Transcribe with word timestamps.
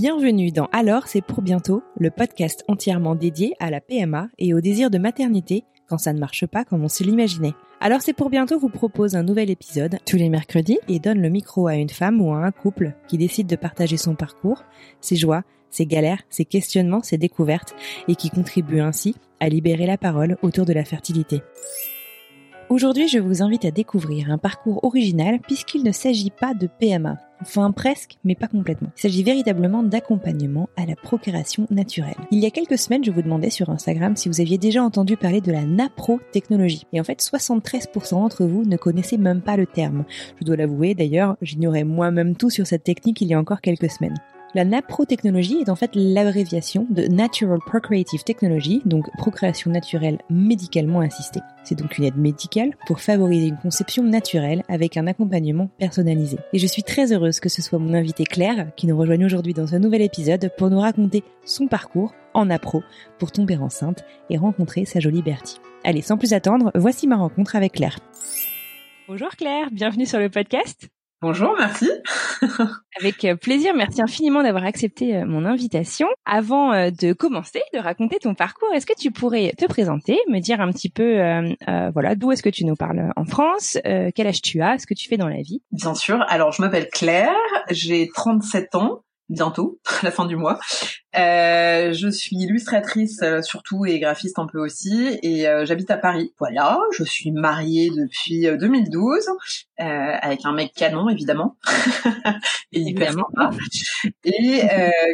Bienvenue 0.00 0.50
dans 0.50 0.64
Alors 0.72 1.08
c'est 1.08 1.20
pour 1.20 1.42
bientôt, 1.42 1.82
le 1.98 2.10
podcast 2.10 2.64
entièrement 2.68 3.14
dédié 3.14 3.52
à 3.60 3.68
la 3.68 3.82
PMA 3.82 4.30
et 4.38 4.54
au 4.54 4.62
désir 4.62 4.88
de 4.88 4.96
maternité 4.96 5.64
quand 5.90 5.98
ça 5.98 6.14
ne 6.14 6.18
marche 6.18 6.46
pas 6.46 6.64
comme 6.64 6.82
on 6.82 6.88
se 6.88 7.04
l'imaginait. 7.04 7.52
Alors 7.80 8.00
c'est 8.00 8.14
pour 8.14 8.30
bientôt 8.30 8.58
vous 8.58 8.70
propose 8.70 9.14
un 9.14 9.22
nouvel 9.22 9.50
épisode 9.50 9.98
tous 10.06 10.16
les 10.16 10.30
mercredis 10.30 10.78
et 10.88 11.00
donne 11.00 11.20
le 11.20 11.28
micro 11.28 11.66
à 11.66 11.74
une 11.74 11.90
femme 11.90 12.22
ou 12.22 12.32
à 12.32 12.38
un 12.38 12.50
couple 12.50 12.94
qui 13.08 13.18
décide 13.18 13.46
de 13.46 13.56
partager 13.56 13.98
son 13.98 14.14
parcours, 14.14 14.64
ses 15.02 15.16
joies, 15.16 15.42
ses 15.68 15.84
galères, 15.84 16.22
ses 16.30 16.46
questionnements, 16.46 17.02
ses 17.02 17.18
découvertes 17.18 17.74
et 18.08 18.14
qui 18.14 18.30
contribue 18.30 18.80
ainsi 18.80 19.16
à 19.38 19.50
libérer 19.50 19.84
la 19.84 19.98
parole 19.98 20.38
autour 20.40 20.64
de 20.64 20.72
la 20.72 20.86
fertilité. 20.86 21.42
Aujourd'hui, 22.70 23.08
je 23.08 23.18
vous 23.18 23.42
invite 23.42 23.64
à 23.64 23.72
découvrir 23.72 24.30
un 24.30 24.38
parcours 24.38 24.84
original 24.84 25.40
puisqu'il 25.40 25.82
ne 25.82 25.90
s'agit 25.90 26.30
pas 26.30 26.54
de 26.54 26.68
PMA. 26.68 27.18
Enfin 27.40 27.72
presque, 27.72 28.18
mais 28.22 28.36
pas 28.36 28.46
complètement. 28.46 28.92
Il 28.96 29.00
s'agit 29.00 29.24
véritablement 29.24 29.82
d'accompagnement 29.82 30.68
à 30.76 30.86
la 30.86 30.94
procréation 30.94 31.66
naturelle. 31.70 32.14
Il 32.30 32.38
y 32.38 32.46
a 32.46 32.52
quelques 32.52 32.78
semaines, 32.78 33.02
je 33.02 33.10
vous 33.10 33.22
demandais 33.22 33.50
sur 33.50 33.70
Instagram 33.70 34.14
si 34.14 34.28
vous 34.28 34.40
aviez 34.40 34.56
déjà 34.56 34.84
entendu 34.84 35.16
parler 35.16 35.40
de 35.40 35.50
la 35.50 35.64
naprotechnologie. 35.64 36.86
Et 36.92 37.00
en 37.00 37.04
fait, 37.04 37.20
73% 37.20 38.10
d'entre 38.10 38.44
vous 38.44 38.64
ne 38.64 38.76
connaissaient 38.76 39.16
même 39.16 39.42
pas 39.42 39.56
le 39.56 39.66
terme. 39.66 40.04
Je 40.38 40.44
dois 40.44 40.54
l'avouer, 40.54 40.94
d'ailleurs, 40.94 41.36
j'ignorais 41.42 41.82
moi-même 41.82 42.36
tout 42.36 42.50
sur 42.50 42.68
cette 42.68 42.84
technique 42.84 43.20
il 43.20 43.26
y 43.26 43.34
a 43.34 43.40
encore 43.40 43.62
quelques 43.62 43.90
semaines. 43.90 44.20
La 44.52 44.64
naprotechnologie 44.64 45.58
est 45.60 45.68
en 45.68 45.76
fait 45.76 45.92
l'abréviation 45.94 46.84
de 46.90 47.06
Natural 47.06 47.60
Procreative 47.64 48.24
Technology, 48.24 48.82
donc 48.84 49.08
procréation 49.16 49.70
naturelle 49.70 50.18
médicalement 50.28 50.98
assistée. 50.98 51.38
C'est 51.62 51.78
donc 51.78 51.98
une 51.98 52.04
aide 52.04 52.16
médicale 52.16 52.72
pour 52.84 53.00
favoriser 53.00 53.46
une 53.46 53.58
conception 53.58 54.02
naturelle 54.02 54.64
avec 54.68 54.96
un 54.96 55.06
accompagnement 55.06 55.70
personnalisé. 55.78 56.38
Et 56.52 56.58
je 56.58 56.66
suis 56.66 56.82
très 56.82 57.12
heureuse 57.12 57.38
que 57.38 57.48
ce 57.48 57.62
soit 57.62 57.78
mon 57.78 57.94
invité 57.94 58.24
Claire 58.24 58.72
qui 58.74 58.88
nous 58.88 58.98
rejoigne 58.98 59.24
aujourd'hui 59.24 59.54
dans 59.54 59.76
un 59.76 59.78
nouvel 59.78 60.02
épisode 60.02 60.50
pour 60.58 60.68
nous 60.68 60.80
raconter 60.80 61.22
son 61.44 61.68
parcours 61.68 62.12
en 62.34 62.50
appro 62.50 62.82
pour 63.20 63.30
tomber 63.30 63.56
enceinte 63.56 64.04
et 64.30 64.36
rencontrer 64.36 64.84
sa 64.84 64.98
jolie 64.98 65.22
Bertie. 65.22 65.60
Allez, 65.84 66.02
sans 66.02 66.18
plus 66.18 66.32
attendre, 66.32 66.72
voici 66.74 67.06
ma 67.06 67.16
rencontre 67.16 67.54
avec 67.54 67.74
Claire. 67.74 68.00
Bonjour 69.06 69.30
Claire, 69.30 69.68
bienvenue 69.70 70.06
sur 70.06 70.18
le 70.18 70.28
podcast. 70.28 70.90
Bonjour, 71.22 71.54
merci. 71.58 71.86
Avec 72.98 73.26
euh, 73.26 73.36
plaisir, 73.36 73.74
merci 73.74 74.00
infiniment 74.00 74.42
d'avoir 74.42 74.64
accepté 74.64 75.16
euh, 75.16 75.26
mon 75.26 75.44
invitation. 75.44 76.06
Avant 76.24 76.72
euh, 76.72 76.88
de 76.90 77.12
commencer, 77.12 77.60
de 77.74 77.78
raconter 77.78 78.18
ton 78.18 78.34
parcours, 78.34 78.72
est-ce 78.72 78.86
que 78.86 78.98
tu 78.98 79.10
pourrais 79.10 79.52
te 79.58 79.66
présenter, 79.66 80.18
me 80.30 80.40
dire 80.40 80.62
un 80.62 80.72
petit 80.72 80.88
peu, 80.88 81.20
euh, 81.20 81.90
voilà, 81.92 82.14
d'où 82.14 82.32
est-ce 82.32 82.42
que 82.42 82.48
tu 82.48 82.64
nous 82.64 82.74
parles 82.74 83.12
en 83.16 83.24
France, 83.26 83.76
euh, 83.84 84.10
quel 84.14 84.28
âge 84.28 84.40
tu 84.40 84.62
as, 84.62 84.78
ce 84.78 84.86
que 84.86 84.94
tu 84.94 85.08
fais 85.08 85.18
dans 85.18 85.28
la 85.28 85.42
vie? 85.42 85.62
Bien 85.72 85.94
sûr. 85.94 86.24
Alors, 86.26 86.52
je 86.52 86.62
m'appelle 86.62 86.88
Claire, 86.88 87.36
j'ai 87.68 88.08
37 88.14 88.74
ans 88.76 89.02
bientôt, 89.30 89.80
à 90.02 90.04
la 90.04 90.10
fin 90.10 90.26
du 90.26 90.36
mois. 90.36 90.58
Euh, 91.16 91.92
je 91.92 92.08
suis 92.08 92.36
illustratrice 92.36 93.20
euh, 93.22 93.42
surtout 93.42 93.84
et 93.84 93.98
graphiste 93.98 94.38
un 94.38 94.46
peu 94.46 94.60
aussi 94.60 95.18
et 95.22 95.48
euh, 95.48 95.64
j'habite 95.64 95.90
à 95.90 95.96
Paris. 95.96 96.32
Voilà, 96.38 96.78
je 96.96 97.02
suis 97.02 97.32
mariée 97.32 97.90
depuis 97.90 98.42
2012 98.42 99.26
euh, 99.80 99.84
avec 99.84 100.40
un 100.44 100.52
mec 100.52 100.72
canon 100.72 101.08
évidemment 101.08 101.56
et 102.72 102.80
hyper 102.80 103.12
sympa 103.12 103.50
et 104.22 104.68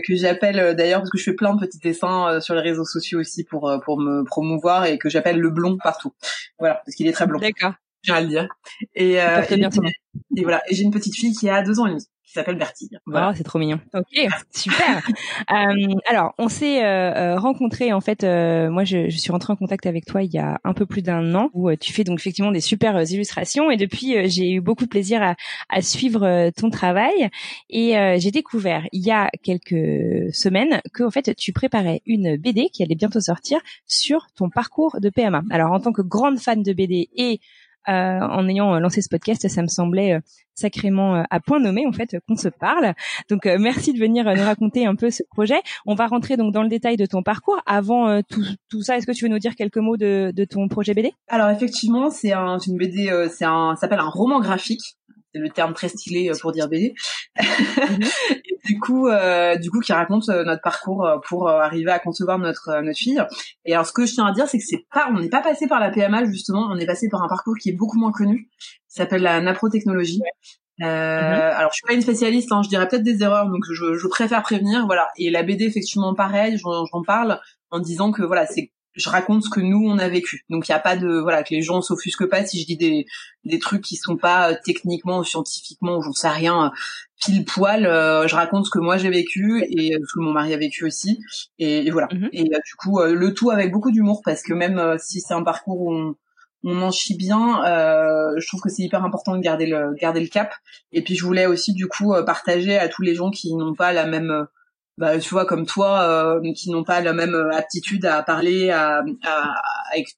que 0.07 0.17
j'appelle 0.17 0.75
d'ailleurs 0.77 1.01
parce 1.01 1.11
que 1.11 1.19
je 1.19 1.25
fais 1.25 1.35
plein 1.35 1.55
de 1.55 1.61
petits 1.61 1.79
dessins 1.79 2.41
sur 2.41 2.55
les 2.55 2.61
réseaux 2.61 2.85
sociaux 2.85 3.21
aussi 3.21 3.45
pour 3.45 3.73
pour 3.85 3.99
me 3.99 4.23
promouvoir 4.25 4.85
et 4.85 4.99
que 4.99 5.09
j'appelle 5.09 5.39
le 5.39 5.51
blond 5.51 5.79
partout. 5.83 6.13
Voilà, 6.59 6.83
parce 6.85 6.95
qu'il 6.95 7.07
est 7.07 7.13
très 7.13 7.27
blond. 7.27 7.39
D'accord. 7.39 7.73
Je 8.03 8.13
à 8.13 8.21
le 8.21 8.29
dire. 8.29 8.47
Et, 8.95 9.15
et, 9.15 9.17
et, 10.37 10.43
voilà, 10.43 10.63
et 10.69 10.75
j'ai 10.77 10.85
une 10.85 10.93
petite 10.93 11.17
fille 11.17 11.33
qui 11.33 11.49
a 11.49 11.63
deux 11.63 11.81
ans 11.81 11.87
et 11.87 11.91
demi 11.91 12.07
qui 12.27 12.33
s'appelle 12.33 12.57
Bertie. 12.57 12.91
Voilà. 13.07 13.31
Oh, 13.31 13.35
c'est 13.37 13.45
trop 13.45 13.59
mignon. 13.59 13.79
Ok, 13.95 14.29
super. 14.53 15.09
euh, 15.53 15.95
alors, 16.07 16.35
on 16.39 16.49
s'est 16.49 16.85
euh, 16.85 17.39
rencontrés 17.39 17.93
en 17.93 18.01
fait. 18.01 18.25
Euh, 18.25 18.69
moi, 18.69 18.83
je, 18.85 19.09
je, 19.09 19.17
suis 19.17 19.31
rentrée 19.31 19.53
en 19.53 19.57
contact 19.57 19.87
avec 19.87 20.05
toi 20.07 20.23
il 20.23 20.33
y 20.33 20.39
a 20.39 20.61
un 20.65 20.75
peu 20.75 20.87
plus 20.87 21.03
d'un 21.03 21.35
an 21.35 21.51
où 21.55 21.71
euh, 21.71 21.77
tu 21.77 21.93
fais 21.93 22.03
donc 22.03 22.19
effectivement 22.19 22.51
des 22.51 22.61
super 22.61 23.01
illustrations 23.01 23.71
et 23.71 23.77
depuis 23.77 24.29
j'ai 24.29 24.51
eu 24.51 24.61
beaucoup 24.61 24.85
de 24.85 24.89
plaisir 24.89 25.23
à, 25.23 25.37
à 25.69 25.83
suivre 25.83 26.51
ton 26.51 26.71
travail 26.71 27.29
et 27.71 27.95
j'ai 28.19 28.31
découvert 28.31 28.87
il 28.93 29.05
y 29.05 29.11
a 29.11 29.31
quelques 29.43 30.35
semaines 30.35 30.81
que 30.93 31.05
en 31.05 31.11
fait 31.11 31.35
tu 31.37 31.53
préparais 31.53 32.03
une 32.07 32.37
BD 32.37 32.69
qui 32.73 32.83
allait 32.83 32.95
bientôt 32.95 33.21
sortir 33.21 33.61
sur 33.87 34.27
ton 34.37 34.51
parcours 34.51 34.97
de 35.01 35.11
PMA. 35.11 35.43
Alors, 35.51 35.73
en 35.73 35.81
tant 35.81 35.93
que 35.93 36.03
grande 36.03 36.39
fan 36.39 36.63
de 36.63 36.73
BD 36.73 37.09
et 37.17 37.41
euh, 37.89 38.21
en 38.21 38.49
ayant 38.49 38.75
euh, 38.75 38.81
lancé 38.81 39.03
ce 39.03 39.09
podcast, 39.09 39.47
ça 39.49 39.63
me 39.63 39.69
semblait 39.69 40.15
euh, 40.15 40.21
sacrément 40.55 41.23
à 41.29 41.41
point 41.41 41.61
nommé 41.61 41.87
en 41.87 41.93
fait 41.93 42.17
qu'on 42.27 42.37
se 42.37 42.49
parle. 42.49 42.95
Donc 43.29 43.45
merci 43.45 43.93
de 43.93 43.99
venir 43.99 44.25
nous 44.25 44.43
raconter 44.43 44.87
un 44.87 44.95
peu 44.95 45.11
ce 45.11 45.23
projet. 45.23 45.61
On 45.85 45.95
va 45.95 46.07
rentrer 46.07 46.39
donc 46.39 46.55
dans 46.55 46.63
le 46.63 46.71
détail 46.71 46.97
de 46.97 47.05
ton 47.05 47.23
parcours. 47.23 47.61
Avant 47.67 48.23
tout, 48.23 48.83
ça, 48.83 48.97
est-ce 48.97 49.07
que 49.07 49.13
tu 49.13 49.27
veux 49.27 49.31
nous 49.31 49.39
dire 49.39 49.55
quelques 49.55 49.77
mots 49.77 49.99
de, 49.99 50.33
de 50.35 50.45
ton 50.47 50.67
projet 50.69 50.95
BD 50.95 51.13
Alors 51.29 51.51
effectivement, 51.51 52.09
c'est 52.09 52.33
un, 52.33 52.57
une 52.57 52.79
BD, 52.79 53.13
c'est 53.31 53.45
un, 53.45 53.77
s'appelle 53.77 53.99
un 53.99 54.09
roman 54.09 54.41
graphique 54.41 54.97
c'est 55.37 55.43
le 55.43 55.51
terme 55.51 55.75
très 55.75 55.89
stylé 55.89 56.31
pour 56.41 56.53
dire 56.53 56.69
BD. 56.69 56.95
Mhm. 57.39 58.01
et 58.31 58.59
du 58.67 58.79
coup, 58.79 59.09
euh, 59.09 59.57
du 59.57 59.71
coup, 59.71 59.81
qui 59.81 59.93
raconte 59.93 60.29
notre 60.29 60.63
parcours 60.63 61.09
pour 61.29 61.49
arriver 61.49 61.91
à 61.91 61.99
concevoir 61.99 62.39
notre 62.39 62.81
notre 62.83 62.99
fille. 62.99 63.23
Et 63.65 63.75
alors, 63.75 63.87
ce 63.87 63.93
que 63.93 64.07
je 64.07 64.15
tiens 64.15 64.27
à 64.27 64.33
dire, 64.33 64.49
c'est 64.49 64.59
que 64.59 64.65
c'est 64.67 64.87
pas, 64.93 65.09
on 65.11 65.21
n'est 65.21 65.29
pas 65.29 65.43
passé 65.43 65.67
par 65.67 65.81
la 65.81 65.91
PMA 65.91 66.25
justement, 66.27 66.69
on 66.71 66.79
est 66.79 66.87
passé 66.87 67.09
par 67.09 67.23
un 67.23 67.29
parcours 67.29 67.55
qui 67.61 67.71
est 67.71 67.77
beaucoup 67.77 67.99
moins 67.99 68.13
connu, 68.13 68.49
qui 68.59 68.95
s'appelle 68.97 69.23
la 69.23 69.41
naprotechnologie. 69.41 70.23
Euh, 70.83 70.85
mhm. 70.85 71.57
Alors, 71.57 71.71
je 71.73 71.77
suis 71.77 71.87
pas 71.87 71.95
une 71.95 72.03
spécialiste, 72.03 72.53
hein, 72.53 72.63
je 72.63 72.69
dirais 72.69 72.87
peut-être 72.87 73.03
des 73.03 73.23
erreurs, 73.23 73.47
donc 73.47 73.65
je, 73.71 73.95
je, 73.95 74.09
préfère 74.09 74.43
prévenir, 74.43 74.87
voilà. 74.87 75.09
Et 75.17 75.31
la 75.31 75.43
BD, 75.43 75.65
effectivement, 75.65 76.15
pareil, 76.15 76.59
j'en 76.59 77.03
parle 77.07 77.41
en 77.71 77.79
disant 77.79 78.13
que 78.13 78.23
voilà, 78.23 78.47
c'est 78.47 78.73
je 78.97 79.09
raconte 79.09 79.45
ce 79.45 79.51
que 79.51 79.61
nous 79.61 79.87
on 79.87 79.99
a 79.99 80.09
vécu. 80.09 80.45
Donc 80.49 80.69
il 80.69 80.73
y 80.73 80.75
a 80.75 80.79
pas 80.79 80.97
de 80.97 81.19
voilà 81.19 81.43
que 81.43 81.55
les 81.55 81.63
gens 81.63 81.83
s'offusquent 81.83 82.29
pas 82.29 82.45
si 82.45 82.61
je 82.61 82.67
dis 82.67 82.77
des 82.77 83.07
des 83.45 83.59
trucs 83.59 83.83
qui 83.83 83.97
sont 83.97 84.17
pas 84.17 84.51
euh, 84.51 84.57
techniquement 84.65 85.19
ou 85.19 85.25
scientifiquement, 85.25 86.01
j'en 86.01 86.13
sais 86.13 86.29
rien, 86.29 86.73
pile 87.21 87.45
poil. 87.45 87.87
Euh, 87.87 88.27
je 88.27 88.35
raconte 88.35 88.67
ce 88.67 88.71
que 88.71 88.79
moi 88.79 88.97
j'ai 88.97 89.11
vécu 89.11 89.63
et 89.69 89.93
ce 89.93 90.15
que 90.15 90.21
mon 90.21 90.33
mari 90.33 90.55
a 90.55 90.57
vécu 90.57 90.85
aussi. 90.85 91.21
Et, 91.59 91.91
voilà. 91.91 92.09
Mm-hmm. 92.09 92.29
Et 92.33 92.43
euh, 92.55 92.59
du 92.65 92.75
coup 92.79 93.01
le 93.01 93.35
tout 93.35 93.51
avec 93.51 93.71
beaucoup 93.71 93.93
d'humour 93.93 94.23
parce 94.25 94.43
que 94.43 94.55
même 94.55 94.97
si 94.99 95.21
c'est 95.21 95.35
un 95.35 95.43
parcours 95.43 95.81
où 95.81 95.95
on 95.95 96.17
on 96.65 96.83
en 96.83 96.91
chie 96.91 97.17
bien. 97.17 97.65
Euh, 97.65 98.33
je 98.39 98.47
trouve 98.49 98.61
que 98.61 98.69
c'est 98.69 98.83
hyper 98.83 99.05
important 99.05 99.37
de 99.37 99.41
garder 99.41 99.67
le 99.67 99.95
garder 99.95 100.21
le 100.21 100.27
cap. 100.27 100.53
Et 100.93 101.03
puis 101.03 101.15
je 101.15 101.25
voulais 101.25 101.47
aussi 101.47 101.73
du 101.73 101.87
coup 101.87 102.13
partager 102.25 102.77
à 102.77 102.89
tous 102.89 103.03
les 103.03 103.15
gens 103.15 103.31
qui 103.31 103.55
n'ont 103.55 103.75
pas 103.75 103.93
la 103.93 104.07
même 104.07 104.49
bah, 104.99 105.19
tu 105.19 105.31
vois, 105.31 105.45
comme 105.45 105.67
toi, 105.67 106.03
euh, 106.03 106.53
qui 106.55 106.71
n'ont 106.71 106.85
pas 106.85 107.01
la 107.01 107.13
même 107.13 107.35
euh, 107.35 107.51
aptitude 107.55 108.05
à 108.07 108.23
parler, 108.23 108.71
à, 108.71 109.03
à, 109.25 109.55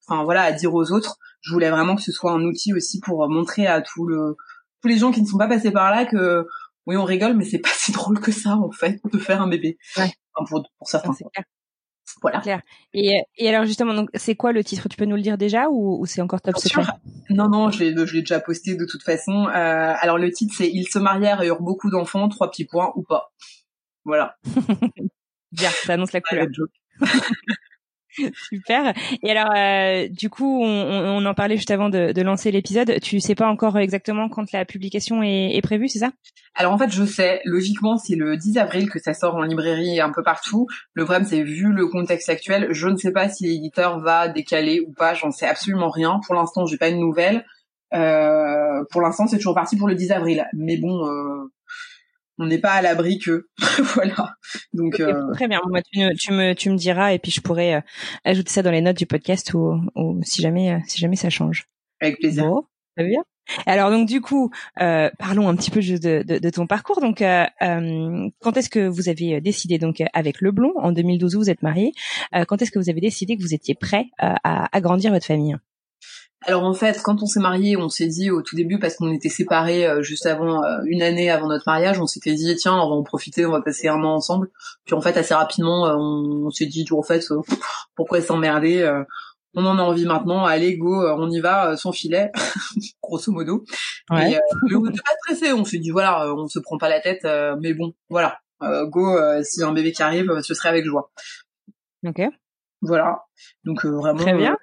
enfin 0.06 0.24
voilà, 0.24 0.42
à 0.42 0.52
dire 0.52 0.74
aux 0.74 0.92
autres. 0.92 1.18
Je 1.40 1.52
voulais 1.52 1.70
vraiment 1.70 1.96
que 1.96 2.02
ce 2.02 2.12
soit 2.12 2.32
un 2.32 2.42
outil 2.42 2.74
aussi 2.74 3.00
pour 3.00 3.28
montrer 3.28 3.66
à 3.66 3.80
tout 3.80 4.06
le, 4.06 4.36
tous 4.82 4.88
les 4.88 4.98
gens 4.98 5.12
qui 5.12 5.22
ne 5.22 5.26
sont 5.26 5.38
pas 5.38 5.48
passés 5.48 5.70
par 5.70 5.90
là 5.90 6.04
que 6.04 6.46
oui, 6.86 6.96
on 6.96 7.04
rigole, 7.04 7.34
mais 7.34 7.44
c'est 7.44 7.58
pas 7.58 7.70
si 7.72 7.92
drôle 7.92 8.20
que 8.20 8.32
ça 8.32 8.56
en 8.56 8.70
fait 8.70 9.00
de 9.12 9.18
faire 9.18 9.42
un 9.42 9.48
bébé. 9.48 9.78
Ouais. 9.96 10.10
Enfin, 10.34 10.46
pour, 10.48 10.62
pour 10.78 10.88
certains. 10.88 11.12
C'est 11.12 11.24
clair. 11.32 11.44
Voilà. 12.22 12.40
Clair. 12.40 12.62
Et, 12.94 13.20
et 13.36 13.48
alors 13.48 13.64
justement, 13.64 13.94
donc 13.94 14.08
c'est 14.14 14.34
quoi 14.34 14.52
le 14.52 14.64
titre? 14.64 14.88
Tu 14.88 14.96
peux 14.96 15.04
nous 15.04 15.16
le 15.16 15.22
dire 15.22 15.36
déjà 15.38 15.68
ou, 15.68 16.00
ou 16.00 16.06
c'est 16.06 16.22
encore 16.22 16.40
top 16.40 16.56
secret? 16.56 16.82
Non, 17.30 17.48
non, 17.48 17.70
je 17.70 17.84
l'ai, 17.84 18.06
je 18.06 18.14
l'ai 18.14 18.20
déjà 18.20 18.40
posté 18.40 18.74
de 18.76 18.86
toute 18.86 19.02
façon. 19.02 19.46
Euh, 19.46 19.94
alors 20.00 20.18
le 20.18 20.30
titre 20.30 20.54
c'est 20.56 20.68
Ils 20.68 20.86
se 20.86 20.98
marièrent 20.98 21.42
et 21.42 21.48
eurent 21.48 21.62
beaucoup 21.62 21.90
d'enfants, 21.90 22.28
trois 22.28 22.50
petits 22.50 22.64
points 22.64 22.92
ou 22.96 23.02
pas. 23.02 23.30
Voilà. 24.08 24.36
Bien, 25.52 25.68
ça 25.68 25.92
annonce 25.92 26.12
la 26.12 26.22
couleur. 26.22 26.46
Super. 28.48 28.94
Et 29.22 29.30
alors, 29.30 29.52
euh, 29.54 30.08
du 30.08 30.30
coup, 30.30 30.62
on, 30.62 30.66
on, 30.66 31.26
en 31.26 31.34
parlait 31.34 31.56
juste 31.56 31.70
avant 31.70 31.90
de, 31.90 32.12
de 32.12 32.22
lancer 32.22 32.50
l'épisode. 32.50 33.00
Tu 33.00 33.20
sais 33.20 33.34
pas 33.34 33.46
encore 33.46 33.78
exactement 33.78 34.30
quand 34.30 34.50
la 34.50 34.64
publication 34.64 35.22
est, 35.22 35.54
est 35.54 35.60
prévue, 35.60 35.88
c'est 35.88 35.98
ça? 35.98 36.10
Alors 36.54 36.72
en 36.72 36.78
fait, 36.78 36.90
je 36.90 37.04
sais. 37.04 37.42
Logiquement, 37.44 37.98
c'est 37.98 38.16
le 38.16 38.38
10 38.38 38.56
avril 38.56 38.88
que 38.88 38.98
ça 38.98 39.12
sort 39.12 39.36
en 39.36 39.42
librairie 39.42 39.96
et 39.96 40.00
un 40.00 40.10
peu 40.10 40.22
partout. 40.22 40.66
Le 40.94 41.04
problème, 41.04 41.26
c'est 41.26 41.42
vu 41.42 41.70
le 41.70 41.86
contexte 41.86 42.30
actuel, 42.30 42.68
je 42.70 42.88
ne 42.88 42.96
sais 42.96 43.12
pas 43.12 43.28
si 43.28 43.46
l'éditeur 43.46 44.00
va 44.00 44.28
décaler 44.28 44.80
ou 44.80 44.92
pas. 44.92 45.12
J'en 45.12 45.30
sais 45.30 45.46
absolument 45.46 45.90
rien. 45.90 46.18
Pour 46.26 46.34
l'instant, 46.34 46.64
j'ai 46.64 46.78
pas 46.78 46.88
une 46.88 47.00
nouvelle. 47.00 47.44
Euh, 47.92 48.84
pour 48.90 49.02
l'instant, 49.02 49.26
c'est 49.26 49.36
toujours 49.36 49.54
parti 49.54 49.76
pour 49.76 49.86
le 49.86 49.94
10 49.94 50.12
avril. 50.12 50.46
Mais 50.54 50.78
bon, 50.78 51.06
euh, 51.06 51.52
on 52.38 52.46
n'est 52.46 52.58
pas 52.58 52.72
à 52.72 52.82
l'abri 52.82 53.18
que 53.18 53.48
voilà. 53.94 54.34
Donc 54.72 55.00
euh... 55.00 55.32
très 55.34 55.48
bien. 55.48 55.60
tu, 55.92 56.14
tu, 56.16 56.32
me 56.32 56.54
tu 56.54 56.70
me 56.70 56.76
diras 56.76 57.12
et 57.12 57.18
puis 57.18 57.32
je 57.32 57.40
pourrais 57.40 57.74
euh, 57.74 57.80
ajouter 58.24 58.50
ça 58.50 58.62
dans 58.62 58.70
les 58.70 58.80
notes 58.80 58.96
du 58.96 59.06
podcast 59.06 59.52
ou, 59.54 59.80
ou 59.94 60.20
si 60.22 60.42
jamais 60.42 60.72
euh, 60.72 60.78
si 60.86 60.98
jamais 60.98 61.16
ça 61.16 61.30
change. 61.30 61.66
Avec 62.00 62.18
plaisir. 62.18 62.44
Bon, 62.44 62.64
bien. 62.96 63.22
Alors 63.66 63.90
donc 63.90 64.06
du 64.06 64.20
coup, 64.20 64.50
euh, 64.80 65.10
parlons 65.18 65.48
un 65.48 65.56
petit 65.56 65.70
peu 65.70 65.80
de, 65.80 66.22
de, 66.22 66.38
de 66.38 66.50
ton 66.50 66.66
parcours. 66.66 67.00
Donc, 67.00 67.22
euh, 67.22 67.46
quand 68.40 68.56
est-ce 68.56 68.68
que 68.68 68.86
vous 68.86 69.08
avez 69.08 69.40
décidé 69.40 69.78
donc 69.78 70.02
avec 70.12 70.40
le 70.40 70.52
blond 70.52 70.74
en 70.76 70.92
2012 70.92 71.34
vous 71.34 71.50
êtes 71.50 71.62
marié 71.62 71.92
Quand 72.46 72.60
est-ce 72.60 72.70
que 72.70 72.78
vous 72.78 72.90
avez 72.90 73.00
décidé 73.00 73.36
que 73.36 73.42
vous 73.42 73.54
étiez 73.54 73.74
prêt 73.74 74.06
à 74.18 74.76
agrandir 74.76 75.12
votre 75.12 75.26
famille? 75.26 75.56
Alors 76.42 76.64
en 76.64 76.72
fait, 76.72 77.00
quand 77.02 77.22
on 77.22 77.26
s'est 77.26 77.40
marié, 77.40 77.76
on 77.76 77.88
s'est 77.88 78.06
dit 78.06 78.30
au 78.30 78.42
tout 78.42 78.54
début 78.54 78.78
parce 78.78 78.96
qu'on 78.96 79.12
était 79.12 79.28
séparés 79.28 79.86
euh, 79.86 80.02
juste 80.02 80.24
avant 80.24 80.62
euh, 80.62 80.78
une 80.86 81.02
année 81.02 81.30
avant 81.30 81.48
notre 81.48 81.64
mariage, 81.66 82.00
on 82.00 82.06
s'était 82.06 82.34
dit 82.34 82.54
tiens 82.56 82.74
on 82.74 82.88
va 82.88 82.94
en 82.94 83.02
profiter, 83.02 83.44
on 83.44 83.50
va 83.50 83.60
passer 83.60 83.88
un 83.88 84.02
an 84.04 84.14
ensemble. 84.14 84.50
Puis 84.84 84.94
en 84.94 85.00
fait 85.00 85.16
assez 85.16 85.34
rapidement, 85.34 85.88
euh, 85.88 85.96
on, 85.96 86.50
s'est 86.50 86.66
dit 86.66 86.84
en 86.92 87.02
fait 87.02 87.24
pourquoi 87.96 88.20
s'emmerder 88.20 88.88
On 89.54 89.66
en 89.66 89.78
a 89.78 89.82
envie 89.82 90.06
maintenant, 90.06 90.44
allez 90.44 90.76
go, 90.76 91.08
on 91.08 91.28
y 91.28 91.40
va 91.40 91.76
sans 91.76 91.90
filet, 91.90 92.30
grosso 93.02 93.32
modo. 93.32 93.64
Ouais. 94.10 94.32
Et 94.32 94.74
on 94.76 94.82
n'était 94.82 95.02
pas 95.04 95.14
stressé, 95.24 95.52
on 95.52 95.64
s'est 95.64 95.78
dit 95.78 95.90
voilà, 95.90 96.32
on 96.32 96.46
se 96.46 96.60
prend 96.60 96.78
pas 96.78 96.88
la 96.88 97.00
tête, 97.00 97.26
mais 97.60 97.74
bon 97.74 97.94
voilà, 98.10 98.38
go, 98.60 99.18
s'il 99.42 99.62
y 99.62 99.64
a 99.64 99.68
un 99.68 99.72
bébé 99.72 99.90
qui 99.90 100.02
arrive, 100.04 100.40
ce 100.42 100.54
serait 100.54 100.68
avec 100.68 100.84
joie. 100.84 101.10
Ok. 102.06 102.20
Voilà. 102.80 103.24
Donc 103.64 103.84
vraiment. 103.84 104.20
Très 104.20 104.34
bien 104.34 104.56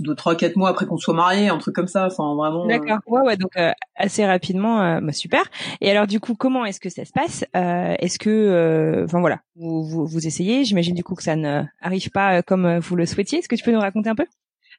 deux 0.00 0.14
trois 0.14 0.34
quatre 0.34 0.56
mois 0.56 0.70
après 0.70 0.86
qu'on 0.86 0.96
soit 0.96 1.14
marié 1.14 1.48
un 1.48 1.58
truc 1.58 1.74
comme 1.74 1.86
ça 1.86 2.06
enfin 2.06 2.34
vraiment 2.34 2.64
euh, 2.64 2.68
d'accord 2.68 2.98
ouais 3.06 3.20
ouais 3.20 3.36
donc 3.36 3.56
euh, 3.56 3.72
assez 3.96 4.24
rapidement 4.24 4.82
euh, 4.82 5.00
bah, 5.00 5.12
super 5.12 5.42
et 5.80 5.90
alors 5.90 6.06
du 6.06 6.20
coup 6.20 6.34
comment 6.34 6.64
est-ce 6.64 6.80
que 6.80 6.90
ça 6.90 7.04
se 7.04 7.12
passe 7.12 7.44
est-ce 7.54 8.18
que 8.18 9.04
enfin 9.04 9.20
voilà 9.20 9.40
vous, 9.56 9.84
vous, 9.84 10.06
vous 10.06 10.26
essayez 10.26 10.64
j'imagine 10.64 10.94
du 10.94 11.04
coup 11.04 11.14
que 11.14 11.22
ça 11.22 11.36
ne 11.36 11.62
arrive 11.80 12.10
pas 12.10 12.42
comme 12.42 12.78
vous 12.78 12.96
le 12.96 13.06
souhaitiez 13.06 13.38
est-ce 13.38 13.48
que 13.48 13.56
tu 13.56 13.64
peux 13.64 13.72
nous 13.72 13.80
raconter 13.80 14.10
un 14.10 14.14
peu? 14.14 14.26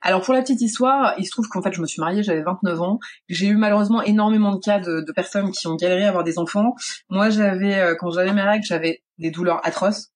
Alors 0.02 0.22
pour 0.22 0.34
la 0.34 0.42
petite 0.42 0.62
histoire, 0.62 1.16
il 1.18 1.25
se 1.25 1.31
trouve 1.31 1.48
qu'en 1.48 1.62
fait 1.62 1.72
je 1.74 1.81
me 1.81 1.88
suis 1.88 2.02
mariée, 2.02 2.22
j'avais 2.22 2.44
29 2.44 2.81
ans. 2.81 3.00
J'ai 3.30 3.48
eu 3.48 3.56
malheureusement 3.56 4.04
énormément 4.04 4.54
de 4.54 4.60
cas 4.60 4.80
de, 4.80 5.02
de, 5.02 5.12
personnes 5.13 5.52
qui 5.52 5.68
ont 5.68 5.75
galéré 5.75 6.04
à 6.04 6.10
avoir 6.10 6.25
des 6.25 6.38
enfants. 6.38 6.75
Moi 7.10 7.30
j'avais, 7.30 7.96
quand 7.98 8.12
j'avais 8.12 8.34
mes 8.34 8.42
règles, 8.42 8.66
j'avais 8.66 9.04
des 9.18 9.31
douleurs 9.31 9.66
atroces. 9.66 10.12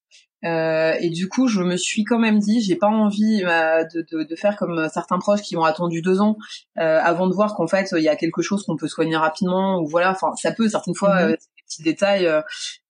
Euh, 0.45 0.93
et 0.99 1.09
du 1.09 1.27
coup, 1.27 1.47
je 1.47 1.61
me 1.61 1.75
suis 1.75 2.03
quand 2.03 2.19
même 2.19 2.39
dit, 2.39 2.61
j'ai 2.61 2.75
pas 2.75 2.87
envie 2.87 3.43
euh, 3.43 3.83
de, 3.93 4.05
de, 4.09 4.23
de, 4.23 4.35
faire 4.35 4.55
comme 4.55 4.87
certains 4.91 5.19
proches 5.19 5.41
qui 5.41 5.57
ont 5.57 5.63
attendu 5.63 6.01
deux 6.01 6.21
ans 6.21 6.37
euh, 6.77 6.99
avant 7.03 7.27
de 7.27 7.33
voir 7.33 7.55
qu'en 7.55 7.67
fait 7.67 7.89
il 7.91 8.03
y 8.03 8.07
a 8.07 8.15
quelque 8.15 8.41
chose 8.41 8.63
qu'on 8.65 8.77
peut 8.77 8.87
soigner 8.87 9.17
rapidement 9.17 9.81
ou 9.81 9.87
voilà. 9.87 10.11
Enfin, 10.11 10.31
ça 10.41 10.51
peut 10.51 10.69
certaines 10.69 10.95
fois 10.95 11.23
mhm. 11.23 11.31
des 11.31 11.37
petits 11.67 11.83
détails. 11.83 12.29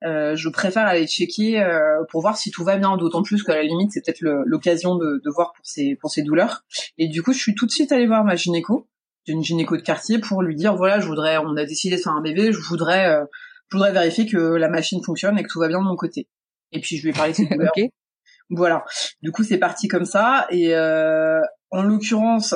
je 0.03 0.49
préfère 0.49 0.85
aller 0.85 1.07
checker 1.07 1.63
pour 2.09 2.21
voir 2.21 2.37
si 2.37 2.51
tout 2.51 2.63
va 2.63 2.77
bien. 2.77 2.97
D'autant 2.97 3.23
plus 3.23 3.43
qu'à 3.43 3.55
la 3.55 3.63
limite, 3.63 3.91
c'est 3.91 4.05
peut-être 4.05 4.21
l'occasion 4.21 4.95
de, 4.95 5.21
de, 5.23 5.29
voir 5.29 5.53
pour 5.53 5.65
ces 5.65 5.95
pour 5.95 6.11
ces 6.11 6.21
douleurs. 6.21 6.63
Et 6.97 7.07
du 7.07 7.23
coup, 7.23 7.33
je 7.33 7.39
suis 7.39 7.55
tout 7.55 7.65
de 7.65 7.71
suite 7.71 7.91
allée 7.91 8.07
voir 8.07 8.23
ma 8.23 8.35
gynéco, 8.35 8.87
une 9.27 9.43
gynéco 9.43 9.75
de 9.75 9.81
quartier, 9.81 10.19
pour 10.19 10.43
lui 10.43 10.55
dire 10.55 10.75
voilà, 10.75 10.99
je 10.99 11.07
voudrais, 11.07 11.37
on 11.37 11.55
a 11.57 11.65
décidé 11.65 11.95
de 11.95 12.01
faire 12.01 12.13
un 12.13 12.21
bébé, 12.21 12.51
je 12.51 12.59
voudrais 12.59 13.19
je 13.71 13.77
voudrais 13.77 13.91
vérifier 13.91 14.25
que 14.25 14.37
la 14.37 14.69
machine 14.69 15.03
fonctionne 15.03 15.37
et 15.37 15.43
que 15.43 15.49
tout 15.49 15.59
va 15.59 15.67
bien 15.67 15.79
de 15.79 15.85
mon 15.85 15.95
côté. 15.95 16.27
Et 16.71 16.79
puis 16.79 16.97
je 16.97 17.03
lui 17.03 17.09
ai 17.09 17.13
parlé 17.13 17.31
de 17.31 17.37
ses 17.37 17.45
douleurs. 17.49 17.71
Voilà. 18.51 18.83
Du 19.21 19.31
coup, 19.31 19.43
c'est 19.43 19.59
parti 19.59 19.87
comme 19.87 20.05
ça. 20.05 20.47
Et 20.49 20.73
euh, 20.75 21.39
en 21.69 21.83
l'occurrence, 21.83 22.55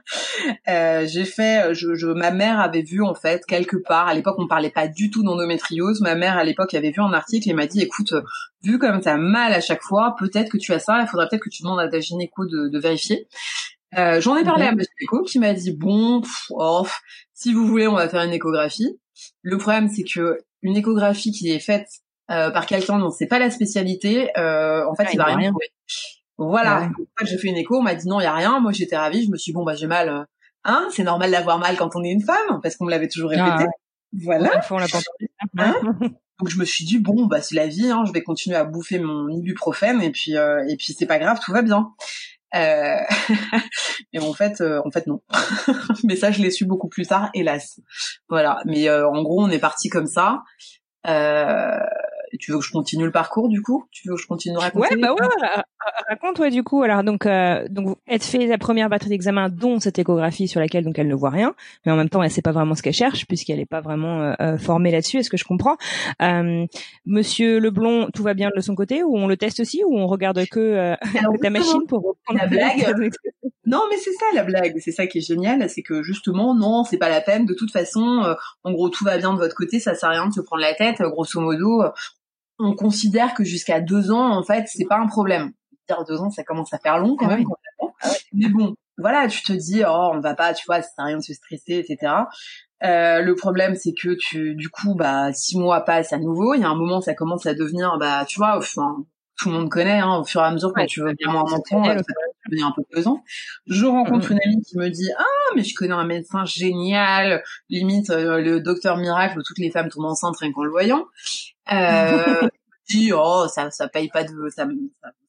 euh, 0.68 1.06
j'ai 1.06 1.24
fait. 1.24 1.72
Je, 1.72 1.94
je, 1.94 2.08
ma 2.08 2.32
mère 2.32 2.58
avait 2.58 2.82
vu 2.82 3.00
en 3.02 3.14
fait 3.14 3.46
quelque 3.46 3.76
part. 3.76 4.08
À 4.08 4.14
l'époque, 4.14 4.36
on 4.38 4.48
parlait 4.48 4.70
pas 4.70 4.88
du 4.88 5.10
tout 5.10 5.22
d'endométriose. 5.22 6.00
Ma 6.00 6.16
mère 6.16 6.36
à 6.36 6.42
l'époque 6.42 6.74
avait 6.74 6.90
vu 6.90 7.00
un 7.00 7.12
article 7.12 7.48
et 7.48 7.52
m'a 7.52 7.66
dit 7.66 7.80
"Écoute, 7.80 8.12
vu 8.64 8.78
comme 8.78 9.00
t'as 9.00 9.18
mal 9.18 9.52
à 9.52 9.60
chaque 9.60 9.82
fois, 9.82 10.16
peut-être 10.18 10.50
que 10.50 10.58
tu 10.58 10.72
as 10.72 10.80
ça. 10.80 11.00
Il 11.00 11.06
faudrait 11.06 11.28
peut-être 11.30 11.44
que 11.44 11.50
tu 11.50 11.62
demandes 11.62 11.80
à 11.80 11.88
ta 11.88 12.00
gynéco 12.00 12.46
de, 12.46 12.68
de 12.68 12.78
vérifier." 12.80 13.28
Euh, 13.98 14.20
J'en 14.20 14.36
ai 14.36 14.44
parlé 14.44 14.64
à 14.64 14.72
ma 14.74 14.82
gynéco 14.82 15.22
qui 15.22 15.38
m'a 15.38 15.52
dit 15.52 15.72
"Bon, 15.72 16.22
oh, 16.50 16.86
si 17.34 17.52
vous 17.52 17.66
voulez, 17.66 17.86
on 17.86 17.94
va 17.94 18.08
faire 18.08 18.22
une 18.22 18.32
échographie." 18.32 18.98
Le 19.42 19.58
problème, 19.58 19.88
c'est 19.88 20.02
que 20.04 20.38
une 20.62 20.76
échographie 20.76 21.30
qui 21.30 21.50
est 21.50 21.60
faite 21.60 21.88
euh, 22.30 22.50
par 22.50 22.66
quelqu'un 22.66 22.98
dont 22.98 23.10
c'est 23.10 23.26
pas 23.26 23.38
la 23.38 23.50
spécialité, 23.50 24.30
euh, 24.38 24.86
en 24.86 24.94
fait, 24.94 25.08
il 25.12 25.16
va 25.16 25.24
rien 25.24 25.50
trouver. 25.50 25.70
Voilà. 26.38 26.90
Ouais. 26.98 27.26
J'ai 27.26 27.36
fait 27.36 27.48
une 27.48 27.56
écho, 27.56 27.78
on 27.78 27.82
m'a 27.82 27.94
dit 27.94 28.08
non, 28.08 28.20
il 28.20 28.24
y 28.24 28.26
a 28.26 28.34
rien. 28.34 28.60
Moi, 28.60 28.72
j'étais 28.72 28.96
ravie. 28.96 29.24
Je 29.26 29.30
me 29.30 29.36
suis 29.36 29.52
dit, 29.52 29.54
bon, 29.54 29.64
bah, 29.64 29.74
j'ai 29.74 29.86
mal. 29.86 30.08
Euh, 30.08 30.22
hein, 30.64 30.88
c'est 30.90 31.02
normal 31.02 31.30
d'avoir 31.30 31.58
mal 31.58 31.76
quand 31.76 31.96
on 31.96 32.02
est 32.02 32.10
une 32.10 32.22
femme, 32.22 32.60
parce 32.62 32.76
qu'on 32.76 32.86
me 32.86 32.90
l'avait 32.90 33.08
toujours 33.08 33.32
ah, 33.36 33.44
répété. 33.44 33.70
Voilà. 34.24 34.60
on 34.70 34.78
l'a 34.78 34.88
pas 34.88 34.98
hein 35.58 35.74
Donc 36.40 36.48
je 36.48 36.58
me 36.58 36.64
suis 36.64 36.86
dit 36.86 36.98
bon 36.98 37.26
bah 37.26 37.42
c'est 37.42 37.54
la 37.54 37.66
vie, 37.66 37.90
hein, 37.90 38.04
je 38.06 38.12
vais 38.12 38.22
continuer 38.22 38.56
à 38.56 38.64
bouffer 38.64 38.98
mon 38.98 39.28
ibuprofène 39.28 40.00
et 40.00 40.10
puis 40.10 40.38
euh, 40.38 40.64
et 40.68 40.76
puis 40.76 40.94
c'est 40.98 41.04
pas 41.04 41.18
grave, 41.18 41.38
tout 41.44 41.52
va 41.52 41.60
bien. 41.60 41.92
Euh... 42.54 42.96
et 44.12 44.18
en 44.18 44.32
fait, 44.32 44.60
euh, 44.60 44.80
en 44.84 44.90
fait 44.90 45.06
non. 45.06 45.20
mais 46.04 46.16
ça, 46.16 46.30
je 46.30 46.40
l'ai 46.42 46.50
su 46.50 46.64
beaucoup 46.64 46.88
plus 46.88 47.06
tard, 47.06 47.30
hélas. 47.34 47.80
Voilà. 48.28 48.60
Mais 48.64 48.88
euh, 48.88 49.08
en 49.08 49.22
gros, 49.22 49.42
on 49.42 49.50
est 49.50 49.58
parti 49.58 49.88
comme 49.88 50.06
ça. 50.06 50.42
Euh, 52.32 52.36
tu 52.38 52.52
veux 52.52 52.58
que 52.58 52.64
je 52.64 52.72
continue 52.72 53.04
le 53.04 53.12
parcours 53.12 53.48
du 53.48 53.62
coup? 53.62 53.84
Tu 53.90 54.08
veux 54.08 54.16
que 54.16 54.22
je 54.22 54.26
continue 54.26 54.56
à 54.56 54.60
raconter 54.60 54.94
Ouais, 54.94 55.00
bah 55.00 55.12
ouais, 55.12 55.62
raconte 56.08 56.38
ouais 56.38 56.50
du 56.50 56.62
coup. 56.62 56.82
Alors 56.82 57.02
donc 57.02 57.26
euh, 57.26 57.66
donc 57.68 57.98
elle 58.06 58.20
fait 58.20 58.46
la 58.46 58.58
première 58.58 58.88
batterie 58.88 59.10
d'examen 59.10 59.48
dont 59.48 59.80
cette 59.80 59.98
échographie 59.98 60.48
sur 60.48 60.60
laquelle 60.60 60.84
donc 60.84 60.98
elle 60.98 61.08
ne 61.08 61.14
voit 61.14 61.30
rien, 61.30 61.54
mais 61.84 61.92
en 61.92 61.96
même 61.96 62.08
temps 62.08 62.22
elle 62.22 62.30
sait 62.30 62.42
pas 62.42 62.52
vraiment 62.52 62.74
ce 62.74 62.82
qu'elle 62.82 62.92
cherche 62.92 63.26
puisqu'elle 63.26 63.60
est 63.60 63.66
pas 63.66 63.80
vraiment 63.80 64.22
euh, 64.22 64.34
euh, 64.40 64.58
formée 64.58 64.90
là-dessus. 64.90 65.18
Est-ce 65.18 65.30
que 65.30 65.36
je 65.36 65.44
comprends? 65.44 65.76
Euh, 66.22 66.66
Monsieur 67.06 67.58
Leblond, 67.58 68.08
tout 68.14 68.22
va 68.22 68.34
bien 68.34 68.50
de 68.54 68.60
son 68.60 68.74
côté? 68.74 69.02
Ou 69.02 69.16
on 69.16 69.26
le 69.26 69.36
teste 69.36 69.60
aussi? 69.60 69.82
Ou 69.84 69.98
on 69.98 70.06
regarde 70.06 70.44
que 70.50 70.60
euh, 70.60 70.96
ta 71.42 71.50
machine 71.50 71.86
pour 71.88 72.16
la 72.32 72.46
blague 72.46 73.10
Non, 73.66 73.82
mais 73.88 73.98
c'est 73.98 74.12
ça 74.12 74.24
la 74.34 74.42
blague. 74.42 74.78
C'est 74.80 74.90
ça 74.90 75.06
qui 75.06 75.18
est 75.18 75.20
génial, 75.20 75.68
c'est 75.70 75.82
que 75.82 76.02
justement 76.02 76.56
non, 76.56 76.82
c'est 76.82 76.96
pas 76.96 77.08
la 77.08 77.20
peine. 77.20 77.46
De 77.46 77.54
toute 77.54 77.70
façon, 77.70 78.34
en 78.64 78.72
gros 78.72 78.88
tout 78.88 79.04
va 79.04 79.16
bien 79.16 79.32
de 79.32 79.38
votre 79.38 79.54
côté, 79.54 79.78
ça 79.78 79.94
sert 79.94 80.08
à 80.08 80.12
rien 80.12 80.26
de 80.26 80.32
se 80.32 80.40
prendre 80.40 80.62
la 80.62 80.74
tête. 80.74 81.00
Grosso 81.02 81.40
modo, 81.40 81.84
on 82.60 82.74
considère 82.74 83.34
que 83.34 83.44
jusqu'à 83.44 83.80
deux 83.80 84.10
ans, 84.10 84.36
en 84.36 84.42
fait, 84.42 84.66
c'est 84.66 84.86
pas 84.86 84.98
un 84.98 85.06
problème. 85.06 85.52
Dire 85.88 86.04
deux 86.06 86.20
ans, 86.20 86.30
ça 86.30 86.44
commence 86.44 86.72
à 86.72 86.78
faire 86.78 86.98
long 86.98 87.16
quand 87.16 87.26
même. 87.26 87.44
Ah 88.02 88.08
Mais 88.32 88.48
bon, 88.48 88.74
voilà, 88.98 89.28
tu 89.28 89.42
te 89.42 89.52
dis, 89.52 89.82
oh, 89.86 90.10
on 90.14 90.20
va 90.20 90.34
pas, 90.34 90.52
tu 90.54 90.64
vois, 90.66 90.82
ça 90.82 90.88
sert 90.88 91.04
à 91.04 91.08
rien 91.08 91.16
de 91.16 91.22
se 91.22 91.32
stresser, 91.32 91.84
etc. 91.84 92.12
Euh, 92.82 93.20
le 93.22 93.34
problème, 93.34 93.74
c'est 93.74 93.92
que 93.92 94.14
tu, 94.14 94.54
du 94.54 94.68
coup, 94.68 94.94
bah, 94.94 95.32
six 95.32 95.58
mois 95.58 95.80
passent 95.80 96.12
à 96.12 96.18
nouveau. 96.18 96.54
Il 96.54 96.60
y 96.60 96.64
a 96.64 96.68
un 96.68 96.76
moment, 96.76 97.00
ça 97.00 97.14
commence 97.14 97.46
à 97.46 97.54
devenir, 97.54 97.96
bah, 97.98 98.24
tu 98.26 98.38
vois, 98.38 98.56
enfin, 98.56 99.04
tout 99.38 99.48
le 99.48 99.54
monde 99.54 99.70
connaît, 99.70 99.98
hein, 99.98 100.18
au 100.18 100.24
fur 100.24 100.40
et 100.42 100.44
à 100.44 100.50
mesure, 100.50 100.72
quand 100.74 100.86
tu 100.86 101.00
veux 101.00 101.14
vraiment 101.22 101.48
un 101.48 101.52
enfant, 101.52 101.82
ça 101.84 102.50
devient 102.50 102.62
un 102.62 102.72
peu 102.72 102.82
pesant. 102.90 103.22
Je 103.66 103.86
rencontre 103.86 104.32
une 104.32 104.40
amie 104.44 104.62
qui 104.62 104.76
me 104.76 104.88
dit, 104.88 105.10
ah, 105.18 105.54
mais 105.56 105.62
je 105.62 105.74
connais 105.74 105.94
un 105.94 106.04
médecin 106.06 106.44
génial, 106.44 107.42
limite 107.68 108.10
euh, 108.10 108.40
le 108.40 108.60
docteur 108.60 108.96
miracle 108.98 109.38
où 109.38 109.42
toutes 109.42 109.58
les 109.58 109.70
femmes 109.70 109.88
tombent 109.88 110.06
enceintes 110.06 110.36
rien 110.38 110.52
qu'en 110.52 110.64
le 110.64 110.70
voyant. 110.70 111.06
Euh, 111.72 112.48
dit 112.90 113.12
oh 113.14 113.46
ça 113.48 113.70
ça 113.70 113.88
paye 113.88 114.08
pas 114.08 114.24
de 114.24 114.48
ça, 114.48 114.66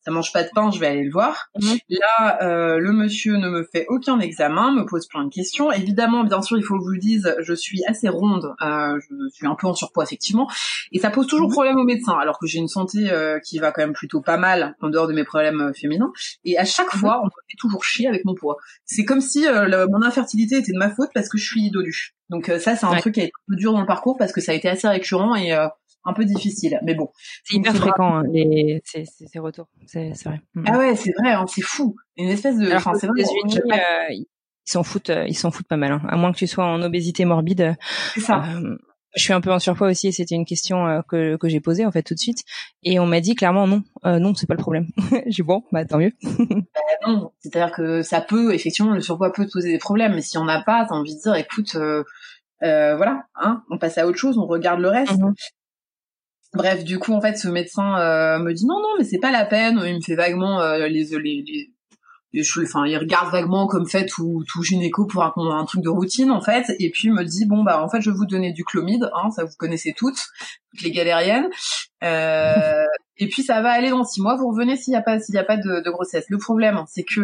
ça, 0.03 0.12
mange 0.12 0.33
pas 0.33 0.43
de 0.43 0.50
pain, 0.53 0.71
je 0.71 0.79
vais 0.79 0.88
aller 0.88 1.03
le 1.03 1.12
voir. 1.12 1.50
Mhm. 1.60 1.77
Là, 1.89 2.41
euh, 2.41 2.79
le 2.79 2.91
monsieur 2.91 3.38
ne 3.38 3.50
me 3.50 3.63
fait 3.63 3.86
aucun 3.88 4.19
examen, 4.19 4.74
me 4.74 4.86
pose 4.86 5.07
plein 5.07 5.24
de 5.24 5.29
questions. 5.29 5.71
Évidemment, 5.71 6.24
bien 6.24 6.41
sûr, 6.41 6.57
il 6.57 6.63
faut 6.63 6.75
que 6.75 6.79
je 6.79 6.86
vous 6.86 6.93
le 6.93 7.00
dise, 7.00 7.36
je 7.39 7.53
suis 7.53 7.83
assez 7.86 8.10
ronde, 8.10 8.55
euh, 8.62 9.00
je 9.00 9.29
suis 9.31 9.45
un 9.45 9.55
peu 9.55 9.67
en 9.67 9.75
surpoids 9.75 10.03
effectivement, 10.03 10.50
et 10.91 11.00
ça 11.00 11.12
pose 11.12 11.27
toujours 11.27 11.50
mhm. 11.50 11.53
problème 11.53 11.77
aux 11.77 11.83
médecins, 11.83 12.17
alors 12.19 12.39
que 12.39 12.48
j'ai 12.48 12.57
une 12.57 12.67
santé 12.67 13.12
euh, 13.12 13.39
qui 13.39 13.60
va 13.60 13.71
quand 13.71 13.81
même 13.81 13.93
plutôt 13.93 14.21
pas 14.21 14.38
mal 14.38 14.75
en 14.81 14.89
dehors 14.89 15.07
de 15.07 15.13
mes 15.13 15.24
problèmes 15.24 15.62
euh, 15.62 15.74
féminins. 15.74 16.12
Et 16.43 16.57
à 16.57 16.65
chaque 16.65 16.93
mhm. 16.95 17.00
fois, 17.00 17.21
on 17.21 17.25
me 17.25 17.29
fait 17.29 17.57
toujours 17.57 17.83
chier 17.83 18.07
avec 18.07 18.25
mon 18.25 18.33
poids. 18.33 18.57
C'est 18.86 19.05
comme 19.05 19.21
si 19.21 19.48
euh, 19.48 19.86
mon 19.89 20.01
infertilité 20.01 20.57
était 20.57 20.71
de 20.71 20.79
ma 20.79 20.89
faute 20.89 21.10
parce 21.13 21.29
que 21.29 21.38
je 21.38 21.45
suis 21.45 21.69
dodue. 21.69 22.15
Donc 22.29 22.48
ça, 22.60 22.75
c'est 22.75 22.86
un 22.86 22.95
truc 22.95 23.15
qui 23.15 23.19
a 23.19 23.24
été 23.25 23.33
un 23.36 23.51
peu 23.51 23.55
dur 23.57 23.74
dans 23.74 23.81
le 23.81 23.86
parcours 23.86 24.15
parce 24.17 24.31
que 24.31 24.39
ça 24.39 24.53
a 24.53 24.55
été 24.55 24.69
assez 24.69 24.88
récurrent 24.88 25.36
et 25.36 25.53
un 26.03 26.13
peu 26.13 26.25
difficile. 26.25 26.79
Mais 26.84 26.96
bon. 26.96 27.10
C'est 27.43 27.58
hyper 27.58 27.75
fréquent, 27.75 28.17
hein, 28.17 28.24
les, 28.31 28.81
ces, 28.86 29.05
ces, 29.05 29.39
retours. 29.39 29.67
C'est, 29.86 30.12
vrai. 30.25 30.41
Mm. 30.55 30.63
Ah 30.67 30.77
ouais, 30.77 30.96
c'est 30.96 31.13
vrai, 31.20 31.31
hein, 31.31 31.46
c'est 31.48 31.62
fou. 31.62 31.96
Une 32.17 32.29
espèce 32.29 32.58
de, 32.58 32.72
enfin, 32.74 32.93
c'est 32.96 33.08
vrai. 33.08 33.22
Euh, 33.24 34.13
ils 34.13 34.27
s'en 34.65 34.84
foutent, 34.84 35.10
euh, 35.10 35.25
ils 35.27 35.36
s'en 35.36 35.51
foutent 35.51 35.67
pas 35.67 35.77
mal, 35.77 35.91
hein. 35.91 36.01
À 36.08 36.17
moins 36.17 36.31
que 36.31 36.38
tu 36.38 36.48
sois 36.48 36.65
en 36.65 36.81
obésité 36.81 37.25
morbide. 37.25 37.75
C'est 38.13 38.22
ça. 38.22 38.43
Euh, 38.43 38.77
je 39.15 39.24
suis 39.24 39.34
un 39.34 39.41
peu 39.41 39.51
en 39.51 39.60
surpoids 39.60 39.89
aussi 39.89 40.08
et 40.08 40.12
c'était 40.12 40.36
une 40.36 40.46
question 40.46 41.03
que, 41.08 41.36
que 41.36 41.50
j'ai 41.50 41.60
posée 41.60 41.86
en 41.86 41.91
fait 41.91 42.03
tout 42.03 42.13
de 42.13 42.20
suite 42.20 42.43
et 42.84 43.00
on 43.00 43.05
m'a 43.05 43.20
dit 43.20 43.36
clairement 43.36 43.67
non 43.67 43.84
euh, 44.05 44.20
non 44.20 44.34
c'est 44.36 44.48
pas 44.48 44.53
le 44.53 44.62
problème 44.62 44.88
j'ai 45.27 45.43
bon 45.43 45.63
bah 45.72 45.86
tant 45.86 45.98
mieux 45.98 46.12
bah, 46.24 46.81
non 47.08 47.31
c'est-à-dire 47.39 47.75
que 47.75 48.01
ça 48.03 48.22
peut 48.22 48.53
effectivement 48.53 48.93
le 48.93 49.01
surpoids 49.01 49.31
peut 49.31 49.46
te 49.46 49.51
poser 49.51 49.72
des 49.72 49.79
problèmes 49.79 50.15
mais 50.15 50.22
si 50.22 50.38
on 50.38 50.46
n'a 50.46 50.62
pas 50.62 50.86
t'as 50.88 50.96
envie 50.96 51.15
de 51.15 51.22
dire 51.22 51.36
écoute 51.36 51.75
euh, 51.75 52.03
voilà 52.62 53.25
hein 53.36 53.63
on 53.70 53.77
passe 53.77 53.98
à 53.98 54.08
autre 54.08 54.17
chose 54.17 54.38
on 54.38 54.46
regarde 54.46 54.79
le 54.79 54.89
reste 54.89 55.20
mhm. 55.20 55.34
Bref, 56.53 56.84
du 56.84 57.00
coup, 57.00 57.13
en 57.13 57.22
fait, 57.22 57.38
ce 57.38 57.48
médecin 57.48 57.98
euh, 58.00 58.39
me 58.39 58.53
dit 58.53 58.65
non, 58.65 58.79
non, 58.79 58.96
mais 58.98 59.05
c'est 59.05 59.20
pas 59.20 59.31
la 59.31 59.46
peine. 59.46 59.81
Il 59.86 59.96
me 59.96 60.01
fait 60.01 60.15
vaguement 60.15 60.62
les, 60.77 60.89
les, 60.89 61.43
les, 61.48 61.72
enfin 62.63 62.86
il 62.86 62.98
regarde 62.98 63.31
vaguement 63.31 63.67
comme 63.67 63.88
fait 63.88 64.05
tout, 64.05 64.43
tout 64.48 64.63
gynéco 64.63 65.05
pour 65.05 65.24
un, 65.24 65.34
un, 65.36 65.65
truc 65.65 65.84
de 65.84 65.89
routine 65.89 66.31
en 66.31 66.41
fait. 66.41 66.74
Et 66.79 66.89
puis 66.89 67.08
il 67.08 67.13
me 67.13 67.24
dit 67.24 67.46
bon 67.46 67.63
bah 67.63 67.84
en 67.84 67.89
fait 67.89 68.01
je 68.01 68.10
vais 68.10 68.15
vous 68.15 68.25
donner 68.25 68.53
du 68.53 68.63
clomide 68.63 69.10
hein, 69.13 69.29
ça 69.31 69.43
vous 69.43 69.55
connaissez 69.58 69.93
toutes 69.96 70.20
toutes 70.72 70.81
les 70.81 70.91
galériennes. 70.91 71.50
Euh, 72.03 72.86
et 73.17 73.27
puis 73.27 73.43
ça 73.43 73.62
va 73.62 73.72
aller 73.72 73.89
dans 73.89 74.03
six 74.03 74.22
mois. 74.22 74.38
Vous 74.38 74.50
revenez 74.50 74.77
s'il 74.77 74.93
y 74.93 74.98
a 74.98 75.01
pas 75.01 75.20
s'il 75.20 75.36
y 75.36 75.39
a 75.39 75.43
pas 75.43 75.58
de, 75.58 75.84
de 75.84 75.89
grossesse. 75.89 76.25
Le 76.29 76.38
problème 76.38 76.84
c'est 76.88 77.03
que 77.03 77.22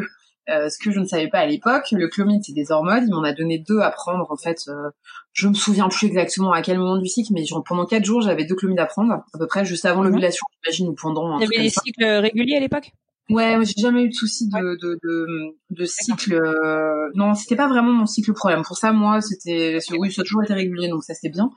euh, 0.50 0.70
ce 0.70 0.78
que 0.78 0.92
je 0.92 1.00
ne 1.00 1.06
savais 1.06 1.28
pas 1.28 1.40
à 1.40 1.46
l'époque, 1.46 1.86
le 1.92 2.08
clomide 2.08 2.44
c'est 2.44 2.54
des 2.54 2.72
hormones, 2.72 3.06
il 3.08 3.14
m'en 3.14 3.24
a 3.24 3.34
donné 3.34 3.60
deux 3.60 3.80
à 3.80 3.92
prendre 3.92 4.26
en 4.30 4.38
fait. 4.38 4.62
Euh, 4.68 4.90
je 5.34 5.48
me 5.48 5.54
souviens 5.54 5.90
plus 5.90 6.08
exactement 6.08 6.52
à 6.52 6.62
quel 6.62 6.80
moment 6.80 6.98
du 6.98 7.08
cycle, 7.08 7.34
mais 7.34 7.46
genre, 7.46 7.64
pendant 7.64 7.86
quatre 7.86 8.06
jours 8.06 8.22
j'avais 8.22 8.46
deux 8.46 8.56
clomides 8.56 8.80
à 8.80 8.86
prendre, 8.86 9.14
à 9.14 9.38
peu 9.38 9.48
près 9.48 9.66
juste 9.66 9.86
avant 9.86 10.02
mhm. 10.02 10.10
l'ovulation, 10.10 10.46
j'imagine, 10.64 10.90
ou 10.90 10.96
pendant. 10.96 11.38
Il 11.40 11.44
y 11.44 11.46
avait 11.46 11.64
des 11.64 11.70
cycles 11.70 12.06
réguliers 12.06 12.58
à 12.58 12.60
l'époque? 12.60 12.92
Ouais, 13.30 13.58
j'ai 13.66 13.82
jamais 13.82 14.04
eu 14.04 14.10
de 14.10 14.14
souci 14.14 14.48
de, 14.48 14.78
de, 14.82 15.00
de, 15.04 15.28
de 15.72 15.86
cycle. 15.86 16.34
Euh... 16.34 17.10
Non, 17.14 17.34
c'était 17.34 17.58
pas 17.58 17.68
vraiment 17.68 17.92
mon 17.92 18.06
cycle 18.06 18.32
problème. 18.32 18.62
Pour 18.64 18.78
ça, 18.78 18.94
moi, 18.94 19.20
c'était, 19.20 19.80
oui, 20.00 20.14
ça 20.14 20.22
a 20.22 20.24
toujours 20.24 20.44
été 20.44 20.54
régulier, 20.54 20.88
donc 20.88 21.04
ça 21.04 21.14
c'est 21.14 21.28
bien. 21.30 21.52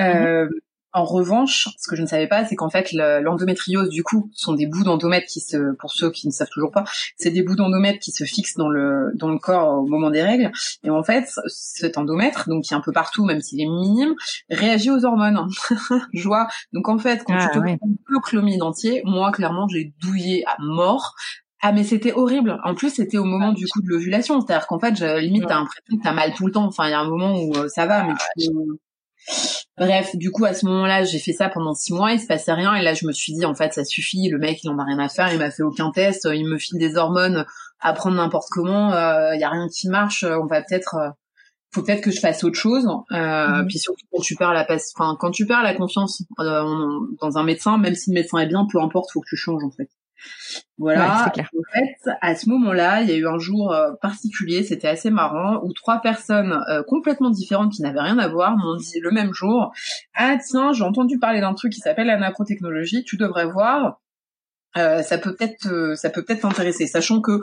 Euh, 0.00 0.48
en 0.94 1.04
revanche, 1.04 1.68
ce 1.78 1.88
que 1.88 1.96
je 1.96 2.02
ne 2.02 2.06
savais 2.06 2.26
pas, 2.26 2.44
c'est 2.44 2.54
qu'en 2.54 2.68
fait, 2.68 2.92
l'endométriose, 2.92 3.88
du 3.88 4.02
coup, 4.02 4.30
sont 4.34 4.52
des 4.52 4.66
bouts 4.66 4.84
d'endomètre 4.84 5.26
qui 5.26 5.40
se, 5.40 5.74
pour 5.76 5.92
ceux 5.92 6.10
qui 6.10 6.26
ne 6.26 6.32
savent 6.32 6.50
toujours 6.50 6.70
pas, 6.70 6.84
c'est 7.16 7.30
des 7.30 7.42
bouts 7.42 7.56
d'endomètre 7.56 7.98
qui 7.98 8.12
se 8.12 8.24
fixent 8.24 8.56
dans 8.56 8.68
le 8.68 9.12
dans 9.14 9.30
le 9.30 9.38
corps 9.38 9.78
au 9.78 9.86
moment 9.86 10.10
des 10.10 10.22
règles. 10.22 10.50
Et 10.84 10.90
en 10.90 11.02
fait, 11.02 11.30
cet 11.46 11.96
endomètre, 11.96 12.48
donc 12.48 12.64
qui 12.64 12.74
est 12.74 12.76
un 12.76 12.80
peu 12.80 12.92
partout, 12.92 13.24
même 13.24 13.40
s'il 13.40 13.60
est 13.60 13.66
minime, 13.66 14.14
réagit 14.50 14.90
aux 14.90 15.04
hormones. 15.04 15.48
Je 16.12 16.24
vois. 16.24 16.48
Donc 16.72 16.88
en 16.88 16.98
fait, 16.98 17.24
quand 17.26 17.38
tu 17.38 17.44
ah, 17.44 17.48
te 17.48 17.58
prends 17.58 17.78
le 18.06 18.20
chlomide 18.20 18.62
entier, 18.62 19.02
moi, 19.04 19.32
clairement, 19.32 19.66
j'ai 19.68 19.94
douillé 20.00 20.44
à 20.46 20.56
mort. 20.60 21.14
Ah 21.64 21.70
mais 21.70 21.84
c'était 21.84 22.12
horrible. 22.12 22.58
En 22.64 22.74
plus 22.74 22.90
c'était 22.90 23.18
au 23.18 23.24
moment 23.24 23.52
du 23.52 23.68
coup 23.68 23.80
de 23.82 23.88
l'ovulation, 23.88 24.40
c'est-à-dire 24.40 24.66
qu'en 24.66 24.80
fait, 24.80 24.98
limite 25.20 25.46
t'as 25.46 25.60
l'impression 25.60 25.96
que 25.96 26.02
t'as 26.02 26.12
mal 26.12 26.34
tout 26.34 26.46
le 26.46 26.52
temps. 26.52 26.64
Enfin 26.64 26.88
il 26.88 26.90
y 26.90 26.94
a 26.94 26.98
un 26.98 27.08
moment 27.08 27.40
où 27.40 27.54
euh, 27.56 27.68
ça 27.68 27.86
va, 27.86 28.02
mais 28.02 28.14
Bref, 29.78 30.14
du 30.16 30.30
coup, 30.30 30.44
à 30.44 30.52
ce 30.52 30.66
moment-là, 30.66 31.04
j'ai 31.04 31.18
fait 31.18 31.32
ça 31.32 31.48
pendant 31.48 31.74
six 31.74 31.92
mois, 31.94 32.12
il 32.12 32.20
se 32.20 32.26
passait 32.26 32.52
rien, 32.52 32.74
et 32.74 32.82
là, 32.82 32.94
je 32.94 33.06
me 33.06 33.12
suis 33.12 33.32
dit, 33.32 33.44
en 33.44 33.54
fait, 33.54 33.72
ça 33.72 33.84
suffit, 33.84 34.28
le 34.28 34.38
mec, 34.38 34.62
il 34.62 34.70
en 34.70 34.78
a 34.78 34.84
rien 34.84 34.98
à 34.98 35.08
faire, 35.08 35.32
il 35.32 35.38
m'a 35.38 35.50
fait 35.50 35.62
aucun 35.62 35.90
test, 35.90 36.28
il 36.30 36.46
me 36.46 36.58
file 36.58 36.78
des 36.78 36.96
hormones 36.96 37.46
à 37.82 37.92
prendre 37.92 38.16
n'importe 38.16 38.48
comment, 38.50 38.90
il 38.90 38.94
euh, 38.94 39.36
y 39.36 39.44
a 39.44 39.50
rien 39.50 39.66
qui 39.68 39.88
marche, 39.88 40.24
on 40.24 40.46
va 40.46 40.62
peut-être, 40.62 40.94
euh, 40.94 41.10
faut 41.74 41.82
peut-être 41.82 42.02
que 42.02 42.10
je 42.10 42.20
fasse 42.20 42.44
autre 42.44 42.58
chose. 42.58 42.86
Euh, 43.12 43.48
mhm. 43.48 43.66
Puis 43.66 43.78
surtout 43.78 44.04
quand 44.12 44.20
tu 44.20 44.36
perds 44.36 44.52
la, 44.52 44.66
enfin, 44.94 45.16
quand 45.18 45.30
tu 45.30 45.46
perds 45.46 45.62
la 45.62 45.74
confiance 45.74 46.22
dans 46.38 47.38
un 47.38 47.42
médecin, 47.42 47.78
même 47.78 47.94
si 47.94 48.10
le 48.10 48.14
médecin 48.14 48.38
est 48.38 48.46
bien, 48.46 48.66
peu 48.70 48.80
importe, 48.80 49.10
faut 49.12 49.20
que 49.20 49.28
tu 49.28 49.36
changes 49.36 49.64
en 49.64 49.70
fait. 49.70 49.88
Voilà. 50.78 51.26
en 51.30 51.72
fait, 51.72 52.10
à 52.20 52.34
ce 52.34 52.48
moment-là, 52.48 53.02
il 53.02 53.08
y 53.08 53.12
a 53.12 53.16
eu 53.16 53.26
un 53.26 53.38
jour 53.38 53.72
euh, 53.72 53.92
particulier, 54.00 54.62
c'était 54.64 54.88
assez 54.88 55.10
marrant, 55.10 55.60
où 55.62 55.72
trois 55.72 56.00
personnes 56.00 56.60
euh, 56.68 56.82
complètement 56.86 57.30
différentes 57.30 57.72
qui 57.72 57.82
n'avaient 57.82 58.00
rien 58.00 58.18
à 58.18 58.28
voir 58.28 58.56
m'ont 58.56 58.76
dit 58.76 58.98
le 59.00 59.10
même 59.10 59.32
jour 59.32 59.72
"Ah 60.14 60.36
tiens, 60.44 60.72
j'ai 60.72 60.84
entendu 60.84 61.18
parler 61.18 61.40
d'un 61.40 61.54
truc 61.54 61.72
qui 61.72 61.80
s'appelle 61.80 62.08
la 62.08 62.18
macrotechnologie, 62.18 63.04
tu 63.04 63.16
devrais 63.16 63.46
voir." 63.46 64.00
Euh, 64.78 65.02
ça 65.02 65.18
peut 65.18 65.34
peut-être 65.34 65.94
ça 65.96 66.08
peut 66.08 66.24
peut-être 66.24 66.40
t'intéresser 66.42 66.86
sachant 66.86 67.20
que 67.20 67.40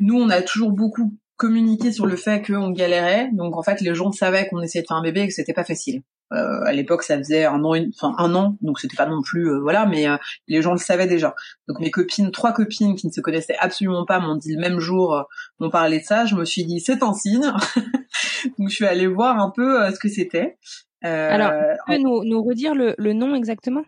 nous 0.00 0.18
on 0.18 0.30
a 0.30 0.40
toujours 0.40 0.72
beaucoup 0.72 1.12
communiqué 1.36 1.92
sur 1.92 2.06
le 2.06 2.16
fait 2.16 2.40
qu'on 2.46 2.70
galérait 2.70 3.28
donc 3.34 3.54
en 3.58 3.62
fait 3.62 3.82
les 3.82 3.94
gens 3.94 4.12
savaient 4.12 4.48
qu'on 4.48 4.62
essayait 4.62 4.80
de 4.80 4.86
faire 4.86 4.96
un 4.96 5.02
bébé 5.02 5.20
et 5.22 5.28
que 5.28 5.34
c'était 5.34 5.52
pas 5.52 5.64
facile 5.64 6.00
euh, 6.32 6.64
à 6.64 6.72
l'époque, 6.72 7.02
ça 7.02 7.18
faisait 7.18 7.44
un 7.44 7.62
an, 7.64 7.74
enfin 7.94 8.14
un 8.18 8.34
an, 8.34 8.56
donc 8.60 8.80
c'était 8.80 8.96
pas 8.96 9.06
non 9.06 9.22
plus 9.22 9.48
euh, 9.48 9.60
voilà, 9.60 9.86
mais 9.86 10.08
euh, 10.08 10.16
les 10.48 10.62
gens 10.62 10.72
le 10.72 10.78
savaient 10.78 11.06
déjà. 11.06 11.34
Donc 11.68 11.80
mes 11.80 11.90
copines, 11.90 12.30
trois 12.30 12.52
copines 12.52 12.96
qui 12.96 13.06
ne 13.06 13.12
se 13.12 13.20
connaissaient 13.20 13.56
absolument 13.58 14.04
pas, 14.04 14.20
m'ont 14.20 14.36
dit 14.36 14.54
le 14.54 14.60
même 14.60 14.80
jour, 14.80 15.26
m'ont 15.60 15.70
parlé 15.70 16.00
de 16.00 16.04
ça. 16.04 16.24
Je 16.24 16.34
me 16.34 16.44
suis 16.44 16.64
dit 16.64 16.80
c'est 16.80 17.02
un 17.02 17.14
signe, 17.14 17.42
donc 18.58 18.68
je 18.68 18.74
suis 18.74 18.86
allée 18.86 19.06
voir 19.06 19.38
un 19.38 19.50
peu 19.50 19.90
ce 19.92 19.98
que 19.98 20.08
c'était. 20.08 20.58
Alors, 21.02 21.52
tu 21.86 21.92
peux 21.92 21.98
nous, 21.98 22.24
nous 22.24 22.42
redire 22.42 22.74
le, 22.74 22.94
le 22.96 23.12
nom 23.12 23.34
exactement? 23.34 23.82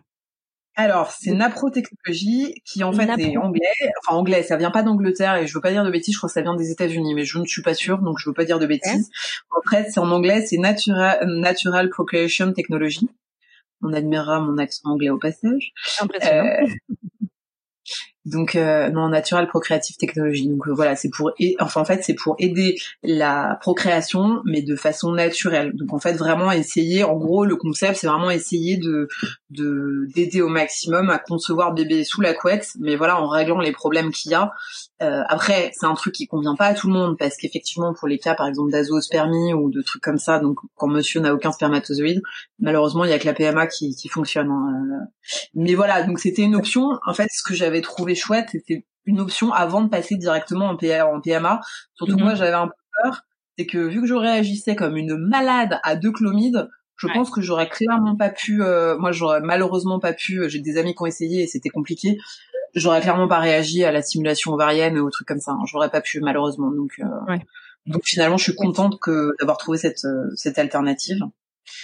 Alors, 0.79 1.09
c'est 1.09 1.31
Napro 1.31 1.71
Technologie 1.71 2.53
qui 2.63 2.83
en 2.83 2.93
fait 2.93 3.09
est 3.17 3.35
anglais. 3.35 3.65
Enfin 3.99 4.15
anglais, 4.15 4.43
ça 4.43 4.57
vient 4.57 4.69
pas 4.69 4.83
d'Angleterre 4.83 5.35
et 5.37 5.47
je 5.47 5.53
veux 5.55 5.59
pas 5.59 5.71
dire 5.71 5.83
de 5.83 5.89
bêtises, 5.89 6.13
je 6.13 6.19
crois 6.19 6.29
que 6.29 6.33
ça 6.33 6.43
vient 6.43 6.55
des 6.55 6.69
États-Unis, 6.69 7.15
mais 7.15 7.25
je 7.25 7.39
ne 7.39 7.45
suis 7.45 7.63
pas 7.63 7.73
sûre, 7.73 7.97
donc 7.97 8.19
je 8.19 8.29
veux 8.29 8.33
pas 8.35 8.45
dire 8.45 8.59
de 8.59 8.67
bêtises. 8.67 9.09
En 9.49 9.67
fait, 9.67 9.89
c'est 9.91 9.99
en 9.99 10.11
anglais, 10.11 10.45
c'est 10.45 10.57
Natural, 10.57 11.17
Natural 11.25 11.89
Procreation 11.89 12.53
Technology. 12.53 13.09
On 13.81 13.91
admirera 13.91 14.39
mon 14.39 14.59
accent 14.59 14.87
anglais 14.91 15.09
au 15.09 15.17
passage. 15.17 15.73
Impressionnant. 15.99 16.45
Euh, 16.45 16.67
donc 18.27 18.55
euh, 18.55 18.89
non, 18.89 19.09
Natural 19.09 19.47
Procreative 19.47 19.95
Technology. 19.95 20.47
Donc 20.47 20.67
euh, 20.67 20.73
voilà, 20.73 20.95
c'est 20.95 21.09
pour 21.09 21.31
enfin 21.59 21.81
en 21.81 21.85
fait 21.85 22.03
c'est 22.03 22.13
pour 22.13 22.35
aider 22.39 22.77
la 23.01 23.57
procréation, 23.61 24.41
mais 24.45 24.61
de 24.61 24.75
façon 24.75 25.13
naturelle. 25.13 25.71
Donc 25.73 25.93
en 25.93 25.99
fait 25.99 26.13
vraiment 26.13 26.51
essayer, 26.51 27.03
en 27.03 27.15
gros 27.15 27.45
le 27.45 27.55
concept 27.55 27.95
c'est 27.95 28.07
vraiment 28.07 28.29
essayer 28.29 28.77
de 28.77 29.07
de 29.49 30.07
d'aider 30.13 30.41
au 30.41 30.49
maximum 30.49 31.09
à 31.09 31.19
concevoir 31.19 31.73
bébé 31.73 32.03
sous 32.03 32.21
la 32.21 32.33
couette, 32.33 32.73
mais 32.79 32.97
voilà 32.97 33.21
en 33.21 33.29
réglant 33.29 33.59
les 33.59 33.71
problèmes 33.71 34.11
qu'il 34.11 34.31
y 34.31 34.35
a. 34.35 34.51
Euh, 35.03 35.23
après 35.27 35.71
c'est 35.73 35.85
un 35.85 35.93
truc 35.93 36.15
qui 36.15 36.25
convient 36.25 36.55
pas 36.55 36.65
à 36.65 36.73
tout 36.73 36.87
le 36.87 36.93
monde 36.93 37.17
parce 37.19 37.37
qu'effectivement 37.37 37.93
pour 37.93 38.07
les 38.07 38.17
cas 38.17 38.33
par 38.33 38.47
exemple 38.47 38.71
d'azoospermie 38.71 39.53
ou 39.53 39.69
de 39.69 39.81
trucs 39.83 40.01
comme 40.01 40.17
ça, 40.17 40.39
donc 40.39 40.57
quand 40.75 40.87
monsieur 40.87 41.21
n'a 41.21 41.33
aucun 41.33 41.51
spermatozoïde, 41.51 42.21
malheureusement 42.59 43.05
il 43.05 43.11
y 43.11 43.13
a 43.13 43.19
que 43.19 43.27
la 43.27 43.33
PMA 43.33 43.67
qui, 43.67 43.95
qui 43.95 44.09
fonctionne. 44.09 44.49
Hein. 44.49 45.07
Mais 45.53 45.75
voilà, 45.75 46.03
donc 46.03 46.19
c'était 46.19 46.41
une 46.41 46.55
option. 46.55 46.97
En 47.05 47.13
fait 47.13 47.27
ce 47.31 47.43
que 47.43 47.53
j'avais 47.53 47.81
trouvé 47.81 48.15
chouette, 48.15 48.49
c'était 48.51 48.85
une 49.07 49.21
option 49.21 49.51
avant 49.53 49.81
de 49.81 49.89
passer 49.89 50.15
directement 50.15 50.65
en, 50.65 50.73
en 50.75 51.21
PMA. 51.21 51.61
Surtout 51.95 52.17
que 52.17 52.21
moi, 52.21 52.35
j'avais 52.35 52.53
un 52.53 52.67
peu 52.67 52.73
peur, 53.03 53.21
c'est 53.57 53.65
que 53.65 53.79
vu 53.79 54.01
que 54.01 54.07
je 54.07 54.13
réagissais 54.13 54.75
comme 54.75 54.97
une 54.97 55.17
malade 55.17 55.79
à 55.83 55.95
deux 55.95 56.11
clomides, 56.11 56.67
je 56.97 57.07
pense 57.07 57.29
que 57.29 57.41
j'aurais 57.41 57.69
clairement 57.69 58.15
pas 58.15 58.29
pu. 58.29 58.61
Euh, 58.61 58.97
moi, 58.97 59.11
j'aurais 59.11 59.41
malheureusement 59.41 59.99
pas 59.99 60.13
pu. 60.13 60.41
Euh, 60.41 60.49
j'ai 60.49 60.59
des 60.59 60.77
amis 60.77 60.93
qui 60.93 61.03
ont 61.03 61.05
essayé 61.05 61.43
et 61.43 61.47
c'était 61.47 61.69
compliqué. 61.69 62.17
J'aurais 62.77 63.01
clairement 63.01 63.27
pas 63.27 63.39
réagi 63.39 63.83
à 63.83 63.91
la 63.91 64.01
stimulation 64.01 64.53
ovarienne 64.53 64.97
ou 64.99 65.09
trucs 65.09 65.27
comme 65.27 65.39
ça. 65.39 65.51
Hein. 65.51 65.65
J'aurais 65.65 65.89
pas 65.89 66.01
pu 66.01 66.19
malheureusement. 66.19 66.71
Donc, 66.71 66.91
euh, 66.99 67.37
donc 67.85 68.01
finalement, 68.05 68.37
je 68.37 68.43
suis 68.43 68.55
contente 68.55 68.99
que 68.99 69.33
d'avoir 69.39 69.57
trouvé 69.57 69.77
cette 69.77 70.05
cette 70.35 70.59
alternative. 70.59 71.19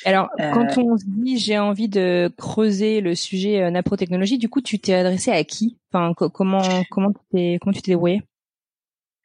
Alors, 0.06 0.30
euh, 0.40 0.52
quand 0.52 0.78
on 0.78 0.98
se 0.98 1.04
dit 1.06 1.38
j'ai 1.38 1.60
envie 1.60 1.90
de 1.90 2.32
creuser 2.38 3.02
le 3.02 3.16
sujet 3.16 3.62
euh, 3.62 3.72
naprotechnologie, 3.72 4.38
du 4.38 4.50
coup, 4.50 4.62
tu 4.62 4.80
t'es 4.80 4.94
adressé 4.94 5.32
à 5.32 5.44
qui? 5.44 5.78
Enfin, 5.92 6.14
comment 6.14 6.62
comment 6.90 7.12
tu 7.12 7.20
t'es 7.32 7.58
comment 7.62 7.74
tu 7.74 7.82
t'es 7.82 7.92
débrouillé 7.92 8.22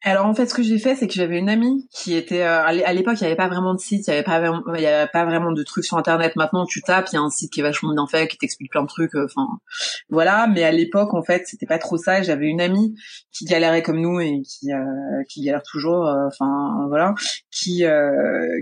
alors 0.01 0.25
en 0.27 0.33
fait, 0.33 0.45
ce 0.45 0.53
que 0.53 0.63
j'ai 0.63 0.79
fait, 0.79 0.95
c'est 0.95 1.07
que 1.07 1.13
j'avais 1.13 1.37
une 1.37 1.49
amie 1.49 1.89
qui 1.91 2.15
était 2.15 2.43
euh, 2.43 2.63
à 2.63 2.93
l'époque, 2.93 3.15
il 3.19 3.23
y 3.23 3.27
avait 3.27 3.35
pas 3.35 3.49
vraiment 3.49 3.73
de 3.73 3.79
site, 3.79 4.07
il 4.07 4.11
y 4.11 4.13
avait 4.13 4.23
pas 4.23 4.39
vraiment, 4.39 5.51
de 5.51 5.63
trucs 5.63 5.83
sur 5.83 5.97
internet. 5.97 6.37
Maintenant, 6.37 6.65
tu 6.65 6.81
tapes, 6.81 7.07
il 7.11 7.15
y 7.15 7.17
a 7.17 7.21
un 7.21 7.29
site 7.29 7.51
qui 7.51 7.59
est 7.59 7.63
vachement 7.63 7.93
bien 7.93 8.07
fait, 8.07 8.29
qui 8.29 8.37
t'explique 8.37 8.71
plein 8.71 8.83
de 8.83 8.87
trucs. 8.87 9.13
Euh, 9.15 9.25
enfin, 9.25 9.59
voilà. 10.09 10.47
Mais 10.47 10.63
à 10.63 10.71
l'époque, 10.71 11.13
en 11.13 11.21
fait, 11.21 11.43
c'était 11.47 11.65
pas 11.65 11.79
trop 11.79 11.97
ça. 11.97 12.21
J'avais 12.21 12.47
une 12.47 12.61
amie 12.61 12.95
qui 13.33 13.43
galérait 13.43 13.83
comme 13.83 13.99
nous 13.99 14.21
et 14.21 14.41
qui 14.43 14.71
euh, 14.71 15.23
qui 15.27 15.43
galère 15.43 15.63
toujours. 15.63 16.05
Enfin, 16.27 16.85
voilà, 16.87 17.13
qui 17.51 17.83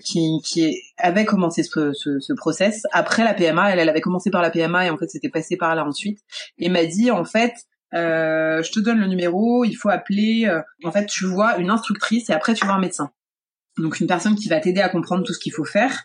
qui 0.04 0.40
qui 0.44 0.82
avait 0.98 1.26
commencé 1.26 1.62
ce, 1.62 1.94
ce, 1.94 2.20
ce 2.20 2.34
process 2.34 2.84
après 2.94 3.24
la 3.24 3.36
PMA. 3.36 3.72
Elle, 3.72 3.80
elle 3.80 3.90
avait 3.90 4.02
commencé 4.02 4.32
par 4.32 4.42
la 4.42 4.50
PMA 4.50 4.88
et 4.88 4.90
en 4.90 4.98
fait, 4.98 5.08
c'était 5.08 5.30
passé 5.30 5.56
par 5.56 5.76
là 5.76 5.86
ensuite. 5.86 6.20
Et 6.58 6.70
m'a 6.70 6.86
dit 6.86 7.12
en 7.12 7.26
fait 7.26 7.54
euh, 7.94 8.62
je 8.64 8.72
te 8.72 8.80
donne 8.80 9.00
le 9.00 9.08
numéro, 9.08 9.64
il 9.64 9.76
faut 9.76 9.90
appeler. 9.90 10.46
Euh, 10.48 10.62
en 10.84 10.92
fait, 10.92 11.06
tu 11.06 11.26
vois 11.26 11.58
une 11.58 11.70
instructrice 11.70 12.30
et 12.30 12.34
après 12.34 12.54
tu 12.54 12.66
vois 12.66 12.76
un 12.76 12.80
médecin. 12.80 13.12
Donc 13.78 14.00
une 14.00 14.08
personne 14.08 14.36
qui 14.36 14.50
va 14.50 14.60
t'aider 14.60 14.82
à 14.82 14.90
comprendre 14.90 15.24
tout 15.24 15.34
ce 15.34 15.40
qu'il 15.40 15.54
faut 15.54 15.64
faire. 15.64 16.04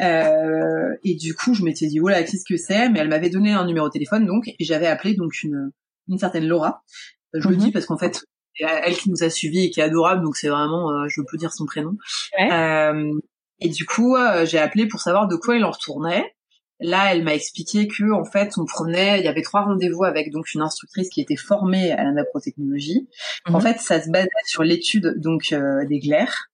Euh, 0.00 0.94
et 1.02 1.14
du 1.14 1.34
coup, 1.34 1.54
je 1.54 1.64
m'étais 1.64 1.86
dit 1.86 1.98
voilà, 1.98 2.22
qu'est-ce 2.22 2.44
que 2.48 2.56
c'est? 2.56 2.88
Mais 2.90 3.00
elle 3.00 3.08
m'avait 3.08 3.30
donné 3.30 3.52
un 3.52 3.64
numéro 3.64 3.88
de 3.88 3.92
téléphone 3.92 4.26
donc 4.26 4.48
et 4.48 4.64
j'avais 4.64 4.86
appelé 4.86 5.14
donc 5.14 5.42
une 5.42 5.72
une 6.08 6.18
certaine 6.18 6.46
Laura. 6.46 6.84
Je 7.34 7.48
le 7.48 7.56
dis 7.56 7.66
mhm. 7.66 7.72
parce 7.72 7.86
qu'en 7.86 7.98
fait, 7.98 8.24
elle 8.60 8.96
qui 8.96 9.10
nous 9.10 9.24
a 9.24 9.30
suivis 9.30 9.64
et 9.64 9.70
qui 9.70 9.80
est 9.80 9.82
adorable, 9.82 10.22
donc 10.22 10.36
c'est 10.36 10.48
vraiment, 10.48 11.08
je 11.08 11.20
peux 11.20 11.36
dire 11.36 11.52
son 11.52 11.66
prénom. 11.66 11.96
et 12.38 13.68
du 13.68 13.84
coup, 13.84 14.16
j'ai 14.44 14.58
appelé 14.58 14.86
pour 14.86 15.00
savoir 15.00 15.26
de 15.26 15.34
quoi 15.34 15.56
il 15.56 15.64
en 15.64 15.72
retournait. 15.72 16.35
Là, 16.80 17.14
elle 17.14 17.24
m'a 17.24 17.34
expliqué 17.34 17.88
que 17.88 18.12
en 18.12 18.24
fait, 18.24 18.52
on 18.58 18.66
prenait, 18.66 19.18
il 19.20 19.24
y 19.24 19.28
avait 19.28 19.42
trois 19.42 19.62
rendez-vous 19.62 20.04
avec 20.04 20.30
donc 20.30 20.52
une 20.54 20.60
instructrice 20.60 21.08
qui 21.08 21.20
était 21.20 21.36
formée 21.36 21.92
à 21.92 22.04
la 22.04 22.12
naprotechnologie. 22.12 23.08
En 23.46 23.54
mhm. 23.54 23.60
fait, 23.62 23.78
ça 23.80 24.02
se 24.02 24.10
basait 24.10 24.28
sur 24.46 24.62
l'étude 24.62 25.14
donc 25.16 25.52
euh, 25.52 25.86
des 25.86 25.98
glaires, 25.98 26.48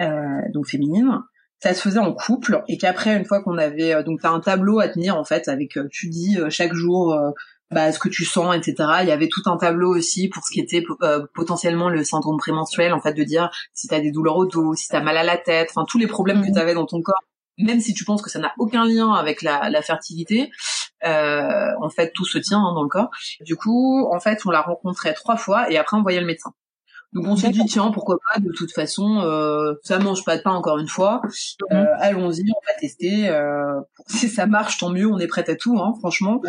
euh, 0.00 0.40
donc 0.52 0.66
féminines, 0.66 1.20
ça 1.62 1.74
se 1.74 1.82
faisait 1.82 1.98
en 1.98 2.12
couple 2.12 2.62
et 2.68 2.78
qu'après 2.78 3.16
une 3.16 3.24
fois 3.24 3.42
qu'on 3.42 3.58
avait 3.58 3.94
euh, 3.94 4.02
donc 4.02 4.20
t'as 4.22 4.30
un 4.30 4.40
tableau 4.40 4.80
à 4.80 4.88
tenir 4.88 5.16
en 5.16 5.24
fait 5.24 5.48
avec 5.48 5.76
euh, 5.76 5.88
tu 5.90 6.08
dis 6.08 6.38
euh, 6.38 6.48
chaque 6.50 6.72
jour 6.72 7.16
bah, 7.70 7.92
ce 7.92 7.98
que 7.98 8.08
tu 8.08 8.24
sens 8.24 8.56
etc 8.56 8.74
il 9.02 9.08
y 9.08 9.12
avait 9.12 9.28
tout 9.28 9.42
un 9.46 9.56
tableau 9.56 9.94
aussi 9.94 10.28
pour 10.28 10.42
ce 10.44 10.52
qui 10.52 10.60
était 10.60 10.82
potentiellement 11.34 11.88
le 11.88 12.02
syndrome 12.02 12.38
prémenstruel 12.38 12.92
en 12.92 13.00
fait 13.00 13.12
de 13.12 13.22
dire 13.22 13.50
si 13.74 13.86
t'as 13.86 14.00
des 14.00 14.10
douleurs 14.10 14.36
au 14.36 14.46
dos 14.46 14.74
si 14.74 14.88
t'as 14.88 15.00
mal 15.00 15.16
à 15.16 15.22
la 15.22 15.36
tête 15.36 15.68
enfin 15.70 15.84
tous 15.88 15.98
les 15.98 16.06
problèmes 16.06 16.40
que 16.42 16.48
Mhm. 16.48 16.54
t'avais 16.54 16.74
dans 16.74 16.86
ton 16.86 17.00
corps 17.02 17.22
même 17.62 17.80
si 17.80 17.94
tu 17.94 18.04
penses 18.04 18.22
que 18.22 18.30
ça 18.30 18.38
n'a 18.38 18.52
aucun 18.58 18.84
lien 18.84 19.12
avec 19.12 19.42
la, 19.42 19.70
la 19.70 19.82
fertilité 19.82 20.50
euh, 21.04 21.70
en 21.80 21.88
fait 21.88 22.12
tout 22.14 22.24
se 22.24 22.38
tient 22.38 22.58
hein, 22.58 22.74
dans 22.74 22.82
le 22.82 22.88
corps. 22.88 23.10
Du 23.40 23.56
coup 23.56 24.08
en 24.12 24.20
fait 24.20 24.40
on 24.46 24.50
la 24.50 24.60
rencontrait 24.60 25.14
trois 25.14 25.36
fois 25.36 25.70
et 25.70 25.78
après 25.78 25.96
on 25.96 26.02
voyait 26.02 26.20
le 26.20 26.26
médecin. 26.26 26.52
Donc 27.12 27.26
on 27.26 27.34
s'est 27.34 27.50
dit 27.50 27.64
tiens 27.64 27.90
pourquoi 27.90 28.18
pas 28.32 28.38
de 28.38 28.52
toute 28.52 28.72
façon 28.72 29.20
euh, 29.22 29.74
ça 29.82 29.98
mange 29.98 30.24
pas 30.24 30.36
de 30.36 30.42
pain 30.42 30.52
encore 30.52 30.78
une 30.78 30.88
fois. 30.88 31.22
Mhm. 31.70 31.76
euh, 31.76 31.86
allons-y 31.98 32.44
on 32.50 32.72
va 32.72 32.78
tester 32.78 33.28
euh, 33.28 33.80
si 34.06 34.28
ça 34.28 34.46
marche 34.46 34.78
tant 34.78 34.90
mieux 34.90 35.06
on 35.06 35.18
est 35.18 35.26
prête 35.26 35.48
à 35.48 35.56
tout 35.56 35.76
hein, 35.78 35.94
franchement. 35.98 36.40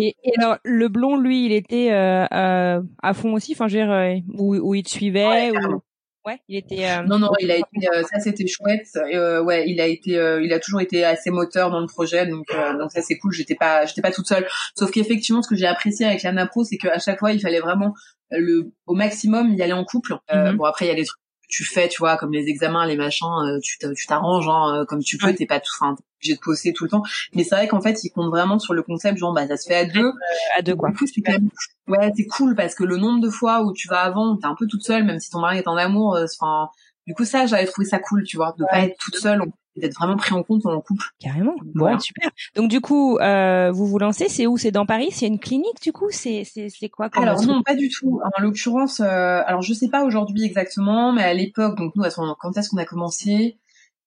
Et, 0.00 0.16
et 0.24 0.32
alors, 0.38 0.56
le 0.64 0.88
blond, 0.88 1.16
lui, 1.16 1.46
il 1.46 1.52
était 1.52 1.92
euh, 1.92 2.26
euh, 2.32 2.82
à 3.02 3.14
fond 3.14 3.34
aussi, 3.34 3.52
enfin, 3.52 3.68
je 3.68 3.78
veux 3.78 3.84
dire, 3.84 3.92
euh, 3.92 4.14
où, 4.38 4.56
où 4.56 4.74
il 4.74 4.82
te 4.82 4.90
suivait, 4.90 5.50
Ouais, 5.50 5.52
ou... 5.52 5.80
ouais, 6.26 6.40
il 6.48 6.56
était. 6.56 6.88
euh, 6.88 7.02
non 7.02 7.18
non 7.18 7.30
il 7.40 7.50
a 7.50 7.56
été 7.56 7.88
euh, 7.92 8.02
ça 8.04 8.20
c'était 8.20 8.46
chouette 8.46 8.86
euh, 8.96 9.42
ouais 9.42 9.68
il 9.68 9.80
a 9.80 9.86
été 9.86 10.16
euh, 10.16 10.42
il 10.42 10.52
a 10.52 10.58
toujours 10.58 10.80
été 10.80 11.04
assez 11.04 11.30
moteur 11.30 11.70
dans 11.70 11.80
le 11.80 11.86
projet 11.86 12.26
donc 12.26 12.46
euh, 12.54 12.78
donc 12.78 12.90
ça 12.92 13.02
c'est 13.02 13.16
cool 13.18 13.32
j'étais 13.32 13.54
pas 13.54 13.84
j'étais 13.86 14.02
pas 14.02 14.10
toute 14.12 14.26
seule 14.26 14.46
sauf 14.76 14.90
qu'effectivement 14.90 15.42
ce 15.42 15.48
que 15.48 15.56
j'ai 15.56 15.66
apprécié 15.66 16.06
avec 16.06 16.22
l'anapro 16.22 16.64
c'est 16.64 16.76
qu'à 16.78 16.98
chaque 16.98 17.18
fois 17.18 17.32
il 17.32 17.40
fallait 17.40 17.60
vraiment 17.60 17.94
le 18.30 18.72
au 18.86 18.94
maximum 18.94 19.52
y 19.54 19.62
aller 19.62 19.72
en 19.72 19.84
couple 19.84 20.14
Euh, 20.32 20.50
Mhm. 20.52 20.56
bon 20.56 20.64
après 20.64 20.86
il 20.86 20.88
y 20.88 20.92
a 20.92 20.94
des 20.94 21.04
trucs 21.04 21.20
tu 21.48 21.64
fais 21.64 21.88
tu 21.88 21.98
vois 21.98 22.16
comme 22.16 22.32
les 22.32 22.46
examens 22.48 22.86
les 22.86 22.96
machins 22.96 23.26
euh, 23.46 23.58
tu 23.62 23.78
t'a- 23.78 23.92
tu 23.92 24.06
t'arranges 24.06 24.48
hein, 24.48 24.80
euh, 24.80 24.84
comme 24.84 25.02
tu 25.02 25.18
peux 25.18 25.34
t'es 25.34 25.46
pas 25.46 25.60
tout 25.60 25.72
enfin 25.80 25.94
obligé 26.20 26.34
de 26.36 26.40
poster 26.40 26.72
tout 26.72 26.84
le 26.84 26.90
temps. 26.90 27.02
Mais 27.34 27.44
c'est 27.44 27.54
vrai 27.54 27.68
qu'en 27.68 27.80
fait 27.80 28.02
il 28.04 28.10
compte 28.10 28.30
vraiment 28.30 28.58
sur 28.58 28.74
le 28.74 28.82
concept 28.82 29.18
genre 29.18 29.32
bah 29.34 29.46
ça 29.46 29.56
se 29.56 29.66
fait 29.68 29.74
à 29.76 29.84
deux. 29.84 30.12
à 30.56 30.62
deux, 30.62 30.74
quoi. 30.76 30.90
du 30.90 30.96
coup, 30.96 31.06
c'est 31.06 31.20
quand 31.20 31.32
même, 31.32 31.48
ouais, 31.88 32.10
c'est 32.16 32.26
cool 32.26 32.54
parce 32.54 32.74
que 32.74 32.84
le 32.84 32.96
nombre 32.96 33.20
de 33.20 33.30
fois 33.30 33.62
où 33.62 33.72
tu 33.72 33.88
vas 33.88 34.00
avant, 34.00 34.36
t'es 34.36 34.46
un 34.46 34.54
peu 34.54 34.66
toute 34.66 34.82
seule, 34.82 35.04
même 35.04 35.18
si 35.20 35.30
ton 35.30 35.40
mari 35.40 35.58
est 35.58 35.68
en 35.68 35.76
amour, 35.76 36.16
euh, 36.16 36.26
enfin, 36.40 36.68
du 37.06 37.14
coup, 37.14 37.24
ça, 37.24 37.46
j'avais 37.46 37.66
trouvé 37.66 37.86
ça 37.86 37.98
cool, 37.98 38.24
tu 38.24 38.36
vois, 38.36 38.54
de 38.58 38.64
pas 38.70 38.80
être 38.80 38.96
toute 38.98 39.16
seule, 39.16 39.42
d'être 39.76 39.94
vraiment 39.94 40.16
pris 40.16 40.34
en 40.34 40.42
compte 40.42 40.66
en 40.66 40.80
couple. 40.80 41.04
Carrément. 41.18 41.54
Bon, 41.74 41.98
super. 41.98 42.30
Donc, 42.54 42.70
du 42.70 42.80
coup, 42.80 43.18
euh, 43.18 43.70
vous 43.72 43.86
vous 43.86 43.98
lancez, 43.98 44.28
c'est 44.28 44.46
où? 44.46 44.56
C'est 44.56 44.70
dans 44.70 44.86
Paris? 44.86 45.08
C'est 45.10 45.26
une 45.26 45.38
clinique, 45.38 45.80
du 45.82 45.92
coup? 45.92 46.08
C'est 46.10 46.44
c'est 46.44 46.68
c'est 46.68 46.88
quoi 46.88 47.10
comme 47.10 47.22
Alors 47.22 47.42
non, 47.42 47.62
pas 47.62 47.74
du 47.74 47.88
tout. 47.88 48.20
En 48.24 48.42
l'occurrence, 48.42 49.00
euh, 49.00 49.42
alors 49.46 49.62
je 49.62 49.72
sais 49.72 49.88
pas 49.88 50.04
aujourd'hui 50.04 50.44
exactement, 50.44 51.12
mais 51.12 51.24
à 51.24 51.34
l'époque, 51.34 51.76
donc 51.76 51.94
nous, 51.96 52.04
quand 52.38 52.56
est-ce 52.56 52.68
qu'on 52.68 52.78
a 52.78 52.84
commencé? 52.84 53.58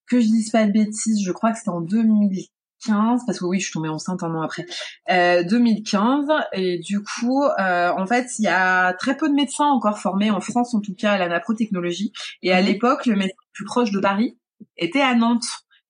Que 0.09 0.21
je 0.21 0.25
dise 0.25 0.51
pas 0.51 0.65
de 0.65 0.71
bêtises, 0.71 1.21
je 1.21 1.31
crois 1.33 1.51
que 1.51 1.57
c'était 1.57 1.69
en 1.69 1.81
2015, 1.81 3.23
parce 3.25 3.39
que 3.39 3.45
oui, 3.45 3.59
je 3.59 3.65
suis 3.65 3.73
tombée 3.73 3.89
enceinte 3.89 4.23
un 4.23 4.33
an 4.35 4.41
après. 4.41 4.65
Euh, 5.09 5.43
2015, 5.43 6.27
et 6.53 6.79
du 6.79 7.01
coup, 7.03 7.43
euh, 7.43 7.91
en 7.91 8.07
fait, 8.07 8.39
il 8.39 8.43
y 8.43 8.47
a 8.47 8.93
très 8.93 9.17
peu 9.17 9.27
de 9.27 9.33
médecins 9.33 9.65
encore 9.65 9.99
formés 9.99 10.31
en 10.31 10.39
France, 10.39 10.73
en 10.73 10.79
tout 10.79 10.95
cas 10.95 11.11
à 11.13 11.17
la 11.17 11.27
naprotechnologie. 11.27 12.13
Et 12.41 12.53
à 12.53 12.61
l'époque, 12.61 13.05
le 13.05 13.17
médecin 13.17 13.35
le 13.37 13.51
plus 13.53 13.65
proche 13.65 13.91
de 13.91 13.99
Paris 13.99 14.37
était 14.77 15.01
à 15.01 15.15
Nantes. 15.15 15.43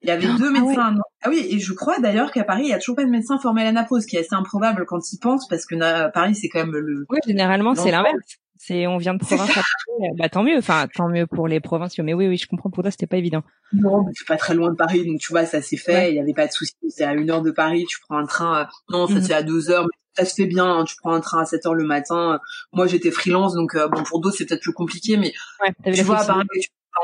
Il 0.04 0.10
y 0.10 0.12
avait 0.12 0.28
deux 0.38 0.48
ah 0.50 0.52
médecins 0.52 0.66
ouais. 0.68 0.78
à 0.80 0.92
Nantes. 0.92 1.02
Ah 1.24 1.30
oui, 1.30 1.46
et 1.50 1.60
je 1.60 1.74
crois 1.74 2.00
d'ailleurs 2.00 2.32
qu'à 2.32 2.44
Paris, 2.44 2.64
il 2.66 2.70
y 2.70 2.74
a 2.74 2.78
toujours 2.80 2.96
pas 2.96 3.04
de 3.06 3.10
médecin 3.10 3.40
formé 3.40 3.62
à 3.62 3.66
la 3.66 3.72
napro, 3.72 4.00
ce 4.00 4.06
qui 4.08 4.16
est 4.16 4.20
assez 4.20 4.36
improbable 4.36 4.86
quand 4.88 5.00
ils 5.12 5.18
pensent, 5.20 5.48
parce 5.48 5.66
que 5.66 5.76
na- 5.76 6.10
Paris, 6.10 6.36
c'est 6.36 6.50
quand 6.50 6.60
même 6.60 6.72
le 6.76 7.06
Oui, 7.10 7.18
généralement, 7.26 7.74
c'est 7.76 7.92
l'inverse. 7.92 8.16
C'est 8.60 8.88
on 8.88 8.98
vient 8.98 9.14
de 9.14 9.20
province 9.20 9.52
à 9.52 9.54
Paris, 9.54 10.10
bah 10.18 10.30
tant 10.30 10.44
mieux. 10.44 10.58
Enfin, 10.58 10.88
tant 10.94 11.10
mieux 11.10 11.28
pour 11.28 11.48
les 11.48 11.60
provinciaux. 11.60 12.04
Mais 12.04 12.14
oui, 12.16 12.28
oui, 12.28 12.38
je 12.38 12.48
comprends. 12.48 12.70
Pour 12.72 12.82
toi, 12.84 12.90
c'était 12.92 13.06
pas 13.08 13.18
évident. 13.18 13.44
Non, 13.74 14.04
mais 14.04 14.12
c'est 14.16 14.28
pas 14.28 14.38
très 14.38 14.56
loin 14.56 14.72
de 14.72 14.76
Paris, 14.76 15.06
donc 15.06 15.20
tu 15.20 15.32
vois, 15.32 15.46
ça 15.46 15.62
s'est 15.62 15.78
fait, 15.78 16.10
il 16.10 16.14
Ouais. 16.14 16.16
y 16.16 16.20
avait 16.20 16.34
pas 16.34 16.48
de 16.48 16.52
souci. 16.52 16.74
C'est 16.90 17.04
à 17.04 17.14
une 17.14 17.30
heure 17.30 17.42
de 17.44 17.52
Paris, 17.52 17.86
tu 17.88 18.00
prends 18.02 18.18
un 18.18 18.26
train, 18.26 18.62
euh, 18.62 18.66
non, 18.90 19.06
ça 19.08 19.16
Mhm. 19.16 19.22
c'est 19.22 19.34
à 19.34 19.44
deux 19.44 19.70
heures, 19.70 19.84
mais 19.84 20.24
ça 20.24 20.26
se 20.30 20.34
fait 20.34 20.48
bien, 20.48 20.66
hein, 20.66 20.84
tu 20.86 20.96
prends 20.96 21.14
un 21.14 21.20
train 21.22 21.42
à 21.42 21.46
7 21.46 21.66
heures 21.68 21.76
le 21.76 21.86
matin. 21.86 22.40
Moi, 22.74 22.88
j'étais 22.88 23.12
freelance, 23.12 23.54
donc 23.54 23.76
euh, 23.76 23.88
bon, 23.90 24.02
pour 24.04 24.22
d'autres, 24.22 24.38
c'est 24.38 24.46
peut-être 24.48 24.64
plus 24.64 24.74
compliqué, 24.74 25.18
mais 25.18 25.34
Ouais, 25.62 25.72
tu 25.94 26.02
vois, 26.04 26.20
tu 26.22 26.28
vas 26.28 26.44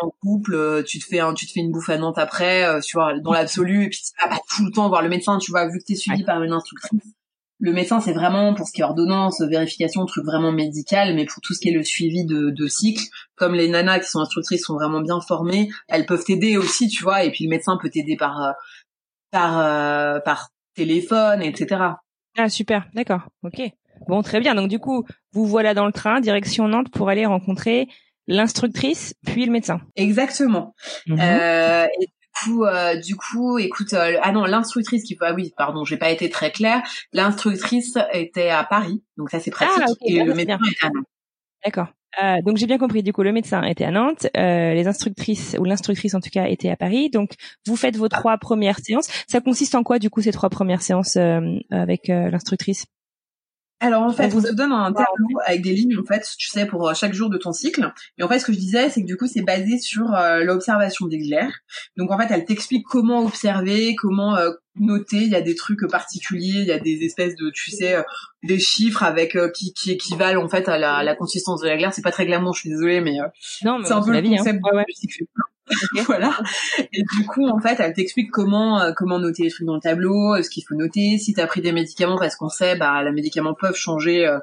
en 0.02 0.10
couple, 0.22 0.54
euh, 0.56 0.84
tu 0.84 1.00
te 1.00 1.06
fais 1.06 1.20
un, 1.20 1.34
tu 1.34 1.46
te 1.46 1.52
fais 1.52 1.60
une 1.60 1.72
bouffe 1.72 1.90
à 1.90 1.98
Nantes 1.98 2.18
après, 2.18 2.64
euh, 2.66 2.80
tu 2.80 2.98
vois, 2.98 3.18
dans 3.20 3.32
l'absolu, 3.34 3.86
et 3.86 3.90
puis 3.90 4.00
tu 4.00 4.12
vas 4.24 4.36
pas 4.36 4.42
tout 4.56 4.66
le 4.66 4.72
temps 4.72 4.88
voir 4.90 5.02
le 5.02 5.10
médecin, 5.10 5.38
tu 5.38 5.52
vois, 5.52 5.68
vu 5.68 5.80
que 5.80 5.86
t'es 5.86 5.96
suivi 5.96 6.20
Ouais. 6.20 6.26
par 6.26 6.42
une 6.44 6.52
instructrice. 6.54 7.02
Le 7.60 7.72
médecin, 7.72 8.02
c'est 8.02 8.12
vraiment 8.14 8.54
pour 8.56 8.68
ce 8.68 8.74
qui 8.74 8.82
est 8.82 8.84
ordonnance, 8.84 9.40
vérification, 9.42 10.06
truc 10.06 10.26
vraiment 10.26 10.52
médical, 10.52 11.16
mais 11.16 11.26
pour 11.26 11.40
tout 11.42 11.54
ce 11.54 11.60
qui 11.62 11.70
est 11.70 11.74
le 11.74 11.84
suivi 11.84 12.26
de, 12.26 12.50
de 12.50 12.68
cycle, 12.68 13.04
comme 13.36 13.54
les 13.54 13.70
nanas 13.70 14.00
qui 14.00 14.10
sont 14.10 14.20
instructrices 14.20 14.66
sont 14.66 14.74
vraiment 14.74 15.00
bien 15.02 15.22
formées, 15.22 15.70
elles 15.88 16.06
peuvent 16.06 16.24
t'aider 16.26 16.58
aussi, 16.58 16.90
tu 16.90 17.04
vois, 17.04 17.24
et 17.24 17.32
puis 17.32 17.46
le 17.46 17.50
médecin 17.52 17.78
peut 17.82 17.90
t'aider 17.90 18.18
par 18.18 18.42
euh, 18.44 18.52
par 19.32 20.24
par 20.24 20.50
téléphone, 20.76 21.42
etc. 21.42 21.82
Ah 22.38 22.50
super, 22.50 22.88
d'accord, 22.94 23.22
ok. 23.44 23.62
Bon, 24.08 24.22
très 24.24 24.40
bien. 24.42 24.56
Donc 24.56 24.68
du 24.70 24.80
coup, 24.80 25.06
vous 25.32 25.46
voilà 25.46 25.74
dans 25.74 25.86
le 25.86 25.94
train, 25.94 26.20
direction 26.20 26.68
Nantes 26.68 26.90
pour 26.92 27.08
aller 27.10 27.26
rencontrer 27.26 27.88
l'instructrice, 28.28 29.14
puis 29.26 29.46
le 29.46 29.52
médecin. 29.52 29.82
Exactement. 29.96 30.76
Mhm. 31.08 31.20
Euh, 31.20 31.86
et 32.02 32.06
du 32.06 32.46
coup, 32.46 32.64
euh, 32.66 32.96
du 33.00 33.16
coup, 33.16 33.58
écoute, 33.60 33.94
euh, 33.94 34.18
ah 34.22 34.32
non, 34.32 34.46
l'instructrice 34.46 35.04
qui, 35.04 35.18
ah 35.22 35.34
oui, 35.34 35.54
pardon, 35.58 35.84
j'ai 35.86 35.98
pas 35.98 36.10
été 36.10 36.30
très 36.30 36.52
claire. 36.52 36.82
L'instructrice 37.12 37.98
était 38.12 38.50
à 38.50 38.64
Paris, 38.64 39.04
donc 39.18 39.30
ça 39.30 39.40
c'est 39.40 39.52
pratique, 39.52 39.84
Ah, 39.86 39.92
ok, 39.92 39.98
et 40.06 40.20
bah, 40.20 40.26
le 40.26 40.32
c'est 40.32 40.38
médecin 40.38 40.58
bien. 40.62 40.72
était 40.72 40.86
à 40.86 40.90
Nantes. 40.90 41.06
D'accord. 41.66 41.88
Euh, 42.22 42.42
donc 42.46 42.58
j'ai 42.58 42.68
bien 42.68 42.78
compris. 42.78 43.02
Du 43.02 43.12
coup, 43.12 43.24
le 43.24 43.32
médecin 43.32 43.64
était 43.64 43.86
à 43.86 43.92
Nantes, 43.92 44.28
euh, 44.38 44.74
les 44.74 44.88
instructrices 44.88 45.56
ou 45.60 45.64
l'instructrice 45.64 46.14
en 46.14 46.20
tout 46.20 46.30
cas 46.30 46.46
était 46.46 46.70
à 46.70 46.76
Paris. 46.76 47.10
Donc 47.10 47.32
vous 47.66 47.76
faites 47.76 47.98
vos 47.98 48.08
trois 48.08 48.38
premières 48.38 48.78
séances. 48.80 49.08
Ça 49.28 49.42
consiste 49.42 49.74
en 49.74 49.82
quoi 49.84 49.98
du 49.98 50.10
coup 50.12 50.22
ces 50.22 50.32
trois 50.32 50.50
premières 50.50 50.84
séances 50.84 51.16
euh, 51.16 51.40
avec 51.72 52.10
euh, 52.12 52.30
l'instructrice? 52.30 52.86
Alors 53.84 54.04
en 54.04 54.14
fait, 54.14 54.26
On 54.28 54.30
vous 54.30 54.42
donne 54.54 54.72
un 54.72 54.94
tableau 54.94 55.28
avec 55.46 55.62
des 55.62 55.74
lignes 55.74 55.98
en 56.00 56.06
fait, 56.06 56.26
tu 56.38 56.50
sais, 56.50 56.66
pour 56.66 56.88
euh, 56.88 56.94
chaque 56.94 57.14
jour 57.14 57.30
de 57.30 57.38
ton 57.38 57.52
cycle. 57.52 57.92
Et 58.18 58.24
en 58.24 58.30
fait, 58.30 58.40
ce 58.40 58.46
que 58.46 58.54
je 58.54 58.58
disais, 58.58 58.90
c'est 58.90 59.02
que 59.02 59.06
du 59.06 59.18
coup, 59.18 59.28
c'est 59.28 59.42
basé 59.42 59.78
sur 59.78 60.14
euh, 60.16 60.42
l'observation 60.42 61.06
des 61.08 61.18
glaires. 61.18 61.54
Donc 61.98 62.10
en 62.10 62.18
fait, 62.18 62.28
elle 62.30 62.46
t'explique 62.46 62.86
comment 62.86 63.26
observer, 63.26 63.94
comment 63.96 64.38
euh, 64.38 64.52
noter. 64.80 65.18
Il 65.18 65.30
y 65.30 65.36
a 65.36 65.42
des 65.42 65.56
trucs 65.56 65.86
particuliers, 65.90 66.62
il 66.62 66.68
y 66.68 66.72
a 66.72 66.80
des 66.80 67.04
espèces 67.04 67.36
de, 67.36 67.52
tu 67.54 67.72
sais, 67.72 67.96
euh, 67.96 68.04
des 68.44 68.58
chiffres 68.58 69.04
avec 69.04 69.38
qui, 69.54 69.74
qui 69.74 69.92
équivalent 69.92 70.42
en 70.42 70.48
fait 70.48 70.70
à 70.70 70.78
la, 70.78 71.04
la 71.04 71.16
consistance 71.16 71.60
de 71.60 71.68
la 71.68 71.76
glaire. 71.76 71.94
C'est 71.94 72.02
pas 72.02 72.12
très 72.12 72.26
glamour, 72.26 72.54
je 72.54 72.62
suis 72.62 72.70
désolée, 72.70 73.02
mais 73.02 73.18
Non, 73.66 73.80
mais 73.80 73.86
c'est 73.86 73.94
un 73.94 74.02
peu 74.02 74.12
la 74.12 74.22
le 74.22 74.28
vie. 74.30 74.36
Hein. 74.36 74.38
concept 74.38 74.62
Ouais, 74.64 74.78
ouais. 74.78 74.86
voilà. 76.06 76.38
Et 76.92 77.04
du 77.18 77.26
coup, 77.26 77.48
en 77.48 77.60
fait, 77.60 77.80
elle 77.80 77.94
t'explique 77.94 78.32
comment 78.32 78.82
euh, 78.82 78.92
comment 78.96 79.18
noter 79.20 79.44
les 79.44 79.50
trucs 79.50 79.66
dans 79.66 79.76
le 79.76 79.82
tableau, 79.82 80.36
euh, 80.36 80.44
ce 80.44 80.50
qu'il 80.50 80.64
faut 80.68 80.76
noter, 80.76 81.18
si 81.18 81.34
t'as 81.34 81.48
pris 81.48 81.62
des 81.62 81.72
médicaments, 81.72 82.18
parce 82.18 82.36
qu'on 82.36 82.50
sait, 82.50 82.76
bah, 82.76 83.02
les 83.04 83.12
médicaments 83.12 83.54
peuvent 83.54 83.76
changer 83.76 84.26
euh, 84.26 84.40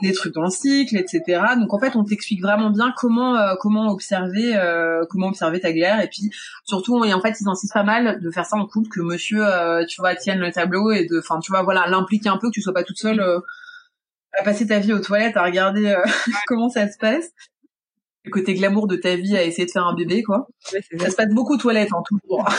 les 0.00 0.12
trucs 0.12 0.32
dans 0.32 0.42
le 0.42 0.50
cycle, 0.50 0.96
etc. 0.96 1.42
Donc 1.58 1.74
en 1.74 1.78
fait, 1.78 1.94
on 1.94 2.04
t'explique 2.04 2.40
vraiment 2.40 2.70
bien 2.70 2.92
comment 2.96 3.38
comment 3.60 3.90
observer 3.90 4.58
comment 5.10 5.28
observer 5.28 5.60
ta 5.60 5.72
glaire, 5.72 6.00
et 6.00 6.08
puis 6.08 6.30
surtout, 6.64 7.04
et 7.04 7.12
en 7.12 7.20
fait, 7.20 7.36
ils 7.40 7.48
insistent 7.48 7.74
pas 7.74 7.82
mal 7.82 8.20
de 8.20 8.30
faire 8.30 8.46
ça 8.46 8.56
en 8.56 8.66
couple, 8.66 8.88
que 8.88 9.00
Monsieur, 9.00 9.44
tu 9.88 10.00
vois, 10.00 10.14
tienne 10.14 10.38
le 10.38 10.50
tableau 10.50 10.90
et 10.90 11.06
de, 11.06 11.18
enfin, 11.18 11.38
tu 11.40 11.52
vois, 11.52 11.62
voilà, 11.62 11.86
l'impliquer 11.88 12.28
un 12.28 12.38
peu, 12.38 12.48
que 12.48 12.54
tu 12.54 12.62
sois 12.62 12.72
pas 12.72 12.84
toute 12.84 12.98
seule. 12.98 13.22
à 14.38 14.42
passer 14.42 14.66
ta 14.66 14.78
vie 14.78 14.92
aux 14.92 15.00
toilettes 15.00 15.36
à 15.36 15.44
regarder 15.44 15.94
comment 16.46 16.70
ça 16.70 16.90
se 16.90 16.96
passe 16.98 17.32
le 18.24 18.30
côté 18.30 18.54
glamour 18.54 18.86
de 18.86 18.96
ta 18.96 19.16
vie 19.16 19.36
à 19.36 19.42
essayer 19.42 19.66
de 19.66 19.70
faire 19.70 19.86
un 19.86 19.94
bébé 19.94 20.22
quoi. 20.22 20.46
Ouais, 20.72 20.80
ça. 20.98 21.10
se 21.10 21.16
passe 21.16 21.32
beaucoup 21.32 21.54
aux 21.54 21.58
toilettes 21.58 21.92
hein, 21.92 22.02
toujours. 22.08 22.48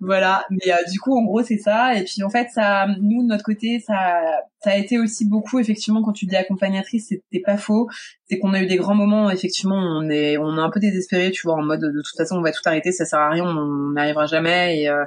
Voilà. 0.00 0.44
Mais 0.50 0.72
euh, 0.72 0.76
du 0.90 0.98
coup 0.98 1.16
en 1.16 1.22
gros 1.22 1.42
c'est 1.42 1.58
ça. 1.58 1.94
Et 1.94 2.04
puis 2.04 2.22
en 2.24 2.30
fait 2.30 2.48
ça 2.52 2.86
nous 3.00 3.22
de 3.22 3.28
notre 3.28 3.44
côté 3.44 3.80
ça 3.80 4.20
ça 4.62 4.72
a 4.72 4.76
été 4.76 4.98
aussi 4.98 5.26
beaucoup 5.26 5.58
effectivement 5.58 6.02
quand 6.02 6.12
tu 6.12 6.26
dis 6.26 6.36
accompagnatrice 6.36 7.08
c'était 7.08 7.42
pas 7.42 7.56
faux. 7.56 7.88
C'est 8.28 8.38
qu'on 8.38 8.54
a 8.54 8.60
eu 8.60 8.66
des 8.66 8.76
grands 8.76 8.94
moments 8.94 9.30
effectivement 9.30 9.76
on 9.76 10.08
est 10.08 10.36
on 10.36 10.56
est 10.56 10.60
un 10.60 10.70
peu 10.70 10.80
désespéré 10.80 11.30
tu 11.30 11.42
vois 11.44 11.54
en 11.54 11.62
mode 11.62 11.80
de 11.80 12.02
toute 12.02 12.16
façon 12.16 12.36
on 12.36 12.42
va 12.42 12.52
tout 12.52 12.60
arrêter 12.64 12.92
ça 12.92 13.04
sert 13.04 13.18
à 13.18 13.30
rien 13.30 13.44
on 13.44 13.90
n'arrivera 13.90 14.26
jamais 14.26 14.82
et 14.82 14.88
euh, 14.88 15.04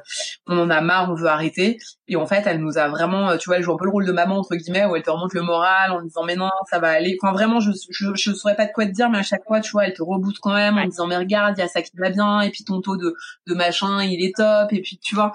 on 0.48 0.58
en 0.58 0.70
a 0.70 0.82
marre 0.82 1.10
on 1.12 1.16
veut 1.16 1.28
arrêter. 1.28 1.78
Et 2.08 2.16
en 2.16 2.26
fait 2.26 2.44
elle 2.46 2.60
nous 2.60 2.78
a 2.78 2.89
vraiment 2.89 3.38
tu 3.38 3.50
vois 3.50 3.58
elle 3.58 3.63
joue 3.63 3.74
un 3.74 3.78
peu 3.78 3.86
le 3.86 3.92
rôle 3.92 4.06
de 4.06 4.12
maman 4.12 4.39
entre 4.39 4.56
guillemets 4.56 4.86
où 4.86 4.96
elle 4.96 5.04
te 5.04 5.10
remonte 5.12 5.34
le 5.34 5.42
moral 5.42 5.92
en 5.92 6.02
disant 6.02 6.24
mais 6.24 6.36
non 6.36 6.50
ça 6.70 6.80
va 6.80 6.89
aller. 6.89 7.18
Enfin 7.22 7.32
vraiment 7.32 7.60
je 7.60 7.72
je 7.89 8.08
je 8.16 8.34
saurais 8.34 8.56
pas 8.56 8.66
de 8.66 8.72
quoi 8.72 8.86
te 8.86 8.92
dire 8.92 9.10
mais 9.10 9.20
à 9.20 9.24
chaque 9.24 9.44
fois 9.46 9.62
tu 9.62 9.72
vois 9.72 9.86
elle 9.86 9.94
te 9.94 10.04
reboot 10.04 10.36
quand 10.42 10.54
même 10.54 10.78
en 10.78 10.86
disant 10.86 11.08
mais 11.08 11.18
regarde 11.18 11.56
il 11.58 11.62
y 11.62 11.63
a 11.63 11.68
ça 11.68 11.82
qui 11.82 11.92
va 11.96 12.10
bien 12.10 12.42
et 12.42 12.50
puis 12.50 12.63
ton 12.63 12.82
taux 12.82 12.98
de 12.98 13.16
de 13.48 13.54
machin 13.54 14.04
il 14.04 14.26
est 14.26 14.36
top 14.36 14.74
et 14.74 14.82
puis 14.82 15.00
tu 15.02 15.16
vois 15.16 15.34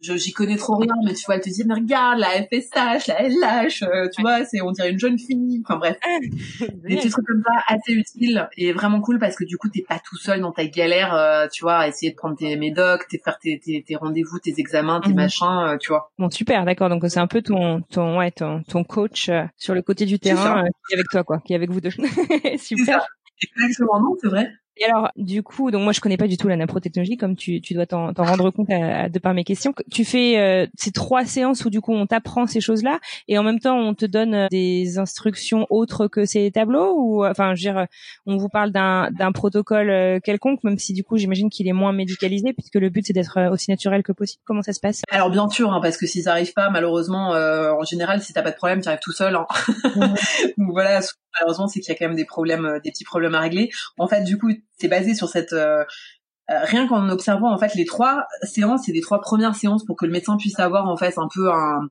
je 0.00 0.16
j'y 0.16 0.32
connais 0.32 0.56
trop 0.56 0.76
rien 0.76 0.94
mais 1.04 1.14
tu 1.14 1.24
vois 1.26 1.36
elle 1.36 1.40
te 1.40 1.48
dit 1.48 1.64
mais 1.66 1.74
regarde 1.74 2.18
la 2.18 2.28
FSH 2.28 3.08
la 3.08 3.53
Euh, 3.82 4.08
tu 4.14 4.20
vois 4.22 4.44
c'est 4.44 4.60
on 4.60 4.70
dirait 4.72 4.90
une 4.90 4.98
jeune 4.98 5.18
fille 5.18 5.62
enfin 5.64 5.78
bref 5.78 5.96
des 6.60 6.96
petits 6.96 7.10
trucs 7.10 7.26
comme 7.26 7.42
ça 7.46 7.52
assez 7.68 7.92
utiles 7.92 8.48
et 8.56 8.72
vraiment 8.72 9.00
cool 9.00 9.18
parce 9.18 9.36
que 9.36 9.44
du 9.44 9.56
coup 9.56 9.68
t'es 9.68 9.84
pas 9.88 9.98
tout 9.98 10.16
seul 10.16 10.40
dans 10.40 10.52
ta 10.52 10.64
galère 10.66 11.14
euh, 11.14 11.46
tu 11.52 11.62
vois 11.62 11.76
à 11.76 11.88
essayer 11.88 12.10
de 12.12 12.16
prendre 12.16 12.36
tes 12.36 12.56
médocs 12.56 13.06
tes 13.08 13.18
faire 13.18 13.38
tes 13.38 13.60
tes, 13.64 13.82
tes 13.86 13.96
rendez-vous 13.96 14.38
tes 14.38 14.54
examens 14.58 15.00
tes 15.00 15.10
Mhm. 15.10 15.16
machins 15.16 15.46
euh, 15.68 15.76
tu 15.78 15.88
vois 15.88 16.10
Bon, 16.18 16.30
super, 16.30 16.64
d'accord. 16.64 16.88
Donc 16.88 17.04
c'est 17.08 17.20
un 17.20 17.26
peu 17.26 17.42
ton 17.42 17.80
ton 17.82 18.18
ouais 18.18 18.30
ton 18.30 18.62
ton 18.64 18.84
coach 18.84 19.30
sur 19.56 19.74
le 19.74 19.82
côté 19.82 20.04
du 20.06 20.18
terrain 20.18 20.64
qui 20.88 20.94
est 20.94 20.96
avec 20.96 21.06
toi 21.10 21.24
quoi, 21.24 21.40
qui 21.44 21.52
est 21.52 21.56
avec 21.56 21.70
vous 21.70 21.80
deux. 21.80 21.90
Super. 22.58 23.06
exactement 23.42 24.00
non 24.00 24.16
c'est 24.20 24.28
vrai 24.28 24.48
Et 24.76 24.84
alors, 24.84 25.10
du 25.16 25.42
coup, 25.42 25.70
donc 25.70 25.82
moi 25.82 25.92
je 25.92 26.00
connais 26.00 26.16
pas 26.16 26.26
du 26.26 26.36
tout 26.36 26.48
la 26.48 26.56
naprotechnologie, 26.56 27.16
comme 27.16 27.36
tu, 27.36 27.60
tu 27.60 27.74
dois 27.74 27.86
t'en 27.86 28.12
rendre 28.16 28.50
compte 28.50 28.68
de 28.68 29.18
par 29.20 29.32
mes 29.32 29.44
questions. 29.44 29.72
Tu 29.90 30.04
fais 30.04 30.38
euh, 30.38 30.66
ces 30.76 30.90
trois 30.90 31.24
séances 31.24 31.64
où 31.64 31.70
du 31.70 31.80
coup 31.80 31.92
on 31.92 32.06
t'apprend 32.06 32.46
ces 32.46 32.60
choses-là, 32.60 32.98
et 33.28 33.38
en 33.38 33.44
même 33.44 33.60
temps 33.60 33.76
on 33.76 33.94
te 33.94 34.04
donne 34.04 34.34
euh, 34.34 34.46
des 34.50 34.98
instructions 34.98 35.66
autres 35.70 36.08
que 36.08 36.24
ces 36.24 36.50
tableaux, 36.50 36.94
ou 36.96 37.24
enfin, 37.24 37.54
je 37.54 37.68
veux 37.68 37.72
dire, 37.72 37.86
on 38.26 38.36
vous 38.36 38.48
parle 38.48 38.72
d'un 38.72 39.10
d'un 39.12 39.30
protocole 39.30 39.90
euh, 39.90 40.18
quelconque, 40.20 40.64
même 40.64 40.78
si 40.78 40.92
du 40.92 41.04
coup 41.04 41.18
j'imagine 41.18 41.50
qu'il 41.50 41.68
est 41.68 41.72
moins 41.72 41.92
médicalisé, 41.92 42.52
puisque 42.52 42.74
le 42.74 42.88
but 42.90 43.06
c'est 43.06 43.12
d'être 43.12 43.38
aussi 43.52 43.70
naturel 43.70 44.02
que 44.02 44.12
possible. 44.12 44.42
Comment 44.44 44.62
ça 44.62 44.72
se 44.72 44.80
passe? 44.80 45.02
Alors 45.08 45.30
bien 45.30 45.48
sûr, 45.48 45.72
hein, 45.72 45.80
parce 45.80 45.96
que 45.96 46.06
s'ils 46.06 46.28
arrivent 46.28 46.52
pas, 46.52 46.70
malheureusement, 46.70 47.30
en 47.30 47.84
général, 47.84 48.20
si 48.22 48.32
t'as 48.32 48.42
pas 48.42 48.50
de 48.50 48.56
problème, 48.56 48.80
tu 48.80 48.88
arrives 48.88 49.00
tout 49.00 49.12
seul. 49.12 49.36
Hein. 49.36 49.46
donc 50.58 50.72
voilà, 50.72 51.00
malheureusement, 51.34 51.68
c'est 51.68 51.80
qu'il 51.80 51.92
y 51.92 51.96
a 51.96 51.98
quand 51.98 52.06
même 52.06 52.16
des 52.16 52.24
problèmes, 52.24 52.80
des 52.82 52.90
petits 52.90 53.04
problèmes 53.04 53.34
à 53.34 53.40
régler. 53.40 53.70
En 53.98 54.08
fait, 54.08 54.22
du 54.22 54.38
coup, 54.38 54.50
c'est 54.78 54.88
basé 54.88 55.14
sur 55.14 55.28
cette 55.28 55.52
euh, 55.52 55.84
euh, 56.50 56.58
rien 56.64 56.86
qu'en 56.86 57.08
observant 57.08 57.50
en 57.50 57.56
fait 57.56 57.74
les 57.74 57.86
trois 57.86 58.26
séances 58.42 58.82
c'est 58.84 58.92
les 58.92 59.00
trois 59.00 59.22
premières 59.22 59.54
séances 59.54 59.82
pour 59.82 59.96
que 59.96 60.04
le 60.04 60.12
médecin 60.12 60.36
puisse 60.36 60.60
avoir 60.60 60.86
en 60.86 60.96
fait 60.98 61.16
un 61.16 61.26
peu 61.34 61.50
un 61.50 61.88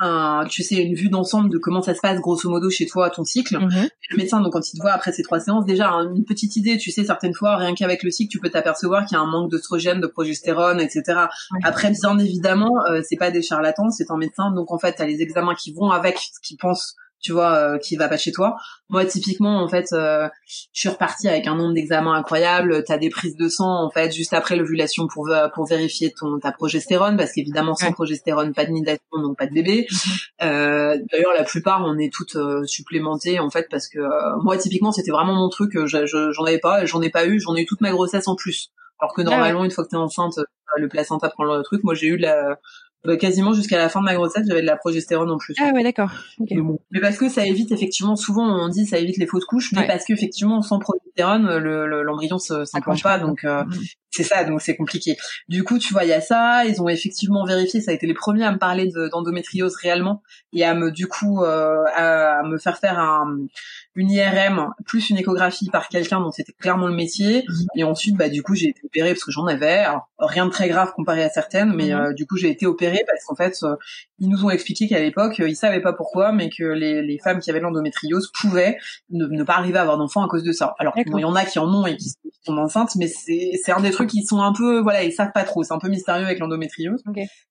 un, 0.00 0.44
tu 0.48 0.62
sais, 0.62 0.82
une 0.82 0.94
vue 0.94 1.08
d'ensemble 1.08 1.50
de 1.50 1.58
comment 1.58 1.80
ça 1.80 1.94
se 1.94 2.00
passe 2.00 2.18
grosso 2.18 2.50
modo 2.50 2.68
chez 2.68 2.86
toi, 2.86 3.10
ton 3.10 3.24
cycle. 3.24 3.58
Mhm. 3.58 3.88
Le 4.10 4.16
médecin, 4.16 4.40
donc 4.40 4.52
quand 4.52 4.68
il 4.68 4.76
te 4.76 4.82
voit 4.82 4.92
après 4.92 5.12
ces 5.12 5.22
trois 5.22 5.38
séances, 5.38 5.64
déjà 5.66 5.88
une 5.90 6.24
petite 6.24 6.56
idée, 6.56 6.76
tu 6.78 6.90
sais, 6.90 7.04
certaines 7.04 7.34
fois, 7.34 7.56
rien 7.56 7.74
qu'avec 7.74 8.02
le 8.02 8.10
cycle, 8.10 8.30
tu 8.30 8.40
peux 8.40 8.50
t'apercevoir 8.50 9.06
qu'il 9.06 9.16
y 9.16 9.20
a 9.20 9.22
un 9.22 9.30
manque 9.30 9.50
d'oestrogène, 9.50 10.00
de 10.00 10.06
progestérone, 10.06 10.80
etc. 10.80 11.26
Après, 11.62 11.92
bien 11.92 12.18
évidemment, 12.18 12.72
euh, 12.90 13.02
c'est 13.08 13.16
pas 13.16 13.30
des 13.30 13.42
charlatans, 13.42 13.90
c'est 13.90 14.10
un 14.10 14.16
médecin, 14.16 14.50
donc 14.50 14.72
en 14.72 14.78
fait, 14.78 14.94
t'as 14.94 15.06
les 15.06 15.22
examens 15.22 15.54
qui 15.54 15.72
vont 15.72 15.90
avec 15.90 16.18
ce 16.18 16.40
qu'ils 16.42 16.58
pensent 16.58 16.96
tu 17.24 17.32
vois, 17.32 17.54
euh, 17.56 17.78
qui 17.78 17.96
va 17.96 18.08
pas 18.08 18.18
chez 18.18 18.32
toi. 18.32 18.56
Moi, 18.90 19.06
typiquement, 19.06 19.62
en 19.62 19.66
fait, 19.66 19.86
euh, 19.94 20.28
je 20.46 20.80
suis 20.80 20.88
repartie 20.90 21.26
avec 21.26 21.46
un 21.46 21.56
nombre 21.56 21.72
d'examens 21.72 22.12
incroyable. 22.12 22.84
T'as 22.84 22.98
des 22.98 23.08
prises 23.08 23.34
de 23.34 23.48
sang, 23.48 23.82
en 23.82 23.90
fait, 23.90 24.14
juste 24.14 24.34
après 24.34 24.56
l'ovulation 24.56 25.08
pour 25.08 25.30
pour 25.54 25.66
vérifier 25.66 26.12
ton 26.12 26.38
ta 26.38 26.52
progestérone, 26.52 27.16
parce 27.16 27.32
qu'évidemment, 27.32 27.74
sans 27.74 27.92
progestérone, 27.92 28.52
pas 28.52 28.66
de 28.66 28.72
nidation, 28.72 29.00
donc 29.14 29.38
pas 29.38 29.46
de 29.46 29.52
bébé. 29.52 29.86
Mhm. 30.40 30.48
Euh, 30.48 30.98
D'ailleurs, 31.12 31.32
la 31.36 31.44
plupart, 31.44 31.82
on 31.84 31.96
est 31.98 32.12
toutes 32.12 32.36
euh, 32.36 32.64
supplémentées, 32.64 33.38
en 33.40 33.50
fait, 33.50 33.68
parce 33.70 33.88
que 33.88 34.00
moi, 34.42 34.58
typiquement, 34.58 34.92
c'était 34.92 35.10
vraiment 35.10 35.34
mon 35.34 35.48
truc. 35.48 35.72
J'en 35.86 36.44
avais 36.44 36.58
pas, 36.58 36.84
j'en 36.84 37.00
ai 37.00 37.08
pas 37.10 37.26
eu, 37.26 37.40
j'en 37.40 37.54
ai 37.54 37.62
eu 37.62 37.66
toute 37.66 37.80
ma 37.80 37.90
grossesse 37.90 38.28
en 38.28 38.36
plus. 38.36 38.70
Alors 38.98 39.14
que 39.14 39.22
ah 39.22 39.24
normalement, 39.24 39.64
une 39.64 39.70
fois 39.70 39.84
que 39.84 39.90
t'es 39.90 39.96
enceinte, 39.96 40.38
le 40.76 40.88
placenta 40.88 41.28
prend 41.30 41.44
le 41.44 41.62
truc. 41.62 41.82
Moi, 41.84 41.94
j'ai 41.94 42.08
eu 42.08 42.16
la 42.16 42.58
quasiment 43.18 43.52
jusqu'à 43.52 43.78
la 43.78 43.88
fin 43.88 44.00
de 44.00 44.04
ma 44.04 44.14
grossesse, 44.14 44.46
j'avais 44.48 44.62
de 44.62 44.66
la 44.66 44.76
progestérone 44.76 45.30
en 45.30 45.38
plus. 45.38 45.54
Ah 45.60 45.72
ouais, 45.74 45.82
d'accord. 45.82 46.10
Mais 46.90 47.00
parce 47.00 47.18
que 47.18 47.28
ça 47.28 47.46
évite 47.46 47.70
effectivement, 47.72 48.16
souvent 48.16 48.64
on 48.64 48.68
dit 48.68 48.86
ça 48.86 48.98
évite 48.98 49.18
les 49.18 49.26
fausses 49.26 49.44
couches, 49.44 49.72
mais 49.72 49.86
parce 49.86 50.04
qu'effectivement 50.04 50.62
sans 50.62 50.78
progestérone, 50.78 51.58
l'embryon 51.58 52.38
le, 52.50 52.60
ne 52.60 52.64
s'implante 52.64 53.02
pas, 53.02 53.18
donc 53.18 53.44
euh. 53.44 53.64
C'est 54.14 54.22
ça, 54.22 54.44
donc 54.44 54.62
c'est 54.62 54.76
compliqué. 54.76 55.16
Du 55.48 55.64
coup, 55.64 55.78
tu 55.78 55.92
vois, 55.92 56.04
il 56.04 56.10
y 56.10 56.12
a 56.12 56.20
ça. 56.20 56.64
Ils 56.66 56.80
ont 56.80 56.88
effectivement 56.88 57.44
vérifié, 57.44 57.80
ça 57.80 57.90
a 57.90 57.94
été 57.94 58.06
les 58.06 58.14
premiers 58.14 58.44
à 58.44 58.52
me 58.52 58.58
parler 58.58 58.88
d'endométriose 59.10 59.74
réellement 59.76 60.22
et 60.52 60.64
à 60.64 60.74
me 60.74 60.92
du 60.92 61.08
coup 61.08 61.42
euh, 61.42 61.82
à 61.96 62.42
me 62.44 62.58
faire 62.58 62.78
faire 62.78 62.98
un 63.00 63.36
une 63.96 64.10
IRM 64.10 64.72
plus 64.86 65.10
une 65.10 65.18
échographie 65.18 65.70
par 65.70 65.88
quelqu'un 65.88 66.20
dont 66.20 66.30
c'était 66.30 66.52
clairement 66.52 66.88
le 66.88 66.94
métier. 66.94 67.44
Mhm. 67.48 67.66
Et 67.76 67.84
ensuite, 67.84 68.16
bah 68.16 68.28
du 68.28 68.42
coup, 68.42 68.54
j'ai 68.54 68.68
été 68.68 68.80
opérée 68.84 69.10
parce 69.10 69.24
que 69.24 69.30
j'en 69.30 69.46
avais. 69.46 69.84
rien 70.18 70.46
de 70.46 70.50
très 70.50 70.68
grave 70.68 70.92
comparé 70.94 71.22
à 71.22 71.28
certaines, 71.28 71.74
mais 71.74 71.94
mhm. 71.94 72.00
euh, 72.00 72.12
du 72.12 72.26
coup, 72.26 72.36
j'ai 72.36 72.50
été 72.50 72.66
opérée 72.66 73.04
parce 73.06 73.24
qu'en 73.24 73.36
fait, 73.36 73.56
euh, 73.62 73.76
ils 74.18 74.28
nous 74.28 74.44
ont 74.44 74.50
expliqué 74.50 74.88
qu'à 74.88 75.00
l'époque, 75.00 75.38
ils 75.38 75.56
savaient 75.56 75.82
pas 75.82 75.92
pourquoi, 75.92 76.32
mais 76.32 76.50
que 76.50 76.64
les, 76.64 77.02
les 77.02 77.18
femmes 77.18 77.40
qui 77.40 77.50
avaient 77.50 77.60
l'endométriose 77.60 78.30
pouvaient 78.40 78.78
ne, 79.10 79.42
pas 79.42 79.54
arriver 79.54 79.78
à 79.78 79.82
avoir 79.82 79.98
d'enfants 79.98 80.24
à 80.24 80.28
cause 80.28 80.42
de 80.42 80.52
ça. 80.52 80.74
Alors, 80.78 80.94
il 80.96 81.20
y 81.20 81.24
en 81.24 81.34
a 81.34 81.44
qui 81.44 81.58
en 81.58 81.72
ont 81.72 81.86
et 81.86 81.96
qui 81.96 82.12
sont 82.44 82.56
enceintes, 82.58 82.94
mais 82.96 83.06
c'est 83.08 83.72
un 83.72 83.80
des 83.80 83.90
trucs 83.90 84.03
qui 84.06 84.24
sont 84.24 84.40
un 84.40 84.52
peu 84.52 84.80
voilà, 84.80 85.04
ils 85.04 85.12
savent 85.12 85.32
pas 85.32 85.44
trop. 85.44 85.62
C'est 85.62 85.74
un 85.74 85.78
peu 85.78 85.88
mystérieux 85.88 86.26
avec 86.26 86.38
l'endométriose. 86.38 87.02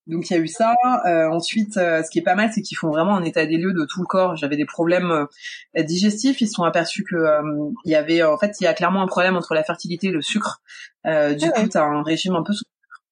Donc 0.07 0.29
il 0.29 0.33
y 0.33 0.35
a 0.35 0.39
eu 0.39 0.47
ça. 0.47 0.75
Euh, 1.05 1.29
ensuite, 1.29 1.73
ce 1.73 2.09
qui 2.11 2.19
est 2.19 2.23
pas 2.23 2.35
mal, 2.35 2.51
c'est 2.53 2.61
qu'ils 2.61 2.77
font 2.77 2.89
vraiment 2.89 3.15
un 3.15 3.23
état 3.23 3.45
des 3.45 3.57
lieux 3.57 3.73
de 3.73 3.85
tout 3.85 4.01
le 4.01 4.07
corps. 4.07 4.35
J'avais 4.35 4.57
des 4.57 4.65
problèmes 4.65 5.27
digestifs 5.75 6.41
ils 6.43 6.47
se 6.47 6.53
sont 6.53 6.63
aperçus 6.63 7.03
que 7.03 7.15
euh, 7.15 7.41
il 7.85 7.91
y 7.91 7.95
avait 7.95 8.23
en 8.23 8.37
fait 8.37 8.55
il 8.59 8.65
y 8.65 8.67
a 8.67 8.73
clairement 8.73 9.01
un 9.01 9.07
problème 9.07 9.35
entre 9.35 9.53
la 9.53 9.63
fertilité 9.63 10.07
et 10.07 10.11
le 10.11 10.21
sucre. 10.21 10.61
Euh, 11.05 11.33
du 11.33 11.45
ah 11.53 11.61
coup, 11.61 11.67
tu 11.67 11.77
as 11.77 11.83
un 11.83 12.03
régime 12.03 12.35
un 12.35 12.43
peu 12.43 12.53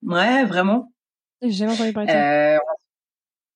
Ouais, 0.03 0.45
vraiment. 0.45 0.91
J'ai 1.41 1.51
jamais 1.51 1.73
entendu 1.73 1.93
parler 1.93 2.07
de 2.07 2.11
ça. 2.11 2.59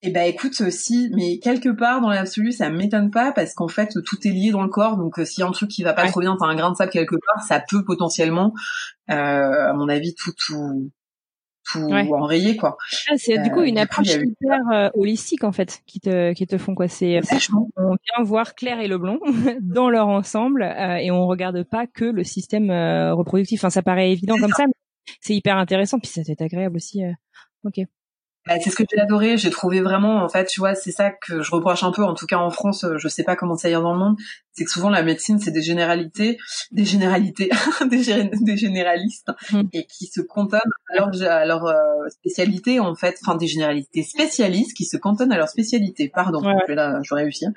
Euh, 0.05 0.09
eh 0.09 0.11
ben 0.11 0.27
écoute, 0.27 0.69
si, 0.69 1.09
mais 1.13 1.39
quelque 1.39 1.69
part 1.69 2.01
dans 2.01 2.09
l'absolu, 2.09 2.51
ça 2.51 2.69
m'étonne 2.69 3.11
pas 3.11 3.31
parce 3.31 3.53
qu'en 3.53 3.67
fait 3.67 3.97
tout 4.05 4.27
est 4.27 4.31
lié 4.31 4.51
dans 4.51 4.63
le 4.63 4.69
corps. 4.69 4.97
Donc 4.97 5.19
s'il 5.23 5.41
y 5.41 5.43
a 5.43 5.47
un 5.47 5.51
truc 5.51 5.69
qui 5.69 5.83
va 5.83 5.93
pas 5.93 6.07
trop 6.07 6.19
bien, 6.19 6.35
t'as 6.39 6.45
un 6.47 6.55
grain 6.55 6.71
de 6.71 6.75
sable 6.75 6.91
quelque 6.91 7.15
part, 7.15 7.43
ça 7.43 7.59
peut 7.59 7.83
potentiellement, 7.83 8.53
à 9.07 9.73
mon 9.73 9.89
avis, 9.89 10.13
tout 10.15 10.31
tout 10.37 10.91
tout 11.71 11.91
enrayer 11.91 12.55
quoi. 12.55 12.77
Ah, 13.09 13.15
c'est 13.17 13.41
du 13.41 13.51
coup 13.51 13.61
une 13.61 13.77
euh, 13.77 13.83
approche 13.83 14.15
hyper 14.15 14.59
euh, 14.71 14.89
holistique 14.93 15.43
en 15.43 15.51
fait 15.51 15.81
qui 15.85 15.99
te 15.99 16.33
qui 16.33 16.45
te 16.45 16.57
font 16.57 16.75
quoi 16.75 16.87
c'est 16.87 17.19
on 17.51 17.95
vient 17.95 18.23
voir 18.23 18.55
Claire 18.55 18.79
et 18.79 18.87
Leblond 18.87 19.19
dans 19.61 19.89
leur 19.89 20.07
ensemble 20.07 20.63
euh, 20.63 20.97
et 20.97 21.11
on 21.11 21.25
regarde 21.27 21.63
pas 21.63 21.87
que 21.87 22.05
le 22.05 22.23
système 22.23 22.69
reproductif. 22.69 23.61
Enfin 23.61 23.69
ça 23.69 23.81
paraît 23.81 24.11
évident 24.11 24.37
comme 24.37 24.51
ça, 24.51 24.65
mais 24.67 24.73
c'est 25.21 25.35
hyper 25.35 25.57
intéressant 25.57 25.99
puis 25.99 26.09
ça 26.09 26.23
c'est 26.23 26.41
agréable 26.41 26.75
aussi. 26.75 27.01
OK. 27.63 27.81
Bah, 28.47 28.55
c'est 28.63 28.69
ce 28.69 28.75
que 28.75 28.83
j'ai 28.89 28.99
adoré. 28.99 29.37
J'ai 29.37 29.49
trouvé 29.49 29.81
vraiment, 29.81 30.23
en 30.23 30.29
fait, 30.29 30.45
tu 30.45 30.59
vois, 30.59 30.75
c'est 30.75 30.91
ça 30.91 31.09
que 31.09 31.41
je 31.41 31.51
reproche 31.51 31.83
un 31.83 31.91
peu, 31.91 32.03
en 32.03 32.13
tout 32.13 32.27
cas 32.27 32.37
en 32.37 32.51
France, 32.51 32.83
euh, 32.83 32.97
je 32.97 33.07
sais 33.07 33.23
pas 33.23 33.35
comment 33.35 33.55
ça 33.55 33.69
est 33.69 33.73
dans 33.73 33.93
le 33.93 33.97
monde, 33.97 34.17
c'est 34.53 34.65
que 34.65 34.71
souvent 34.71 34.89
la 34.89 35.01
médecine, 35.01 35.39
c'est 35.39 35.51
des 35.51 35.63
généralités, 35.63 36.37
des 36.71 36.85
généralités, 36.85 37.49
des, 37.89 38.57
généralistes, 38.57 39.31
mmh. 39.51 39.61
et 39.73 39.85
qui 39.87 40.05
se 40.05 40.21
cantonnent 40.21 40.61
à 40.91 40.95
leur, 40.95 41.31
à 41.31 41.45
leur 41.45 41.65
euh, 41.65 42.07
spécialité, 42.09 42.79
en 42.79 42.93
fait, 42.93 43.17
enfin 43.25 43.35
des 43.35 43.47
généralités 43.47 44.03
spécialistes 44.03 44.77
qui 44.77 44.85
se 44.85 44.97
cantonnent 44.97 45.31
à 45.31 45.37
leur 45.37 45.49
spécialité. 45.49 46.11
Pardon, 46.13 46.43
ouais. 46.45 46.75
là, 46.75 46.99
je 47.01 47.15
réussis. 47.15 47.47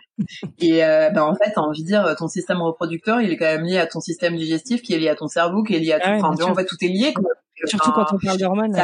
Et 0.58 0.82
euh, 0.84 1.10
bah, 1.10 1.26
en 1.26 1.34
fait, 1.34 1.52
t'as 1.54 1.60
envie 1.60 1.82
de 1.82 1.88
dire, 1.88 2.14
ton 2.16 2.28
système 2.28 2.62
reproducteur, 2.62 3.20
il 3.20 3.30
est 3.30 3.36
quand 3.36 3.44
même 3.44 3.64
lié 3.64 3.76
à 3.76 3.86
ton 3.86 4.00
système 4.00 4.36
digestif, 4.36 4.80
qui 4.80 4.94
est 4.94 4.98
lié 4.98 5.10
à 5.10 5.16
ton 5.16 5.28
cerveau, 5.28 5.62
qui 5.62 5.74
est 5.74 5.80
lié 5.80 5.92
à 5.92 6.00
tout. 6.00 6.24
enfin, 6.24 6.42
en 6.42 6.54
fait, 6.54 6.64
tout 6.64 6.76
est 6.80 6.88
lié. 6.88 7.12
Quoi. 7.12 7.28
Surtout 7.64 7.92
quand 7.92 8.06
on 8.12 8.18
parle 8.18 8.38
d'hormones. 8.38 8.74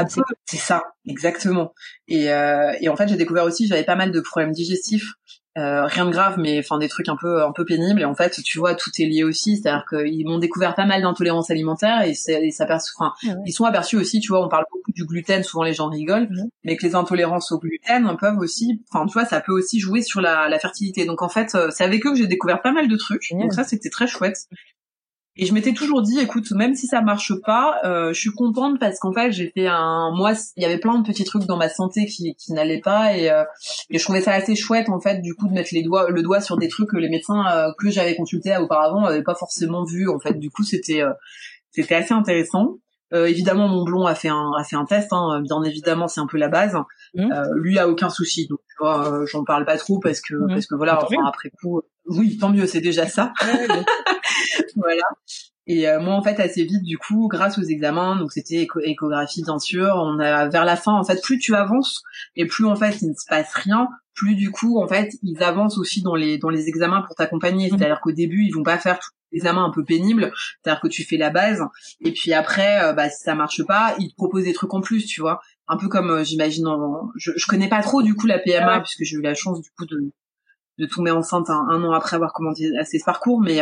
C'est 0.45 0.57
ça, 0.57 0.85
exactement. 1.07 1.73
Et, 2.09 2.33
euh, 2.33 2.73
et 2.81 2.89
en 2.89 2.97
fait, 2.97 3.09
j'ai 3.09 3.17
découvert 3.17 3.45
aussi, 3.45 3.67
j'avais 3.67 3.85
pas 3.85 3.97
mal 3.97 4.11
de 4.11 4.21
problèmes 4.21 4.53
digestifs. 4.53 5.13
Euh, 5.57 5.85
rien 5.85 6.05
de 6.07 6.11
grave, 6.11 6.35
mais 6.37 6.59
enfin 6.59 6.79
des 6.79 6.89
trucs 6.89 7.09
un 7.09 7.15
peu 7.17 7.45
un 7.45 7.53
peu 7.53 7.65
pénibles. 7.65 8.01
Et 8.01 8.05
en 8.05 8.17
fait, 8.17 8.43
tu 8.43 8.59
vois, 8.59 8.75
tout 8.75 8.91
est 8.99 9.05
lié 9.05 9.23
aussi. 9.23 9.57
C'est-à-dire 9.57 9.85
qu'ils 9.89 10.27
m'ont 10.27 10.39
découvert 10.39 10.75
pas 10.75 10.85
mal 10.85 11.03
d'intolérances 11.03 11.49
alimentaires 11.49 12.03
et, 12.03 12.11
et 12.11 12.51
ça 12.51 12.65
enfin, 12.65 13.13
ah 13.29 13.35
ils 13.47 13.53
sont 13.53 13.65
aperçus 13.65 13.97
aussi. 13.97 14.19
Tu 14.19 14.33
vois, 14.33 14.45
on 14.45 14.49
parle 14.49 14.65
beaucoup 14.73 14.91
du 14.91 15.05
gluten. 15.05 15.45
Souvent, 15.45 15.63
les 15.63 15.73
gens 15.73 15.89
rigolent, 15.89 16.29
mais 16.65 16.77
que 16.77 16.85
les 16.85 16.97
intolérances 16.97 17.53
au 17.53 17.61
gluten 17.61 18.17
peuvent 18.19 18.39
aussi, 18.39 18.83
enfin, 18.93 19.07
tu 19.07 19.13
vois, 19.13 19.27
ça 19.27 19.41
peut 19.41 19.53
aussi 19.53 19.79
jouer 19.79 20.03
sur 20.03 20.21
la, 20.21 20.49
la 20.49 20.59
fertilité. 20.59 21.05
Donc 21.05 21.23
en 21.23 21.29
fait, 21.29 21.55
euh, 21.55 21.71
c'est 21.71 21.85
avec 21.85 22.05
eux 22.05 22.11
que 22.11 22.19
j'ai 22.19 22.27
découvert 22.27 22.61
pas 22.61 22.73
mal 22.73 22.89
de 22.89 22.97
trucs. 22.97 23.31
Donc 23.31 23.53
ça, 23.55 23.63
c'était 23.63 23.91
très 23.91 24.09
chouette. 24.09 24.49
Et 25.37 25.47
je 25.47 25.53
m'étais 25.53 25.73
toujours 25.73 26.01
dit, 26.01 26.21
écoute, 26.21 26.49
même 26.53 26.75
si 26.75 26.87
ça 26.87 27.01
marche 27.01 27.33
pas, 27.45 27.81
euh, 27.85 28.13
je 28.13 28.21
suis 28.21 28.31
contente 28.31 28.79
parce 28.79 29.01
qu'en 29.01 29.13
fait, 29.13 29.33
j'ai 29.33 29.51
fait 29.51 29.67
un 29.67 30.13
mois, 30.15 30.33
il 30.57 30.63
y 30.63 30.67
avait 30.67 30.79
plein 30.79 30.97
de 30.97 31.05
petits 31.05 31.25
trucs 31.25 31.45
dans 31.45 31.57
ma 31.57 31.69
santé 31.69 32.07
qui, 32.07 32.37
qui 32.37 32.53
n'allaient 32.53 32.81
pas 32.81 33.17
et, 33.17 33.31
euh, 33.31 33.43
et, 33.91 33.99
je 33.99 34.05
trouvais 34.05 34.21
ça 34.21 34.33
assez 34.33 34.55
chouette 34.55 34.89
en 34.89 35.01
fait, 35.01 35.21
du 35.23 35.35
coup, 35.35 35.49
de 35.49 35.53
mettre 35.53 35.71
les 35.73 35.83
doigts, 35.83 36.09
le 36.09 36.23
doigt 36.23 36.41
sur 36.41 36.57
des 36.57 36.69
trucs 36.69 36.91
que 36.91 36.97
les 36.97 37.09
médecins 37.09 37.45
euh, 37.51 37.73
que 37.79 37.91
j'avais 37.91 38.15
consultés 38.15 38.57
auparavant 38.57 39.01
n'avaient 39.01 39.25
pas 39.25 39.35
forcément 39.35 39.83
vu. 39.83 40.09
En 40.09 40.21
fait, 40.21 40.35
du 40.35 40.51
coup, 40.51 40.63
c'était 40.63 41.03
euh, 41.03 41.13
c'était 41.73 41.97
assez 41.97 42.15
intéressant. 42.15 42.77
évidemment, 43.13 43.67
mon 43.67 43.83
blond 43.83 44.07
a 44.07 44.15
fait 44.15 44.29
un 44.29 44.53
a 44.57 44.63
fait 44.63 44.77
un 44.77 44.85
test. 44.85 45.09
Hein, 45.13 45.43
bien 45.43 45.65
évidemment, 45.65 46.07
c'est 46.07 46.21
un 46.21 46.29
peu 46.29 46.39
la 46.39 46.49
base. 46.49 46.77
Mmh. 47.15 47.29
lui 47.55 47.79
a 47.79 47.89
aucun 47.89 48.11
souci, 48.11 48.47
donc 48.49 48.59
tu 48.69 48.75
vois, 48.81 49.25
j'en 49.27 49.45
parle 49.45 49.65
pas 49.65 49.79
trop 49.79 49.99
parce 50.01 50.21
que 50.21 50.35
mmh. 50.35 50.49
parce 50.49 50.67
que 50.67 50.75
voilà, 50.77 51.01
enfin, 51.03 51.25
après 51.27 51.51
coup, 51.51 51.81
oui, 52.07 52.39
tant 52.39 52.51
mieux, 52.51 52.67
c'est 52.67 52.81
déjà 52.81 53.09
ça. 53.09 53.33
voilà. 54.77 55.03
Et 55.67 55.89
euh, 55.89 55.99
moi, 55.99 56.15
en 56.15 56.23
fait, 56.23 56.41
assez 56.41 56.65
vite, 56.65 56.83
du 56.83 56.99
coup, 56.99 57.27
grâce 57.29 57.59
aux 57.59 57.63
examens, 57.63 58.17
donc 58.17 58.33
c'était 58.33 58.67
échographie, 58.83 59.43
bien 59.43 59.59
sûr, 59.59 59.95
on 59.97 60.19
a 60.19 60.49
vers 60.49 60.65
la 60.65 60.77
fin, 60.77 60.93
en 60.93 61.05
fait, 61.05 61.23
plus 61.23 61.39
tu 61.39 61.55
avances 61.55 62.03
et 62.37 62.47
plus 62.47 62.67
en 62.67 62.77
fait 62.77 63.01
il 63.01 63.09
ne 63.09 63.15
se 63.15 63.27
passe 63.29 63.51
rien, 63.55 63.89
plus 64.15 64.35
du 64.35 64.51
coup, 64.51 64.79
en 64.79 64.87
fait, 64.87 65.11
ils 65.23 65.43
avancent 65.43 65.79
aussi 65.79 66.03
dans 66.03 66.15
les 66.15 66.37
dans 66.37 66.51
les 66.51 66.69
examens 66.69 67.03
pour 67.03 67.15
t'accompagner. 67.17 67.69
Mmh. 67.69 67.79
C'est-à-dire 67.79 68.01
qu'au 68.03 68.13
début, 68.13 68.45
ils 68.45 68.51
vont 68.51 68.63
pas 68.63 68.79
faire 68.79 68.99
tous 68.99 69.11
les 69.33 69.39
examens 69.39 69.65
un 69.65 69.71
peu 69.71 69.85
pénibles, 69.85 70.33
c'est-à-dire 70.63 70.83
que 70.83 70.89
tu 70.89 71.03
fais 71.03 71.17
la 71.17 71.31
base 71.31 71.63
et 72.01 72.13
puis 72.13 72.35
après, 72.35 72.85
euh, 72.85 72.93
bah 72.93 73.09
si 73.09 73.23
ça 73.23 73.35
marche 73.35 73.65
pas, 73.65 73.95
ils 73.99 74.11
te 74.11 74.15
proposent 74.17 74.45
des 74.45 74.53
trucs 74.53 74.75
en 74.75 74.83
plus, 74.83 75.07
tu 75.07 75.23
vois. 75.23 75.41
Un 75.67 75.79
peu 75.79 75.89
comme, 75.89 76.11
euh, 76.11 76.25
j'imagine, 76.25 76.67
je, 77.17 77.33
je 77.37 77.47
connais 77.47 77.69
pas 77.69 77.81
trop 77.81 78.03
du 78.03 78.15
coup 78.15 78.27
la 78.27 78.39
PMA 78.39 78.81
puisque 78.81 79.03
j'ai 79.03 79.17
eu 79.17 79.23
la 79.23 79.35
chance 79.35 79.63
du 79.63 79.71
coup 79.71 79.87
de 79.87 80.13
de 80.79 80.87
tomber 80.87 81.11
enceinte 81.11 81.49
un, 81.51 81.85
an 81.85 81.93
après 81.93 82.17
avoir 82.17 82.33
commencé 82.33 82.69
à 82.79 82.85
ce 82.85 82.97
parcours, 83.05 83.41
mais 83.41 83.61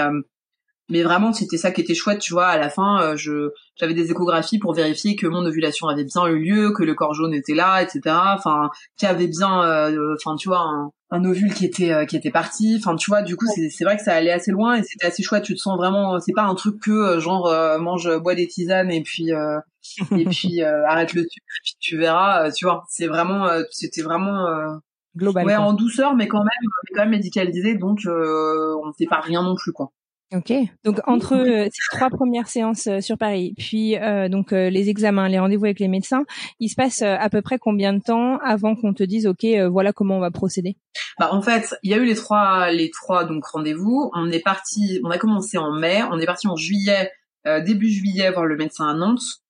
mais 0.88 1.02
vraiment 1.02 1.32
c'était 1.32 1.56
ça 1.56 1.70
qui 1.70 1.80
était 1.80 1.94
chouette 1.94 2.18
tu 2.18 2.32
vois 2.32 2.46
à 2.46 2.58
la 2.58 2.68
fin 2.68 3.14
je 3.16 3.50
j'avais 3.76 3.94
des 3.94 4.10
échographies 4.10 4.58
pour 4.58 4.74
vérifier 4.74 5.16
que 5.16 5.26
mon 5.26 5.44
ovulation 5.46 5.88
avait 5.88 6.04
bien 6.04 6.26
eu 6.26 6.38
lieu 6.38 6.72
que 6.72 6.82
le 6.82 6.94
corps 6.94 7.14
jaune 7.14 7.34
était 7.34 7.54
là 7.54 7.82
etc 7.82 8.00
enfin 8.06 8.70
qu'il 8.96 9.08
y 9.08 9.10
avait 9.10 9.28
bien 9.28 9.94
enfin 10.14 10.36
tu 10.36 10.48
vois 10.48 10.60
un, 10.60 10.90
un 11.10 11.24
ovule 11.24 11.54
qui 11.54 11.66
était 11.66 12.06
qui 12.06 12.16
était 12.16 12.30
parti. 12.30 12.76
Enfin 12.78 12.96
tu 12.96 13.10
vois 13.10 13.22
du 13.22 13.36
coup 13.36 13.46
c'est 13.54 13.68
c'est 13.68 13.84
vrai 13.84 13.96
que 13.96 14.02
ça 14.02 14.14
allait 14.14 14.32
assez 14.32 14.50
loin 14.50 14.76
et 14.76 14.82
c'était 14.82 15.06
assez 15.06 15.22
chouette. 15.22 15.44
Tu 15.44 15.54
te 15.54 15.60
sens 15.60 15.76
vraiment 15.76 16.18
c'est 16.20 16.32
pas 16.32 16.44
un 16.44 16.54
truc 16.54 16.80
que 16.80 17.18
genre 17.20 17.52
mange 17.78 18.08
bois 18.18 18.34
des 18.34 18.46
tisanes 18.46 18.90
et 18.90 19.02
puis 19.02 19.28
et 19.30 20.24
puis 20.24 20.62
arrête 20.88 21.12
le 21.12 21.22
sucre 21.22 21.34
et 21.36 21.62
puis 21.64 21.74
tu 21.80 21.98
verras 21.98 22.50
tu 22.50 22.64
vois. 22.64 22.84
C'est 22.88 23.06
vraiment 23.06 23.46
c'était 23.70 24.02
vraiment 24.02 24.80
global. 25.16 25.46
Ouais, 25.46 25.56
en 25.56 25.72
douceur, 25.72 26.14
mais 26.14 26.28
quand 26.28 26.42
même, 26.42 26.70
quand 26.94 27.02
même 27.02 27.10
médicalisé, 27.10 27.76
donc 27.76 28.06
euh, 28.06 28.74
on 28.82 28.88
ne 28.88 28.92
fait 28.92 29.06
pas 29.06 29.20
rien 29.20 29.42
non 29.42 29.54
plus, 29.54 29.72
quoi. 29.72 29.92
Ok. 30.34 30.52
Donc 30.84 31.00
entre 31.06 31.34
euh, 31.34 31.68
ces 31.70 31.96
trois 31.96 32.08
premières 32.08 32.48
séances 32.48 32.86
euh, 32.86 33.00
sur 33.00 33.18
Paris, 33.18 33.54
puis 33.58 33.96
euh, 33.96 34.30
donc 34.30 34.52
les 34.52 34.88
examens, 34.88 35.28
les 35.28 35.38
rendez-vous 35.38 35.66
avec 35.66 35.78
les 35.78 35.88
médecins, 35.88 36.24
il 36.58 36.68
se 36.68 36.74
passe 36.74 37.02
à 37.02 37.28
peu 37.28 37.42
près 37.42 37.58
combien 37.58 37.92
de 37.92 38.00
temps 38.00 38.38
avant 38.38 38.74
qu'on 38.74 38.94
te 38.94 39.02
dise 39.02 39.26
ok, 39.26 39.44
voilà 39.70 39.92
comment 39.92 40.16
on 40.16 40.20
va 40.20 40.30
procéder? 40.30 40.76
Bah 41.18 41.28
en 41.32 41.42
fait, 41.42 41.74
il 41.82 41.90
y 41.90 41.94
a 41.94 41.98
eu 41.98 42.04
les 42.04 42.14
trois 42.14 42.70
les 42.70 42.90
trois 42.90 43.24
donc 43.24 43.44
rendez-vous. 43.44 44.10
On 44.14 44.30
est 44.30 44.42
parti, 44.42 45.00
on 45.04 45.10
a 45.10 45.18
commencé 45.18 45.58
en 45.58 45.72
mai, 45.72 46.02
on 46.10 46.18
est 46.18 46.26
parti 46.26 46.46
en 46.48 46.56
juillet, 46.56 47.10
début 47.66 47.90
juillet 47.90 48.30
voir 48.30 48.46
le 48.46 48.56
médecin 48.56 48.88
à 48.88 48.94
Nantes. 48.94 49.42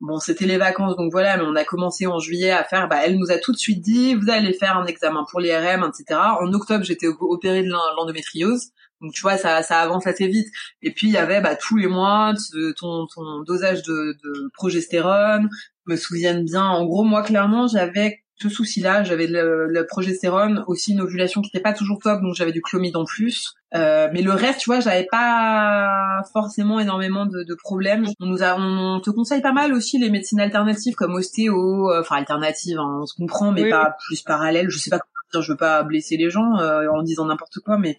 Bon, 0.00 0.18
c'était 0.18 0.46
les 0.46 0.56
vacances, 0.56 0.96
donc 0.96 1.12
voilà, 1.12 1.36
mais 1.36 1.42
on 1.46 1.54
a 1.54 1.64
commencé 1.64 2.06
en 2.06 2.18
juillet 2.18 2.50
à 2.52 2.64
faire, 2.64 2.88
bah, 2.88 3.00
elle 3.04 3.18
nous 3.18 3.30
a 3.30 3.36
tout 3.36 3.52
de 3.52 3.58
suite 3.58 3.82
dit, 3.82 4.14
vous 4.14 4.30
allez 4.30 4.54
faire 4.54 4.78
un 4.78 4.86
examen 4.86 5.26
pour 5.30 5.40
l'IRM, 5.40 5.84
etc. 5.84 6.18
En 6.40 6.50
octobre, 6.54 6.84
j'étais 6.84 7.06
opérée 7.06 7.62
de 7.62 7.68
l'endométriose. 7.68 8.70
Donc 9.00 9.12
tu 9.12 9.22
vois, 9.22 9.36
ça, 9.36 9.62
ça 9.62 9.80
avance 9.80 10.06
assez 10.06 10.26
vite. 10.26 10.48
Et 10.82 10.92
puis 10.92 11.08
il 11.08 11.12
y 11.12 11.16
avait 11.16 11.40
bah, 11.40 11.56
tous 11.56 11.76
les 11.76 11.86
mois 11.86 12.34
ton, 12.78 13.06
ton 13.06 13.42
dosage 13.46 13.82
de, 13.82 14.16
de 14.22 14.50
progestérone. 14.54 15.48
Je 15.86 15.92
me 15.92 15.96
souviens 15.96 16.40
bien. 16.42 16.64
En 16.64 16.84
gros, 16.84 17.04
moi 17.04 17.22
clairement, 17.22 17.66
j'avais 17.66 18.20
ce 18.40 18.48
souci-là. 18.48 19.04
J'avais 19.04 19.26
le, 19.26 19.86
progestérone, 19.86 20.64
aussi 20.66 20.92
une 20.92 21.00
ovulation 21.00 21.40
qui 21.42 21.48
n'était 21.48 21.62
pas 21.62 21.72
toujours 21.72 21.98
top, 22.02 22.22
donc 22.22 22.34
j'avais 22.34 22.52
du 22.52 22.62
chlomide 22.62 22.96
en 22.96 23.04
plus. 23.04 23.54
Euh, 23.74 24.08
mais 24.12 24.22
le 24.22 24.32
reste, 24.32 24.60
tu 24.60 24.70
vois, 24.70 24.80
j'avais 24.80 25.06
pas 25.10 26.22
forcément 26.32 26.80
énormément 26.80 27.26
de, 27.26 27.44
de, 27.44 27.54
problèmes. 27.54 28.06
On 28.20 28.26
nous 28.26 28.42
a, 28.42 28.56
on 28.58 29.00
te 29.00 29.10
conseille 29.10 29.42
pas 29.42 29.52
mal 29.52 29.72
aussi 29.72 29.98
les 29.98 30.10
médecines 30.10 30.40
alternatives 30.40 30.94
comme 30.94 31.14
ostéo, 31.14 31.90
euh, 31.90 32.00
enfin 32.00 32.16
alternatives, 32.16 32.78
hein, 32.78 33.00
on 33.02 33.06
se 33.06 33.14
comprend, 33.14 33.52
mais 33.52 33.68
pas 33.68 33.96
plus 34.06 34.22
parallèles. 34.22 34.70
Je 34.70 34.78
sais 34.78 34.90
pas 34.90 34.98
comment 34.98 35.10
dire, 35.32 35.42
je 35.42 35.52
veux 35.52 35.58
pas 35.58 35.82
blesser 35.82 36.16
les 36.16 36.30
gens 36.30 36.58
euh, 36.58 36.88
en 36.88 37.02
disant 37.02 37.26
n'importe 37.26 37.60
quoi, 37.60 37.78
mais 37.78 37.96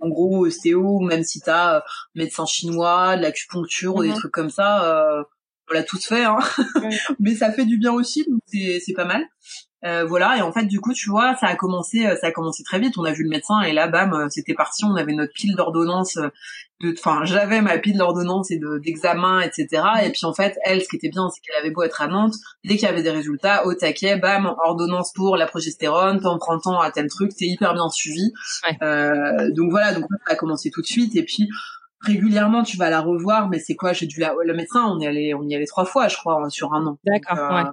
en 0.00 0.08
gros 0.08 0.46
ostéo, 0.46 1.00
même 1.00 1.24
si 1.24 1.40
t'as 1.40 1.76
euh, 1.76 1.80
médecin 2.14 2.46
chinois, 2.46 3.16
de 3.16 3.22
l'acupuncture 3.22 3.96
ou 3.96 4.02
des 4.02 4.10
mhm. 4.10 4.16
trucs 4.16 4.32
comme 4.32 4.50
ça. 4.50 4.84
Euh, 4.84 5.22
on 5.70 5.74
l'a 5.74 5.82
tous 5.82 6.06
fait, 6.06 6.24
hein. 6.24 6.38
mais 7.20 7.34
ça 7.34 7.50
fait 7.50 7.64
du 7.64 7.78
bien 7.78 7.92
aussi, 7.92 8.24
donc 8.28 8.40
c'est 8.46 8.80
c'est 8.84 8.92
pas 8.92 9.06
mal. 9.06 9.24
Euh, 9.84 10.04
voilà 10.06 10.38
et 10.38 10.40
en 10.40 10.50
fait 10.50 10.64
du 10.64 10.80
coup 10.80 10.94
tu 10.94 11.10
vois 11.10 11.34
ça 11.36 11.46
a 11.46 11.56
commencé 11.56 12.06
euh, 12.06 12.16
ça 12.16 12.28
a 12.28 12.30
commencé 12.30 12.62
très 12.62 12.78
vite 12.78 12.96
on 12.96 13.04
a 13.04 13.12
vu 13.12 13.22
le 13.22 13.28
médecin 13.28 13.60
et 13.60 13.74
là 13.74 13.86
bam 13.86 14.14
euh, 14.14 14.28
c'était 14.30 14.54
parti 14.54 14.82
on 14.86 14.96
avait 14.96 15.12
notre 15.12 15.34
pile 15.34 15.54
d'ordonnance 15.56 16.14
de 16.16 16.32
enfin 16.98 17.24
j'avais 17.24 17.60
ma 17.60 17.78
pile 17.78 17.98
d'ordonnance 17.98 18.50
et 18.50 18.58
de 18.58 18.78
d'examen 18.78 19.40
etc 19.40 19.82
et 20.04 20.10
puis 20.10 20.24
en 20.24 20.34
fait 20.34 20.58
elle 20.64 20.82
ce 20.82 20.88
qui 20.88 20.96
était 20.96 21.08
bien 21.08 21.28
c'est 21.30 21.40
qu'elle 21.40 21.60
avait 21.60 21.70
beau 21.70 21.82
être 21.82 22.02
à 22.02 22.08
Nantes 22.08 22.34
dès 22.64 22.76
qu'il 22.76 22.88
y 22.88 22.90
avait 22.90 23.02
des 23.02 23.10
résultats 23.10 23.64
au 23.66 23.74
taquet 23.74 24.16
bam 24.16 24.54
ordonnance 24.64 25.12
pour 25.12 25.36
la 25.36 25.46
progestérone 25.46 26.20
t'en 26.20 26.38
prends 26.38 26.58
temps 26.58 26.80
à 26.80 26.90
tel 26.90 27.08
truc 27.08 27.32
c'est 27.34 27.46
hyper 27.46 27.74
bien 27.74 27.88
suivi. 27.88 28.32
Donc 28.80 29.70
voilà 29.70 29.94
donc 29.94 30.04
ça 30.26 30.32
a 30.32 30.36
commencé 30.36 30.70
tout 30.70 30.80
de 30.80 30.86
suite. 30.86 31.16
Et 31.16 31.24
puis 31.24 31.48
régulièrement 32.00 32.62
tu 32.62 32.76
vas 32.76 32.90
la 32.90 33.00
revoir 33.00 33.48
mais 33.48 33.58
c'est 33.58 33.74
quoi 33.74 33.92
j'ai 33.92 34.06
dû 34.06 34.20
la 34.20 34.34
le 34.44 34.54
médecin 34.54 34.84
on 34.84 35.00
est 35.00 35.06
allé 35.06 35.34
on 35.34 35.42
y 35.42 35.54
allait 35.54 35.66
trois 35.66 35.84
fois 35.84 36.08
je 36.08 36.16
crois 36.16 36.50
sur 36.50 36.72
un 36.74 36.86
an. 36.86 36.98
D'accord 37.04 37.72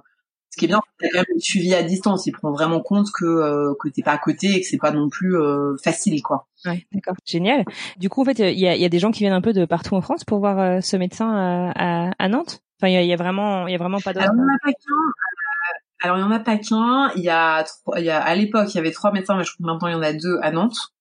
ce 0.52 0.58
qui 0.58 0.66
est 0.66 0.68
bien, 0.68 0.82
c'est 1.00 1.08
quand 1.08 1.24
même 1.26 1.40
suivi 1.40 1.74
à 1.74 1.82
distance. 1.82 2.26
Il 2.26 2.32
prend 2.32 2.52
vraiment 2.52 2.80
compte 2.80 3.06
que 3.18 3.24
euh, 3.24 3.74
que 3.80 3.88
t'es 3.88 4.02
pas 4.02 4.12
à 4.12 4.18
côté 4.18 4.48
et 4.48 4.60
que 4.60 4.66
c'est 4.66 4.76
pas 4.76 4.90
non 4.90 5.08
plus 5.08 5.34
euh, 5.34 5.76
facile, 5.82 6.20
quoi. 6.22 6.46
Ouais, 6.66 6.86
d'accord, 6.92 7.14
génial. 7.24 7.64
Du 7.96 8.10
coup, 8.10 8.20
en 8.20 8.24
fait, 8.26 8.38
il 8.38 8.58
y 8.58 8.68
a, 8.68 8.76
y 8.76 8.84
a, 8.84 8.88
des 8.90 8.98
gens 8.98 9.10
qui 9.10 9.20
viennent 9.20 9.32
un 9.32 9.40
peu 9.40 9.54
de 9.54 9.64
partout 9.64 9.94
en 9.94 10.02
France 10.02 10.24
pour 10.24 10.40
voir 10.40 10.58
euh, 10.58 10.80
ce 10.80 10.98
médecin 10.98 11.30
euh, 11.34 11.72
à, 11.74 12.10
à, 12.18 12.28
Nantes. 12.28 12.60
Enfin, 12.78 12.88
il 12.88 12.92
y 12.92 12.96
a, 12.96 13.02
y 13.02 13.12
a, 13.14 13.16
vraiment, 13.16 13.66
il 13.66 13.72
y 13.72 13.74
a 13.74 13.78
vraiment 13.78 13.98
pas 13.98 14.12
d'autres. 14.12 14.26
Alors, 14.26 14.36
il 14.36 14.40
y 14.40 14.42
en 14.42 14.54
a 14.54 14.58
pas 14.62 14.72
qu'un. 14.72 16.04
Alors, 16.04 16.18
il 16.18 16.20
y 16.20 16.24
en 16.24 16.30
a 16.30 16.40
pas 16.40 16.58
qu'un. 16.58 17.12
Il 17.16 17.22
y 17.22 17.30
a, 17.30 17.64
il 17.96 18.04
y 18.04 18.10
a 18.10 18.20
à 18.20 18.34
l'époque, 18.34 18.74
il 18.74 18.76
y 18.76 18.80
avait 18.80 18.92
trois 18.92 19.10
médecins, 19.10 19.36
mais 19.36 19.44
je 19.44 19.54
crois 19.54 19.64
que 19.64 19.72
maintenant 19.72 19.88
il 19.88 19.92
y 19.92 19.94
en 19.94 20.02
a 20.02 20.12
deux 20.12 20.38
à 20.42 20.50
Nantes. 20.50 20.92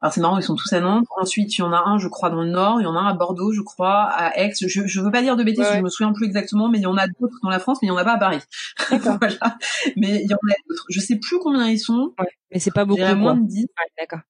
Alors 0.00 0.12
c'est 0.12 0.20
marrant, 0.20 0.38
ils 0.38 0.42
sont 0.42 0.54
tous 0.54 0.72
à 0.72 0.80
Nantes. 0.80 1.06
Ensuite, 1.16 1.56
il 1.56 1.60
y 1.60 1.62
en 1.62 1.72
a 1.72 1.82
un, 1.86 1.98
je 1.98 2.08
crois, 2.08 2.30
dans 2.30 2.42
le 2.42 2.50
Nord. 2.50 2.80
Il 2.80 2.84
y 2.84 2.86
en 2.86 2.96
a 2.96 3.00
un 3.00 3.08
à 3.08 3.14
Bordeaux, 3.14 3.52
je 3.52 3.62
crois, 3.62 4.04
à 4.04 4.38
Aix. 4.38 4.52
Je, 4.60 4.86
je 4.86 5.00
veux 5.00 5.10
pas 5.10 5.22
dire 5.22 5.36
de 5.36 5.44
bêtises, 5.44 5.66
je 5.74 5.80
me 5.80 5.88
souviens 5.88 6.12
plus 6.12 6.26
exactement, 6.26 6.68
mais 6.68 6.78
il 6.78 6.82
y 6.82 6.86
en 6.86 6.96
a 6.96 7.06
d'autres 7.06 7.38
dans 7.42 7.50
la 7.50 7.58
France, 7.58 7.78
mais 7.82 7.86
il 7.86 7.90
y 7.90 7.92
en 7.92 7.96
a 7.96 8.04
pas 8.04 8.14
à 8.14 8.18
Paris. 8.18 8.40
voilà. 8.90 9.58
Mais 9.96 10.22
il 10.22 10.30
y 10.30 10.34
en 10.34 10.38
a 10.38 10.54
d'autres. 10.68 10.84
Je 10.88 11.00
sais 11.00 11.16
plus 11.16 11.38
combien 11.38 11.68
ils 11.68 11.78
sont. 11.78 12.12
Ouais. 12.18 12.26
Mais 12.52 12.58
c'est 12.58 12.72
pas 12.72 12.84
beaucoup. 12.84 13.00
moins 13.16 13.36
de 13.36 13.46
10. 13.46 13.66
d'accord. 13.98 14.20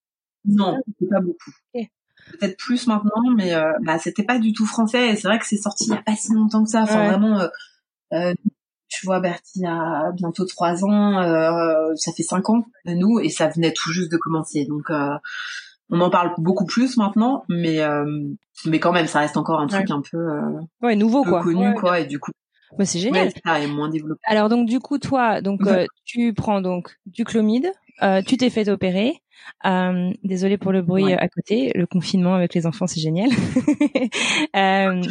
Non, 0.45 0.79
c'est 0.99 1.09
pas 1.09 1.21
beaucoup. 1.21 1.51
Peut-être 2.33 2.57
plus 2.59 2.87
maintenant, 2.87 3.31
mais 3.35 3.55
euh, 3.55 3.73
bah 3.83 3.99
c'était 3.99 4.23
pas 4.23 4.39
du 4.39 4.53
tout 4.53 4.67
français. 4.67 5.17
C'est 5.17 5.27
vrai 5.27 5.39
que 5.39 5.47
c'est 5.47 5.57
sorti 5.57 5.85
il 5.87 5.95
y 5.95 5.97
a 5.97 6.03
pas 6.03 6.15
si 6.15 6.33
longtemps 6.33 6.63
que 6.65 6.71
ça. 6.71 6.83
Enfin 6.83 7.09
vraiment. 7.09 7.41
Euh, 7.41 7.49
euh, 8.13 8.35
tu 8.91 9.07
vois, 9.07 9.21
Bertie 9.21 9.65
a 9.65 10.11
bientôt 10.13 10.45
trois 10.45 10.85
ans, 10.85 11.23
euh, 11.23 11.95
ça 11.95 12.13
fait 12.13 12.25
cinq 12.25 12.51
ans, 12.51 12.65
nous, 12.85 13.21
et 13.21 13.29
ça 13.29 13.49
venait 13.49 13.73
tout 13.73 13.93
juste 13.93 14.11
de 14.11 14.17
commencer. 14.17 14.67
Donc, 14.67 14.91
euh, 14.91 15.17
on 15.91 16.01
en 16.01 16.11
parle 16.11 16.35
beaucoup 16.39 16.67
plus 16.67 16.97
maintenant, 16.97 17.45
mais 17.49 17.81
euh, 17.81 18.05
mais 18.67 18.81
quand 18.81 18.93
même, 18.93 19.07
ça 19.07 19.21
reste 19.21 19.37
encore 19.37 19.61
un 19.61 19.69
truc 19.69 19.91
un 19.91 20.03
peu 20.03 20.19
ouais 20.83 20.97
nouveau 20.97 21.25
quoi, 21.25 21.43
connu 21.43 21.73
quoi, 21.75 22.01
et 22.01 22.07
du 22.07 22.19
coup. 22.19 22.33
Bah, 22.79 22.85
c'est 22.85 22.99
génial. 22.99 23.33
ça 23.45 23.61
est 23.61 23.67
moins 23.67 23.89
développé. 23.89 24.21
Alors 24.25 24.49
donc 24.49 24.69
du 24.69 24.79
coup 24.81 24.99
toi 24.99 25.41
donc 25.41 25.61
tu 26.05 26.33
prends 26.35 26.61
donc 26.61 26.97
du 27.07 27.25
chlomide, 27.25 27.71
tu 28.27 28.37
t'es 28.37 28.51
fait 28.51 28.69
opérer, 28.69 29.21
euh, 29.67 30.11
désolée 30.25 30.57
pour 30.57 30.73
le 30.73 30.83
bruit 30.83 31.13
à 31.13 31.29
côté. 31.29 31.73
Le 31.75 31.87
confinement 31.87 32.35
avec 32.35 32.55
les 32.55 32.67
enfants, 32.67 32.87
c'est 32.87 33.01
génial. 33.01 33.31
euh, 34.57 35.03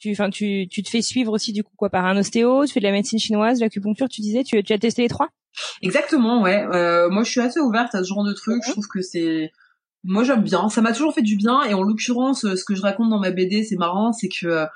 tu, 0.00 0.12
enfin, 0.12 0.30
tu, 0.30 0.66
tu 0.70 0.82
te 0.82 0.90
fais 0.90 1.02
suivre 1.02 1.32
aussi 1.32 1.52
du 1.52 1.64
coup 1.64 1.72
quoi 1.76 1.90
par 1.90 2.04
un 2.04 2.16
ostéo. 2.16 2.66
Tu 2.66 2.72
fais 2.72 2.80
de 2.80 2.84
la 2.84 2.92
médecine 2.92 3.18
chinoise, 3.18 3.58
de 3.58 3.64
l'acupuncture. 3.64 4.08
Tu 4.08 4.20
disais, 4.20 4.44
tu, 4.44 4.62
tu 4.62 4.72
as 4.72 4.78
testé 4.78 5.02
les 5.02 5.08
trois? 5.08 5.28
Exactement, 5.82 6.42
ouais. 6.42 6.66
Euh, 6.72 7.08
moi, 7.10 7.22
je 7.22 7.30
suis 7.30 7.40
assez 7.40 7.60
ouverte 7.60 7.94
à 7.94 8.02
ce 8.02 8.08
genre 8.08 8.24
de 8.24 8.32
trucs. 8.32 8.62
Je 8.66 8.72
trouve 8.72 8.88
que 8.88 9.00
c'est 9.00 9.50
moi 10.06 10.22
j'aime 10.22 10.42
bien. 10.42 10.68
Ça 10.68 10.82
m'a 10.82 10.92
toujours 10.92 11.14
fait 11.14 11.22
du 11.22 11.36
bien. 11.36 11.62
Et 11.62 11.72
en 11.72 11.82
l'occurrence, 11.82 12.40
ce 12.42 12.64
que 12.64 12.74
je 12.74 12.82
raconte 12.82 13.08
dans 13.08 13.20
ma 13.20 13.30
BD, 13.30 13.64
c'est 13.64 13.76
marrant, 13.76 14.12
c'est 14.12 14.28
que 14.28 14.46
euh, 14.46 14.66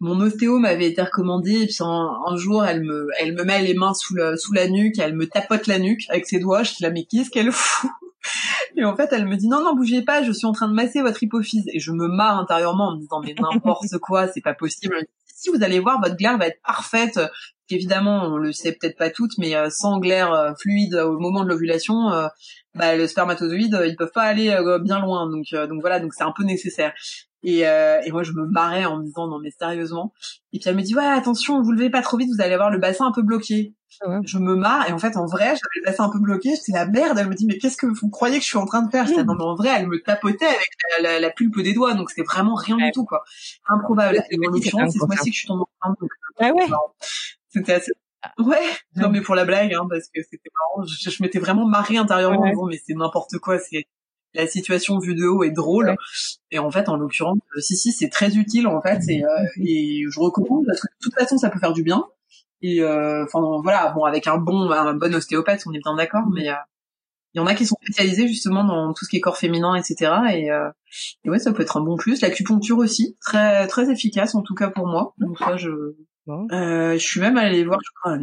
mon 0.00 0.20
ostéo 0.20 0.58
m'avait 0.58 0.86
été 0.86 1.02
recommandé 1.02 1.62
et 1.62 1.66
puis 1.66 1.76
un, 1.80 2.36
jour 2.36 2.64
elle 2.64 2.82
me 2.82 3.08
elle 3.18 3.34
me 3.34 3.44
met 3.44 3.62
les 3.62 3.74
mains 3.74 3.94
sous 3.94 4.14
la 4.14 4.36
sous 4.36 4.52
la 4.52 4.68
nuque, 4.68 4.98
elle 4.98 5.14
me 5.14 5.26
tapote 5.26 5.66
la 5.66 5.78
nuque 5.78 6.02
avec 6.10 6.26
ses 6.26 6.38
doigts. 6.38 6.62
Je 6.62 6.74
dis 6.74 6.82
là 6.82 6.90
mais 6.90 7.04
qu'est-ce 7.04 7.30
qu'elle 7.30 7.52
fout 7.52 7.90
et 8.76 8.84
en 8.84 8.96
fait, 8.96 9.08
elle 9.12 9.26
me 9.26 9.36
dit 9.36 9.48
non, 9.48 9.62
non, 9.62 9.74
bougez 9.74 10.02
pas, 10.02 10.22
je 10.22 10.32
suis 10.32 10.46
en 10.46 10.52
train 10.52 10.68
de 10.68 10.74
masser 10.74 11.02
votre 11.02 11.22
hypophyse. 11.22 11.64
Et 11.72 11.80
je 11.80 11.92
me 11.92 12.08
marre 12.08 12.38
intérieurement 12.38 12.88
en 12.88 12.96
me 12.96 13.00
disant 13.00 13.20
mais 13.20 13.34
n'importe 13.38 13.98
quoi, 14.00 14.28
c'est 14.28 14.40
pas 14.40 14.54
possible. 14.54 14.96
Si 15.26 15.50
vous 15.50 15.62
allez 15.62 15.80
voir, 15.80 16.00
votre 16.00 16.16
glaire 16.16 16.38
va 16.38 16.46
être 16.46 16.60
parfaite. 16.64 17.20
Évidemment, 17.68 18.22
on 18.24 18.36
le 18.36 18.52
sait 18.52 18.72
peut-être 18.72 18.96
pas 18.96 19.10
toutes, 19.10 19.36
mais 19.38 19.56
euh, 19.56 19.68
sans 19.70 19.98
glaire 19.98 20.32
euh, 20.32 20.52
fluide 20.58 20.94
au 20.94 21.18
moment 21.18 21.42
de 21.42 21.48
l'ovulation, 21.48 22.10
euh, 22.12 22.28
bah, 22.74 22.96
le 22.96 23.06
spermatozoïde, 23.06 23.78
ils 23.86 23.96
peuvent 23.96 24.12
pas 24.14 24.22
aller 24.22 24.56
bien 24.82 25.00
loin. 25.00 25.28
Donc, 25.28 25.46
donc 25.52 25.80
voilà, 25.80 25.98
donc 26.00 26.14
c'est 26.14 26.24
un 26.24 26.32
peu 26.32 26.44
nécessaire. 26.44 26.92
Et, 27.46 27.60
et 27.60 28.10
moi, 28.10 28.24
je 28.24 28.32
me 28.32 28.44
marrais 28.46 28.84
en 28.86 28.98
me 28.98 29.04
disant 29.04 29.28
non 29.28 29.38
mais 29.38 29.52
sérieusement. 29.56 30.12
Et 30.52 30.58
puis 30.58 30.68
elle 30.68 30.74
me 30.76 30.82
dit 30.82 30.96
ouais 30.96 31.04
attention, 31.04 31.62
vous 31.62 31.70
levez 31.70 31.90
pas 31.90 32.02
trop 32.02 32.16
vite, 32.16 32.28
vous 32.34 32.42
allez 32.42 32.54
avoir 32.54 32.70
le 32.70 32.78
bassin 32.78 33.06
un 33.06 33.12
peu 33.12 33.22
bloqué. 33.22 33.72
Je 34.24 34.38
me 34.38 34.56
marre 34.56 34.88
et 34.88 34.92
en 34.92 34.98
fait 34.98 35.16
en 35.16 35.26
vrai 35.26 35.46
j'avais 35.46 35.76
le 35.76 35.84
bassin 35.84 36.04
un 36.04 36.10
peu 36.10 36.18
bloqué, 36.18 36.50
j'étais 36.56 36.72
la 36.72 36.86
merde. 36.86 37.16
Elle 37.18 37.28
me 37.28 37.34
dit 37.34 37.46
mais 37.46 37.56
qu'est-ce 37.58 37.76
que 37.76 37.86
vous 37.86 38.10
croyez 38.10 38.38
que 38.38 38.42
je 38.42 38.48
suis 38.48 38.58
en 38.58 38.66
train 38.66 38.82
de 38.82 38.90
faire? 38.90 39.06
Non 39.24 39.34
mais 39.34 39.44
en 39.44 39.54
vrai 39.54 39.70
elle 39.78 39.86
me 39.86 40.02
tapotait 40.02 40.44
avec 40.44 40.70
la, 41.00 41.20
la, 41.20 41.30
pulpe 41.30 41.60
des 41.60 41.72
doigts 41.72 41.94
donc 41.94 42.10
c'était 42.10 42.26
vraiment 42.26 42.56
rien 42.56 42.76
du 42.76 42.90
tout 42.90 43.04
quoi. 43.04 43.22
Improbable. 43.68 44.22
Et 44.30 44.36
en 44.38 44.50
l'occurrence 44.50 44.92
c'est 44.92 44.98
ce 44.98 45.06
mois-ci 45.06 45.30
que 45.30 45.34
je 45.34 45.38
suis 45.38 45.48
tombée 45.48 45.64
enceinte. 45.80 45.98
ah 46.40 46.52
ouais. 46.52 46.66
C'était 47.48 47.74
assez. 47.74 47.92
Ouais. 48.38 48.66
Non 48.96 49.08
mais 49.08 49.20
pour 49.20 49.36
la 49.36 49.44
blague 49.44 49.72
hein 49.72 49.86
parce 49.88 50.08
que 50.08 50.20
c'était 50.22 50.50
marrant. 50.52 50.84
Je, 50.86 51.10
je 51.10 51.22
m'étais 51.22 51.38
vraiment 51.38 51.66
marrée 51.66 51.96
intérieurement 51.96 52.40
en 52.40 52.66
mais 52.66 52.80
c'est 52.84 52.94
n'importe 52.94 53.38
quoi. 53.38 53.58
C'est 53.58 53.86
la 54.36 54.46
situation 54.46 54.98
vue 54.98 55.14
de 55.14 55.26
haut 55.26 55.42
est 55.44 55.50
drôle 55.50 55.96
et 56.50 56.58
en 56.58 56.70
fait 56.70 56.88
en 56.88 56.96
l'occurrence 56.96 57.38
euh, 57.56 57.60
si 57.60 57.76
si 57.76 57.92
c'est 57.92 58.08
très 58.08 58.36
utile 58.36 58.66
en 58.66 58.80
fait 58.80 59.00
et, 59.08 59.24
euh, 59.24 59.28
et 59.64 60.04
je 60.08 60.20
recommande 60.20 60.64
parce 60.66 60.80
que 60.80 60.86
de 60.86 60.98
toute 61.02 61.14
façon 61.14 61.38
ça 61.38 61.50
peut 61.50 61.58
faire 61.58 61.72
du 61.72 61.82
bien 61.82 62.04
et 62.62 62.82
euh, 62.82 63.24
enfin 63.24 63.40
voilà, 63.62 63.92
bon 63.92 64.04
avec 64.04 64.26
un 64.26 64.38
bon 64.38 64.70
un 64.70 64.94
bon 64.94 65.14
ostéopathe, 65.14 65.62
on 65.66 65.72
est 65.72 65.82
bien 65.82 65.94
d'accord, 65.94 66.24
mais 66.32 66.48
euh, 66.48 66.54
il 67.34 67.38
y 67.38 67.40
en 67.40 67.46
a 67.46 67.54
qui 67.54 67.66
sont 67.66 67.76
spécialisés 67.82 68.26
justement 68.28 68.64
dans 68.64 68.94
tout 68.94 69.04
ce 69.04 69.10
qui 69.10 69.18
est 69.18 69.20
corps 69.20 69.36
féminin, 69.36 69.74
etc. 69.74 70.12
Et, 70.32 70.50
euh, 70.50 70.70
et 71.24 71.30
ouais, 71.30 71.38
ça 71.38 71.52
peut 71.52 71.62
être 71.62 71.76
un 71.76 71.82
bon 71.82 71.96
plus. 71.96 72.22
L'acupuncture 72.22 72.78
aussi, 72.78 73.16
très 73.20 73.66
très 73.66 73.90
efficace 73.90 74.34
en 74.34 74.42
tout 74.42 74.54
cas 74.54 74.70
pour 74.70 74.86
moi. 74.86 75.14
Donc 75.18 75.38
ça, 75.38 75.56
je 75.56 75.70
euh, 76.28 76.92
je 76.94 76.98
suis 76.98 77.20
même 77.20 77.36
allée 77.36 77.64
voir, 77.64 77.78
je 77.84 77.90
crois, 78.00 78.18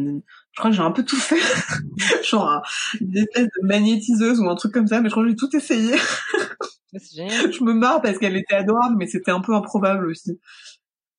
je 0.54 0.60
crois 0.60 0.70
que 0.70 0.76
j'ai 0.76 0.82
un 0.82 0.92
peu 0.92 1.04
tout 1.04 1.16
fait, 1.16 1.36
genre 2.24 2.62
une 3.00 3.16
espèce 3.16 3.46
de 3.46 3.66
magnétiseuse 3.66 4.38
ou 4.38 4.48
un 4.48 4.54
truc 4.54 4.72
comme 4.72 4.86
ça, 4.86 5.00
mais 5.00 5.08
je 5.08 5.14
crois 5.14 5.24
que 5.24 5.30
j'ai 5.30 5.36
tout 5.36 5.54
essayé. 5.56 5.96
je 6.92 7.64
me 7.64 7.72
marre 7.72 8.00
parce 8.00 8.18
qu'elle 8.18 8.36
était 8.36 8.54
adorable, 8.54 8.94
mais 8.96 9.08
c'était 9.08 9.32
un 9.32 9.40
peu 9.40 9.52
improbable 9.52 10.06
aussi. 10.06 10.38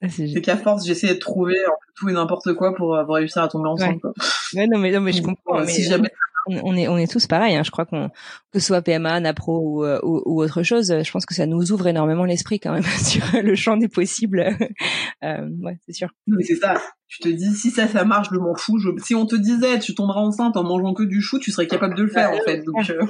C'est 0.08 0.42
qu'à 0.42 0.56
force, 0.56 0.86
j'essayais 0.86 1.16
de 1.16 1.20
trouver 1.20 1.58
un 1.66 1.70
peu 1.70 1.94
tout 1.96 2.10
et 2.10 2.14
n'importe 2.14 2.54
quoi 2.54 2.76
pour, 2.76 2.98
pour 3.06 3.16
réussir 3.16 3.42
à 3.42 3.50
tomber 3.50 3.68
ensemble. 3.68 4.00
Quoi. 4.00 4.14
Ouais, 4.54 4.68
non 4.68 4.80
mais 4.80 4.92
non 4.92 5.02
mais 5.02 5.12
je 5.12 5.22
comprends. 5.22 5.60
Euh, 5.60 5.68
si 5.68 5.84
jamais 5.84 6.10
on 6.48 6.76
est 6.76 6.88
on 6.88 6.98
est 6.98 7.12
tous 7.12 7.28
pareils. 7.28 7.56
Hein. 7.56 7.64
Je 7.64 7.72
crois 7.72 7.86
qu'on 7.86 8.10
que 8.52 8.60
ce 8.60 8.68
soit 8.68 8.82
PMA, 8.82 9.20
Napro 9.20 9.86
euh, 9.86 10.00
ou, 10.04 10.22
ou, 10.26 10.42
autre 10.42 10.64
chose, 10.64 10.94
je 11.04 11.12
pense 11.12 11.26
que 11.26 11.34
ça 11.34 11.46
nous 11.46 11.72
ouvre 11.72 11.88
énormément 11.88 12.26
l'esprit 12.26 12.60
quand 12.60 12.72
même 12.72 12.84
sur 13.04 13.24
le 13.42 13.56
champ 13.56 13.78
des 13.78 13.88
possibles. 13.88 14.40
euh, 15.24 15.50
ouais, 15.62 15.78
c'est 15.86 15.94
sûr. 15.94 16.10
Mais 16.28 16.44
c'est 16.44 16.56
ça. 16.56 16.82
Tu 17.08 17.20
te 17.20 17.30
dis 17.30 17.54
si 17.54 17.72
ça 17.72 17.88
ça 17.88 18.06
marche, 18.06 18.30
je 18.32 18.38
m'en 18.38 18.56
fous. 18.56 18.80
Je... 18.80 18.90
Si 19.04 19.16
on 19.16 19.26
te 19.26 19.36
disait 19.36 19.80
tu 19.80 19.96
tomberas 19.96 20.22
enceinte 20.22 20.58
en 20.58 20.64
mangeant 20.64 20.94
que 20.94 21.04
du 21.04 21.22
chou, 21.22 21.40
tu 21.40 21.52
serais 21.52 21.68
capable 21.68 21.96
de 21.96 22.04
le 22.04 22.10
faire 22.10 22.32
en 22.32 22.42
fait. 22.46 22.64
Donc 22.64 22.90
euh... 22.90 23.06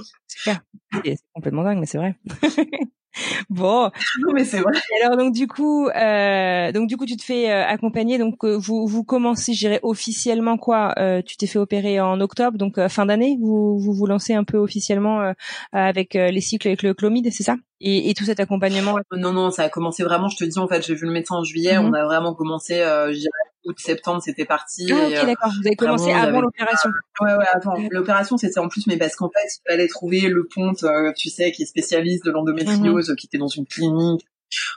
c'est 1.04 1.18
complètement 1.34 1.64
dingue, 1.64 1.80
mais 1.80 1.86
c'est 1.86 1.98
vrai. 1.98 2.16
bon. 3.50 3.92
Non 4.20 4.34
mais 4.34 4.44
c'est 4.44 4.60
vrai. 4.60 4.74
Alors 5.04 5.18
donc 5.18 5.34
du 5.34 5.48
coup, 5.48 5.88
euh, 5.88 6.72
donc 6.72 6.88
du 6.88 6.98
coup 6.98 7.06
tu 7.06 7.18
te 7.18 7.24
fais 7.24 7.52
euh, 7.52 7.66
accompagner. 7.66 8.18
Donc 8.18 8.44
euh, 8.44 8.58
vous 8.58 8.88
vous 8.88 9.04
commencez, 9.04 9.54
j'irai 9.54 9.80
officiellement 9.84 10.58
quoi 10.58 10.94
euh, 10.98 11.22
Tu 11.22 11.38
t'es 11.38 11.48
fait 11.48 11.60
opérer 11.60 12.00
en 12.00 12.20
octobre, 12.22 12.58
donc 12.58 12.80
fin 12.88 13.06
d'année. 13.06 13.38
Vous, 13.42 13.78
vous 13.78 13.94
vous 13.94 14.06
lancez 14.06 14.34
un 14.34 14.44
peu 14.44 14.58
officiellement 14.58 15.34
avec 15.72 16.14
les 16.14 16.42
cycles 16.42 16.68
avec 16.68 16.84
le 16.84 16.94
chlomide, 16.94 17.30
c'est 17.32 17.44
ça? 17.44 17.56
Et, 17.82 18.10
et, 18.10 18.14
tout 18.14 18.24
cet 18.24 18.40
accompagnement? 18.40 18.96
Non 19.12 19.34
non, 19.34 19.52
ça 19.52 19.64
a 19.64 19.70
commencé 19.70 20.04
vraiment. 20.04 20.30
Je 20.30 20.38
te 20.38 20.46
dis 20.46 20.58
en 20.58 20.68
fait, 20.68 20.86
j'ai 20.86 20.96
vu 20.96 21.06
le 21.06 21.12
médecin 21.12 21.36
en 21.36 21.44
juillet. 21.44 21.78
Mhm. 21.78 21.86
On 21.86 21.94
a 21.94 22.06
vraiment 22.06 22.34
commencé, 22.34 22.80
euh, 22.80 23.14
août 23.66 23.78
septembre, 23.80 24.22
c'était 24.24 24.46
parti. 24.46 24.88
Ah, 24.92 25.08
ok 25.08 25.26
d'accord. 25.26 25.52
Vous 25.62 25.68
avez 25.68 25.76
commencé 25.76 26.12
avant 26.12 26.42
l'opération. 26.42 26.90
Ouais 27.22 27.34
ouais 27.34 27.46
avant. 27.54 27.76
L'opération 27.92 28.38
c'était 28.38 28.60
en 28.60 28.68
plus, 28.68 28.88
mais 28.88 28.98
parce 28.98 29.16
qu'en 29.16 29.30
fait 29.30 29.48
il 29.48 29.72
fallait 29.72 29.88
trouver 29.88 30.22
le 30.22 30.48
ponte, 30.48 30.86
tu 31.18 31.30
sais, 31.30 31.52
qui 31.52 31.64
est 31.64 31.66
spécialiste 31.66 32.26
de 32.26 32.32
l'endométriose, 32.32 33.10
mhm. 33.10 33.16
qui 33.16 33.28
était 33.28 33.38
dans 33.38 33.48
une 33.48 33.66
clinique 33.66 34.26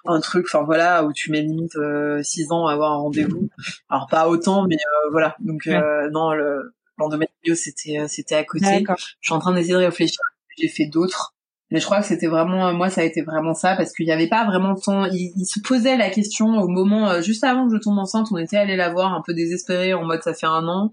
un 0.07 0.21
truc 0.21 0.47
enfin 0.47 0.65
voilà 0.65 1.05
où 1.05 1.13
tu 1.13 1.31
mets 1.31 1.43
limite 1.43 1.77
euh, 1.77 2.23
six 2.23 2.51
ans 2.51 2.67
à 2.67 2.73
avoir 2.73 2.93
un 2.93 2.97
rendez-vous 2.97 3.49
alors 3.89 4.07
pas 4.11 4.29
autant 4.29 4.67
mais 4.67 4.77
euh, 4.77 5.11
voilà 5.11 5.37
donc 5.41 5.67
euh, 5.67 6.11
non 6.11 6.33
le 6.33 6.75
l'endométriose 6.99 7.59
c'était 7.59 8.01
euh, 8.01 8.07
c'était 8.09 8.35
à 8.35 8.45
côté 8.45 8.85
je 8.89 9.05
suis 9.21 9.35
en 9.35 9.39
train 9.39 9.55
d'essayer 9.55 9.75
de 9.75 9.79
réfléchir 9.79 10.21
j'ai 10.57 10.69
fait 10.69 10.87
d'autres 10.87 11.35
mais 11.71 11.81
je 11.81 11.85
crois 11.85 12.01
que 12.01 12.07
c'était 12.07 12.27
vraiment 12.27 12.73
moi 12.75 12.91
ça 12.91 13.03
a 13.03 13.05
été 13.05 13.23
vraiment 13.23 13.55
ça 13.55 13.77
parce 13.77 13.93
qu'il 13.93 14.07
n'y 14.07 14.13
avait 14.13 14.29
pas 14.29 14.45
vraiment 14.47 14.75
de 14.75 14.81
temps 14.81 15.05
il, 15.07 15.45
se 15.45 15.61
posait 15.61 15.97
la 15.97 16.11
question 16.11 16.47
au 16.47 16.69
moment 16.69 17.21
juste 17.21 17.45
avant 17.45 17.69
que 17.69 17.75
je 17.75 17.81
tombe 17.81 17.99
enceinte 17.99 18.29
on 18.31 18.39
était 18.39 18.57
allé 18.57 18.77
la 18.77 18.91
voir 18.91 19.15
un 19.15 19.23
peu 19.25 19.35
désespéré 19.35 19.95
en 19.95 20.05
mode 20.05 20.23
ça 20.23 20.35
fait 20.35 20.47
un 20.47 20.67
an 20.69 20.91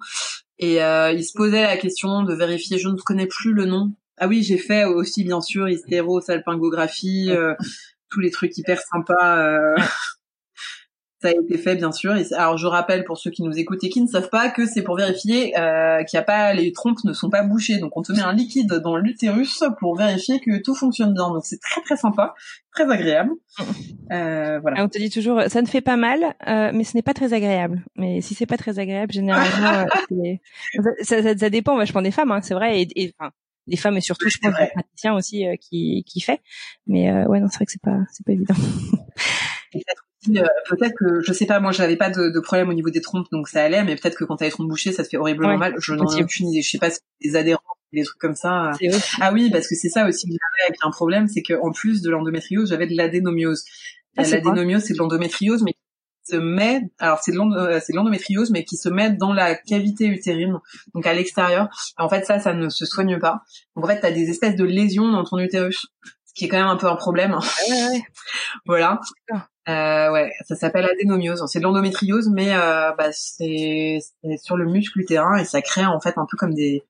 et 0.60 0.76
il 0.78 1.24
se 1.24 1.34
posait 1.34 1.64
la 1.64 1.78
question 1.78 2.24
de 2.24 2.34
vérifier 2.34 2.78
je 2.78 2.90
ne 2.90 2.98
connais 2.98 3.28
plus 3.28 3.54
le 3.54 3.66
nom 3.66 3.92
ah 4.18 4.28
oui, 4.28 4.44
j'ai 4.44 4.58
fait 4.58 4.86
aussi 4.86 5.24
bien 5.24 5.42
sûr 5.42 5.68
hystéro, 5.68 6.22
salpingographie, 6.22 7.32
euh, 7.32 7.54
tous 8.10 8.22
les 8.22 8.32
trucs 8.32 8.58
hyper 8.58 8.80
sympas. 8.80 9.76
Ça 11.26 11.32
a 11.32 11.42
été 11.42 11.58
fait 11.58 11.76
bien 11.76 11.92
sûr. 11.92 12.14
alors 12.36 12.56
je 12.56 12.68
rappelle 12.68 13.04
pour 13.04 13.18
ceux 13.18 13.32
qui 13.32 13.42
nous 13.42 13.58
écoutent 13.58 13.84
et 13.84 13.90
qui 13.90 14.00
ne 14.00 14.08
savent 14.08 14.30
pas 14.30 14.50
que 14.50 14.68
c'est 14.68 14.84
pour 14.84 14.96
vérifier 14.96 15.58
euh, 15.58 16.04
qu'il 16.04 16.18
y 16.18 16.20
a 16.20 16.24
pas 16.24 16.54
les 16.54 16.72
trompes 16.72 17.04
ne 17.04 17.14
sont 17.14 17.32
pas 17.32 17.42
bouchées. 17.42 17.80
Donc 17.80 17.98
on 17.98 18.04
te 18.04 18.12
met 18.12 18.22
un 18.22 18.32
liquide 18.32 18.72
dans 18.74 18.96
l'utérus 18.96 19.64
pour 19.80 19.96
vérifier 19.96 20.40
que 20.40 20.62
tout 20.62 20.76
fonctionne 20.76 21.16
bien. 21.16 21.30
Donc 21.30 21.44
c'est 21.44 21.60
très 21.60 21.82
très 21.82 21.98
sympa, 21.98 22.36
très 22.72 22.88
agréable. 22.92 23.32
Euh, 24.12 24.60
voilà. 24.60 24.84
on 24.84 24.88
te 24.88 25.00
dit 25.00 25.10
toujours 25.10 25.42
ça 25.48 25.64
ne 25.64 25.68
fait 25.68 25.82
pas 25.82 25.98
mal, 25.98 26.36
euh, 26.48 26.70
mais 26.76 26.84
ce 26.84 26.96
n'est 26.96 27.02
pas 27.02 27.16
très 27.16 27.34
agréable. 27.34 27.84
Mais 27.96 28.22
si 28.22 28.36
c'est 28.36 28.46
pas 28.46 28.58
très 28.58 28.78
agréable, 28.78 29.12
généralement 29.12 29.88
ça, 31.02 31.24
ça, 31.24 31.38
ça, 31.38 31.50
dépend 31.50 31.76
vachement 31.76 32.04
des 32.04 32.12
femmes. 32.12 32.32
Hein, 32.32 32.42
c'est 32.44 32.54
vrai. 32.54 32.84
Et, 32.84 32.88
et 32.96 33.16
enfin 33.18 33.32
des 33.66 33.78
femmes 33.78 33.98
et 33.98 34.02
surtout 34.02 34.30
je 34.30 34.38
pense 34.38 34.54
des 34.60 34.68
praticiens 34.68 35.16
aussi 35.16 35.48
euh, 35.48 35.56
qui 35.56 36.04
qui 36.06 36.22
fait 36.22 36.42
mais 36.86 37.10
euh, 37.10 37.26
ouais 37.26 37.40
non 37.40 37.48
c'est 37.50 37.58
vrai 37.58 37.66
que 37.66 37.72
c'est 37.72 37.82
pas 37.82 37.98
c'est 38.12 38.24
pas 38.24 38.34
évident 38.34 38.54
peut-être 40.34 40.94
que 40.98 41.22
je 41.22 41.34
sais 41.34 41.46
pas 41.46 41.60
moi 41.60 41.72
j'avais 41.72 41.96
pas 41.96 42.10
de, 42.10 42.30
de, 42.30 42.40
problème 42.40 42.70
au 42.70 42.74
niveau 42.74 42.90
des 42.90 43.02
trompes 43.02 43.28
donc 43.32 43.48
ça 43.48 43.64
allait 43.64 43.84
mais 43.84 43.96
peut-être 43.96 44.18
que 44.18 44.24
quand 44.24 44.38
t'as 44.38 44.46
les 44.46 44.52
trompes 44.52 44.68
bouchées 44.68 44.92
ça 44.92 45.04
te 45.04 45.10
fait 45.10 45.18
horriblement 45.18 45.58
mal. 45.58 45.76
Je 45.80 45.94
n'en 45.94 46.10
ai 46.10 46.24
aucune 46.24 46.50
idée. 46.50 46.62
Je 46.62 46.70
sais 46.70 46.78
pas 46.78 46.90
si 46.90 47.00
des 47.22 47.36
adhérents 47.36 47.62
des 47.94 48.04
trucs 48.04 48.20
comme 48.20 48.36
ça. 48.36 48.72
Ah 49.22 49.32
oui 49.32 49.50
parce 49.52 49.68
que 49.68 49.76
c'est 49.76 49.90
ça 49.90 50.08
aussi 50.08 50.28
que 50.28 50.34
j'avais 50.34 50.70
avec 50.70 50.80
un 50.84 50.92
problème 50.92 51.28
c'est 51.28 51.42
que 51.42 51.54
en 51.62 51.72
plus 51.72 52.02
de 52.02 52.10
l'endométriose 52.10 52.70
j'avais 52.70 52.88
de 52.88 52.96
l'adénomiose. 52.96 53.64
Ah, 54.18 54.24
l'adénomiose 54.24 54.84
c'est 54.84 54.94
de 54.94 55.00
l'endométriose 55.00 55.64
mais 55.64 55.76
se 56.26 56.36
met, 56.36 56.82
alors 57.00 57.20
c'est 57.20 57.32
de 57.32 57.38
euh, 57.40 57.80
l'endométriose, 57.90 58.50
mais 58.50 58.64
qui 58.64 58.78
se 58.78 58.90
met 58.90 59.12
dans 59.12 59.34
la 59.34 59.56
cavité 59.56 60.08
utérine, 60.08 60.60
donc 60.94 61.06
à 61.06 61.14
l'extérieur. 61.14 61.70
En 61.98 62.10
fait, 62.10 62.26
ça, 62.26 62.40
ça 62.40 62.54
ne 62.54 62.70
se 62.70 62.86
soigne 62.86 63.20
pas. 63.20 63.44
Donc 63.76 63.86
en 63.86 63.88
fait, 63.88 64.00
tu 64.00 64.06
as 64.06 64.12
des 64.12 64.30
espèces 64.30 64.56
de 64.56 64.64
lésions 64.64 65.12
dans 65.12 65.24
ton 65.24 65.38
utérus, 65.40 65.88
qui 66.36 66.46
est 66.46 66.48
quand 66.50 66.58
même 66.58 66.68
un 66.68 66.76
peu 66.76 66.88
un 66.88 66.96
problème. 66.96 67.34
Ouais, 67.34 67.88
ouais. 67.90 68.04
voilà. 68.66 69.00
Euh, 69.68 70.12
ouais, 70.12 70.32
ça 70.48 70.56
s'appelle 70.56 70.86
adénomiose. 70.86 71.44
C'est 71.48 71.60
de 71.60 71.64
l'endométriose, 71.64 72.30
mais 72.30 72.54
euh, 72.54 72.92
bah, 72.98 73.12
c'est 73.12 74.00
sur 74.38 74.58
le 74.58 74.66
muscle 74.66 75.00
utérin 75.00 75.38
et 75.38 75.46
ça 75.46 75.62
crée 75.62 75.86
en 75.86 76.00
fait 76.00 76.18
un 76.18 76.28
peu 76.30 76.38
comme 76.38 76.54
des 76.54 76.84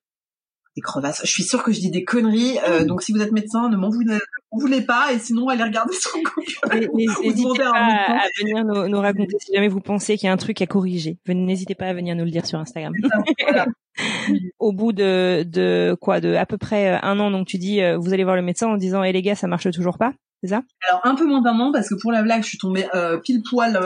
des 0.76 0.82
crevasses. 0.82 1.22
Je 1.24 1.32
suis 1.32 1.44
sûre 1.44 1.64
que 1.64 1.72
je 1.72 1.80
dis 1.80 1.90
des 1.90 2.04
conneries. 2.04 2.60
Euh, 2.68 2.84
donc 2.84 3.02
si 3.02 3.14
vous 3.14 3.22
êtes 3.22 3.32
médecin, 3.32 3.70
ne 3.70 3.78
m'en 3.78 3.90
voulez, 3.90 4.82
pas. 4.82 5.14
Et 5.14 5.20
sinon, 5.20 5.48
allez 5.48 5.64
regarder 5.64 5.94
sur 5.94 6.12
Google. 6.14 6.90
N'hésitez 6.94 7.64
pas 7.64 7.72
à, 7.74 8.28
venir 8.40 8.66
nous, 8.66 9.00
raconter 9.00 9.38
si 9.40 9.54
jamais 9.54 9.68
vous 9.68 9.80
pensez 9.80 10.18
qu'il 10.18 10.28
y 10.28 10.30
a 10.30 10.34
un 10.34 10.38
truc 10.38 10.62
à 10.62 10.68
corriger. 10.68 11.18
N'hésitez 11.28 11.76
pas 11.76 11.88
à 11.88 11.94
venir 11.94 12.16
nous 12.16 12.26
le 12.26 12.32
dire 12.32 12.46
sur 12.46 12.60
Instagram. 12.60 12.94
Au 14.60 14.74
bout 14.74 14.92
de, 14.92 15.44
de 15.44 15.96
quoi, 16.02 16.20
de 16.20 16.36
à 16.36 16.46
peu 16.46 16.58
près 16.58 16.96
euh, 16.96 17.00
un 17.02 17.20
an, 17.20 17.32
donc 17.32 17.48
tu 17.48 17.58
dis, 17.58 17.82
euh, 17.82 17.98
vous 17.98 18.14
allez 18.14 18.26
voir 18.26 18.36
le 18.36 18.42
médecin 18.42 18.68
en 18.68 18.76
disant, 18.76 19.04
eh 19.04 19.12
les 19.14 19.22
gars, 19.22 19.36
ça 19.36 19.48
marche 19.48 19.72
toujours 19.72 19.98
pas. 19.98 20.12
C'est 20.44 20.50
ça? 20.50 20.64
Alors 20.90 21.00
un 21.06 21.16
peu 21.16 21.26
moins 21.26 21.42
d'un 21.42 21.58
an 21.60 21.72
parce 21.72 21.88
que 21.88 21.96
pour 21.96 22.12
la 22.12 22.22
blague, 22.22 22.44
je 22.44 22.50
suis 22.50 22.58
tombée 22.58 22.86
euh, 22.94 23.18
pile 23.18 23.42
poil 23.50 23.78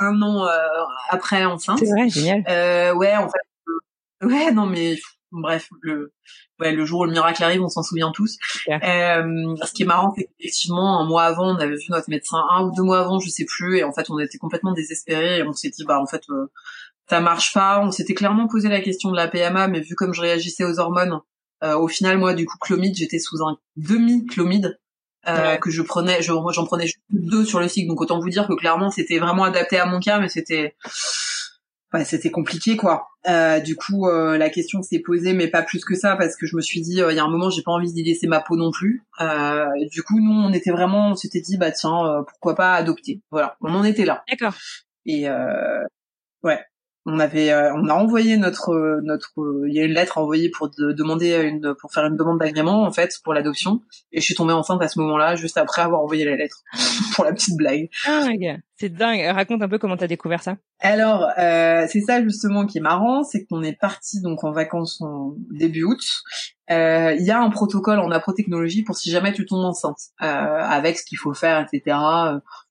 un 0.00 0.22
an 0.22 0.46
après 1.08 1.44
enceinte. 1.44 1.78
C'est 1.78 1.86
vrai, 1.86 2.08
génial. 2.08 2.42
ouais, 2.96 3.16
en 3.16 3.28
fait. 3.28 4.26
Ouais, 4.26 4.50
non 4.50 4.66
mais 4.66 4.96
bref, 5.32 5.68
le, 5.82 6.12
ouais, 6.60 6.72
le 6.72 6.84
jour 6.84 7.00
où 7.00 7.04
le 7.04 7.12
miracle 7.12 7.42
arrive, 7.42 7.62
on 7.62 7.68
s'en 7.68 7.82
souvient 7.82 8.12
tous. 8.12 8.36
Euh, 8.68 9.56
ce 9.64 9.72
qui 9.72 9.82
est 9.82 9.86
marrant, 9.86 10.12
c'est 10.16 10.24
qu'effectivement, 10.24 11.00
un 11.00 11.06
mois 11.06 11.24
avant, 11.24 11.54
on 11.54 11.58
avait 11.58 11.76
vu 11.76 11.86
notre 11.90 12.08
médecin, 12.10 12.42
un 12.50 12.64
ou 12.64 12.72
deux 12.74 12.82
mois 12.82 13.00
avant, 13.00 13.18
je 13.18 13.28
sais 13.28 13.44
plus, 13.44 13.78
et 13.78 13.84
en 13.84 13.92
fait, 13.92 14.10
on 14.10 14.18
était 14.18 14.38
complètement 14.38 14.72
désespérés, 14.72 15.38
et 15.38 15.42
on 15.42 15.52
s'est 15.52 15.70
dit, 15.70 15.84
bah, 15.84 16.00
en 16.00 16.06
fait, 16.06 16.22
euh, 16.30 16.46
ça 17.08 17.20
marche 17.20 17.52
pas. 17.52 17.80
On 17.80 17.90
s'était 17.90 18.14
clairement 18.14 18.48
posé 18.48 18.68
la 18.68 18.80
question 18.80 19.10
de 19.10 19.16
la 19.16 19.28
PMA, 19.28 19.68
mais 19.68 19.80
vu 19.80 19.94
comme 19.94 20.12
je 20.12 20.20
réagissais 20.20 20.64
aux 20.64 20.78
hormones, 20.78 21.20
euh, 21.64 21.76
au 21.76 21.88
final, 21.88 22.18
moi, 22.18 22.34
du 22.34 22.46
coup, 22.46 22.56
chlomide, 22.60 22.94
j'étais 22.94 23.18
sous 23.18 23.42
un 23.42 23.58
demi-chlomide. 23.76 24.78
Euh, 25.26 25.56
que 25.56 25.70
je 25.70 25.82
prenais, 25.82 26.22
j'en 26.22 26.64
prenais 26.64 26.86
deux 27.10 27.44
sur 27.44 27.60
le 27.60 27.68
cycle, 27.68 27.88
donc 27.88 28.00
autant 28.00 28.18
vous 28.18 28.30
dire 28.30 28.46
que 28.46 28.54
clairement 28.54 28.90
c'était 28.90 29.18
vraiment 29.18 29.44
adapté 29.44 29.76
à 29.76 29.84
mon 29.84 29.98
cas, 30.00 30.20
mais 30.20 30.28
c'était 30.28 30.74
c'était 32.04 32.30
compliqué 32.30 32.76
quoi. 32.76 33.08
Euh, 33.26 33.60
du 33.60 33.76
coup, 33.76 34.06
euh, 34.06 34.38
la 34.38 34.48
question 34.48 34.82
s'est 34.82 35.00
posée, 35.00 35.32
mais 35.32 35.48
pas 35.48 35.62
plus 35.62 35.84
que 35.84 35.94
ça, 35.94 36.16
parce 36.16 36.36
que 36.36 36.46
je 36.46 36.56
me 36.56 36.60
suis 36.60 36.80
dit, 36.80 37.02
euh, 37.02 37.12
il 37.12 37.16
y 37.16 37.18
a 37.18 37.24
un 37.24 37.30
moment, 37.30 37.50
j'ai 37.50 37.62
pas 37.62 37.72
envie 37.72 37.92
d'y 37.92 38.02
laisser 38.02 38.26
ma 38.26 38.40
peau 38.40 38.56
non 38.56 38.70
plus. 38.70 39.02
du 39.90 40.02
coup, 40.02 40.20
nous, 40.20 40.32
on 40.32 40.52
était 40.52 40.70
vraiment, 40.70 41.10
on 41.10 41.14
s'était 41.14 41.40
dit, 41.40 41.56
bah 41.58 41.70
tiens, 41.70 42.24
pourquoi 42.28 42.54
pas 42.54 42.74
adopter. 42.74 43.22
Voilà, 43.30 43.56
on 43.60 43.74
en 43.74 43.84
était 43.84 44.04
là. 44.04 44.22
D'accord. 44.30 44.54
Et 45.04 45.26
ouais, 46.42 46.60
on 47.08 47.18
avait 47.18 47.50
euh, 47.50 47.72
on 47.74 47.88
a 47.88 47.94
envoyé 47.94 48.36
notre 48.36 49.00
notre 49.02 49.32
il 49.66 49.74
y 49.74 49.80
a 49.80 49.84
une 49.84 49.94
lettre 49.94 50.18
envoyée 50.18 50.50
pour 50.50 50.68
demander 50.68 51.34
une 51.36 51.74
pour 51.80 51.92
faire 51.92 52.04
une 52.04 52.16
demande 52.16 52.38
d'agrément 52.38 52.82
en 52.82 52.92
fait 52.92 53.14
pour 53.24 53.32
l'adoption 53.32 53.80
et 54.12 54.20
je 54.20 54.24
suis 54.26 54.34
tombée 54.34 54.52
enceinte 54.52 54.82
à 54.82 54.88
ce 54.88 54.98
moment-là 55.00 55.34
juste 55.34 55.56
après 55.56 55.82
avoir 55.82 56.02
envoyé 56.02 56.24
la 56.26 56.36
lettre 56.36 56.62
pour 57.14 57.24
la 57.24 57.32
petite 57.32 57.56
blague. 57.56 57.88
Ah 58.06 58.20
c'est 58.78 58.90
dingue. 58.90 59.20
Raconte 59.34 59.62
un 59.62 59.68
peu 59.68 59.78
comment 59.78 59.96
t'as 59.96 60.06
découvert 60.06 60.42
ça. 60.42 60.56
Alors 60.80 61.28
euh, 61.38 61.86
c'est 61.88 62.00
ça 62.00 62.22
justement 62.22 62.66
qui 62.66 62.78
est 62.78 62.80
marrant, 62.80 63.24
c'est 63.24 63.44
qu'on 63.44 63.62
est 63.62 63.78
parti 63.78 64.20
donc 64.20 64.44
en 64.44 64.52
vacances 64.52 65.00
en 65.00 65.34
début 65.50 65.82
août. 65.82 66.00
Euh, 66.70 67.16
il 67.18 67.24
y 67.24 67.30
a 67.30 67.40
un 67.40 67.48
protocole 67.50 67.98
en 67.98 68.10
aprotechnologie 68.10 68.82
pour 68.82 68.94
si 68.96 69.10
jamais 69.10 69.32
tu 69.32 69.46
tombes 69.46 69.64
enceinte, 69.64 69.98
euh, 70.22 70.26
avec 70.26 70.98
ce 70.98 71.04
qu'il 71.04 71.16
faut 71.18 71.32
faire, 71.32 71.66
etc. 71.66 71.96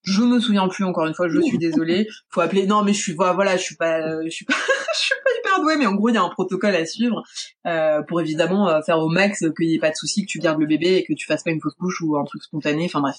Je 0.03 0.21
me 0.21 0.39
souviens 0.39 0.67
plus 0.67 0.83
encore 0.83 1.07
une 1.07 1.15
fois, 1.15 1.27
je 1.27 1.41
suis 1.41 1.57
désolée. 1.57 2.07
Faut 2.29 2.41
appeler. 2.41 2.67
Non, 2.67 2.83
mais 2.83 2.93
je 2.93 2.99
suis 2.99 3.13
voilà, 3.13 3.57
je 3.57 3.63
suis 3.63 3.75
pas, 3.75 4.23
je 4.23 4.29
suis 4.29 4.45
pas, 4.45 4.53
je 4.93 4.99
suis 4.99 5.15
pas 5.23 5.31
hyper 5.39 5.61
douée, 5.61 5.77
mais 5.77 5.85
en 5.85 5.95
gros 5.95 6.09
il 6.09 6.15
y 6.15 6.17
a 6.17 6.23
un 6.23 6.29
protocole 6.29 6.75
à 6.75 6.85
suivre 6.85 7.23
euh, 7.65 8.01
pour 8.03 8.21
évidemment 8.21 8.69
euh, 8.69 8.81
faire 8.81 8.99
au 8.99 9.09
max 9.09 9.39
qu'il 9.57 9.67
n'y 9.67 9.75
ait 9.75 9.79
pas 9.79 9.89
de 9.89 9.95
souci, 9.95 10.25
que 10.25 10.31
tu 10.31 10.39
gardes 10.39 10.59
le 10.59 10.67
bébé 10.67 10.95
et 10.95 11.03
que 11.03 11.13
tu 11.13 11.25
fasses 11.25 11.43
pas 11.43 11.51
une 11.51 11.61
fausse 11.61 11.75
couche 11.75 12.01
ou 12.01 12.17
un 12.17 12.23
truc 12.23 12.43
spontané. 12.43 12.85
Enfin 12.85 13.01
bref. 13.01 13.17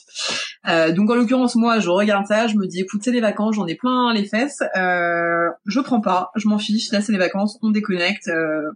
Euh, 0.66 0.92
donc 0.92 1.10
en 1.10 1.14
l'occurrence 1.14 1.54
moi, 1.54 1.78
je 1.78 1.88
regarde 1.88 2.26
ça, 2.26 2.46
je 2.46 2.56
me 2.56 2.66
dis 2.66 2.80
écoute 2.80 3.00
c'est 3.04 3.12
les 3.12 3.20
vacances, 3.20 3.56
j'en 3.56 3.66
ai 3.66 3.76
plein 3.76 4.12
les 4.12 4.24
fesses, 4.24 4.62
euh, 4.76 5.48
je 5.66 5.80
prends 5.80 6.00
pas, 6.00 6.30
je 6.34 6.48
m'en 6.48 6.58
fiche. 6.58 6.90
Là 6.92 7.00
c'est 7.00 7.12
les 7.12 7.18
vacances, 7.18 7.58
on 7.62 7.70
déconnecte, 7.70 8.28
euh, 8.28 8.70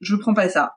je 0.00 0.16
prends 0.16 0.34
pas 0.34 0.48
ça. 0.48 0.74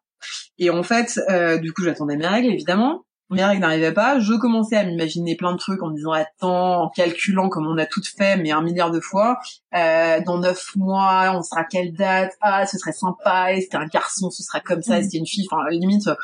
Et 0.57 0.69
en 0.69 0.83
fait, 0.83 1.19
euh, 1.29 1.57
du 1.57 1.73
coup 1.73 1.83
j'attendais 1.83 2.17
mes 2.17 2.27
règles 2.27 2.51
évidemment. 2.53 3.03
Mes 3.33 3.43
règles 3.43 3.61
n'arrivaient 3.61 3.93
pas, 3.93 4.19
je 4.19 4.33
commençais 4.33 4.77
à 4.77 4.83
m'imaginer 4.83 5.35
plein 5.35 5.51
de 5.51 5.57
trucs 5.57 5.81
en 5.83 5.89
me 5.89 5.95
disant 5.95 6.11
attends, 6.11 6.83
en 6.83 6.89
calculant 6.89 7.49
comme 7.49 7.67
on 7.67 7.77
a 7.77 7.85
tout 7.85 8.01
fait 8.17 8.37
mais 8.37 8.51
un 8.51 8.61
milliard 8.61 8.91
de 8.91 8.99
fois, 8.99 9.39
euh, 9.75 10.19
dans 10.25 10.39
neuf 10.39 10.75
mois 10.75 11.33
on 11.35 11.41
sera 11.41 11.61
à 11.61 11.65
quelle 11.65 11.93
date? 11.93 12.31
Ah 12.41 12.65
ce 12.65 12.77
serait 12.77 12.93
sympa, 12.93 13.53
et 13.53 13.61
c'était 13.61 13.77
un 13.77 13.87
garçon 13.87 14.29
ce 14.29 14.43
sera 14.43 14.59
comme 14.59 14.81
ça, 14.81 14.99
et 14.99 15.03
c'était 15.03 15.17
une 15.17 15.27
fille, 15.27 15.47
enfin 15.51 15.69
limite 15.69 16.03
ça 16.03 16.17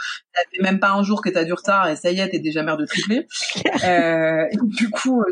fait 0.51 0.61
même 0.61 0.79
pas 0.79 0.91
un 0.91 1.03
jour 1.03 1.21
que 1.21 1.29
t'as 1.29 1.43
du 1.43 1.53
retard. 1.53 1.89
Et 1.89 1.95
ça 1.95 2.11
y 2.11 2.19
est 2.19 2.29
t'es 2.29 2.39
déjà 2.39 2.63
mère 2.63 2.77
de 2.77 2.85
tripler. 2.85 3.27
euh, 3.83 4.45
et 4.51 4.57
du 4.63 4.89
coup, 4.89 5.21
euh, 5.21 5.31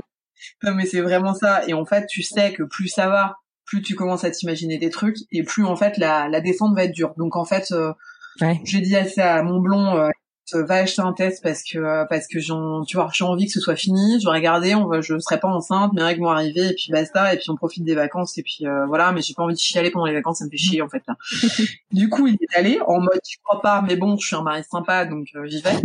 non 0.64 0.74
mais 0.74 0.86
c'est 0.86 1.02
vraiment 1.02 1.34
ça. 1.34 1.68
Et 1.68 1.74
en 1.74 1.86
fait 1.86 2.08
tu 2.08 2.24
sais 2.24 2.54
que 2.54 2.64
plus 2.64 2.88
ça 2.88 3.08
va, 3.08 3.38
plus 3.66 3.82
tu 3.82 3.96
commences 3.96 4.24
à 4.24 4.32
t'imaginer 4.32 4.78
des 4.78 4.90
trucs. 4.90 5.18
Et 5.32 5.44
plus 5.44 5.66
en 5.66 5.76
fait 5.76 5.98
la, 5.98 6.28
la 6.30 6.42
descente 6.42 6.76
va 6.76 6.84
être 6.84 6.94
dure. 6.94 7.14
Donc 7.18 7.36
en 7.36 7.46
fait 7.46 7.72
euh, 7.72 7.94
ouais. 8.42 8.60
j'ai 8.64 8.82
dit 8.82 8.96
à 8.96 9.08
ça 9.08 9.36
à 9.36 9.44
mon 9.44 9.60
blond 9.60 9.96
euh, 9.98 10.10
va 10.54 10.76
acheter 10.76 11.02
un 11.02 11.14
test 11.14 11.44
parce 11.44 11.62
que 11.64 11.78
euh, 11.78 12.06
parce 12.06 12.28
que 12.28 12.40
j'ai 12.40 12.54
tu 12.88 12.98
vois 12.98 13.10
j'ai 13.14 13.24
envie 13.24 13.46
que 13.46 13.52
ce 13.52 13.60
soit 13.60 13.76
fini 13.76 14.20
je 14.22 14.28
vais 14.28 14.36
regarder 14.36 14.76
on 14.76 14.88
va 14.88 15.02
je 15.02 15.18
serai 15.20 15.40
pas 15.40 15.48
enceinte 15.48 15.94
mes 15.94 16.04
règles 16.04 16.22
vont 16.22 16.30
arriver 16.30 16.68
et 16.68 16.74
puis 16.74 16.88
basta 16.92 17.34
et 17.34 17.38
puis 17.38 17.50
on 17.50 17.56
profite 17.56 17.84
des 17.84 17.96
vacances 17.96 18.38
et 18.38 18.44
puis 18.44 18.66
euh, 18.66 18.86
voilà 18.86 19.12
mais 19.12 19.22
j'ai 19.22 19.34
pas 19.34 19.44
envie 19.44 19.56
de 19.56 19.60
chialer 19.60 19.92
pendant 19.92 20.06
les 20.06 20.14
vacances 20.14 20.40
ça 20.40 20.46
me 20.46 20.50
fait 20.50 20.58
chier 20.58 20.82
en 20.82 20.90
fait 20.90 21.04
là. 21.08 21.16
du 21.92 22.10
coup 22.10 22.28
il 22.28 22.36
est 22.36 22.58
allé 22.58 22.80
en 22.86 23.00
mode 23.00 23.20
je 23.30 23.38
crois 23.44 23.62
pas 23.62 23.84
mais 23.86 23.96
bon 23.96 24.18
je 24.18 24.28
suis 24.28 24.36
un 24.36 24.44
mari 24.44 24.64
sympa 24.70 25.06
donc 25.06 25.28
euh, 25.36 25.46
j'y 25.48 25.62
vais 25.62 25.76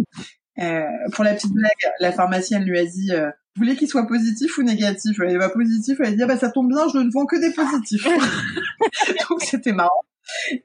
pour 1.13 1.25
la 1.25 1.35
petite 1.35 1.53
blague 1.53 1.93
la 1.99 2.13
pharmacienne 2.13 2.65
lui 2.65 2.79
a 2.79 2.85
dit 2.85 3.11
vous 3.55 3.65
voulez 3.65 3.77
qu'il 3.77 3.89
soit 3.89 4.07
positif 4.07 4.57
ou 4.57 4.63
négatif? 4.63 5.19
Elle 5.21 5.37
va 5.37 5.51
positif, 5.51 5.99
elle 6.01 6.07
a 6.07 6.13
dit 6.13 6.23
ah 6.23 6.27
bah 6.27 6.39
ça 6.39 6.51
tombe 6.51 6.69
bien, 6.69 6.89
je 6.91 6.99
ne 6.99 7.11
vends 7.13 7.27
que 7.27 7.39
des 7.39 7.53
positifs. 7.53 8.05
Donc 9.29 9.43
c'était 9.43 9.73
marrant 9.73 9.91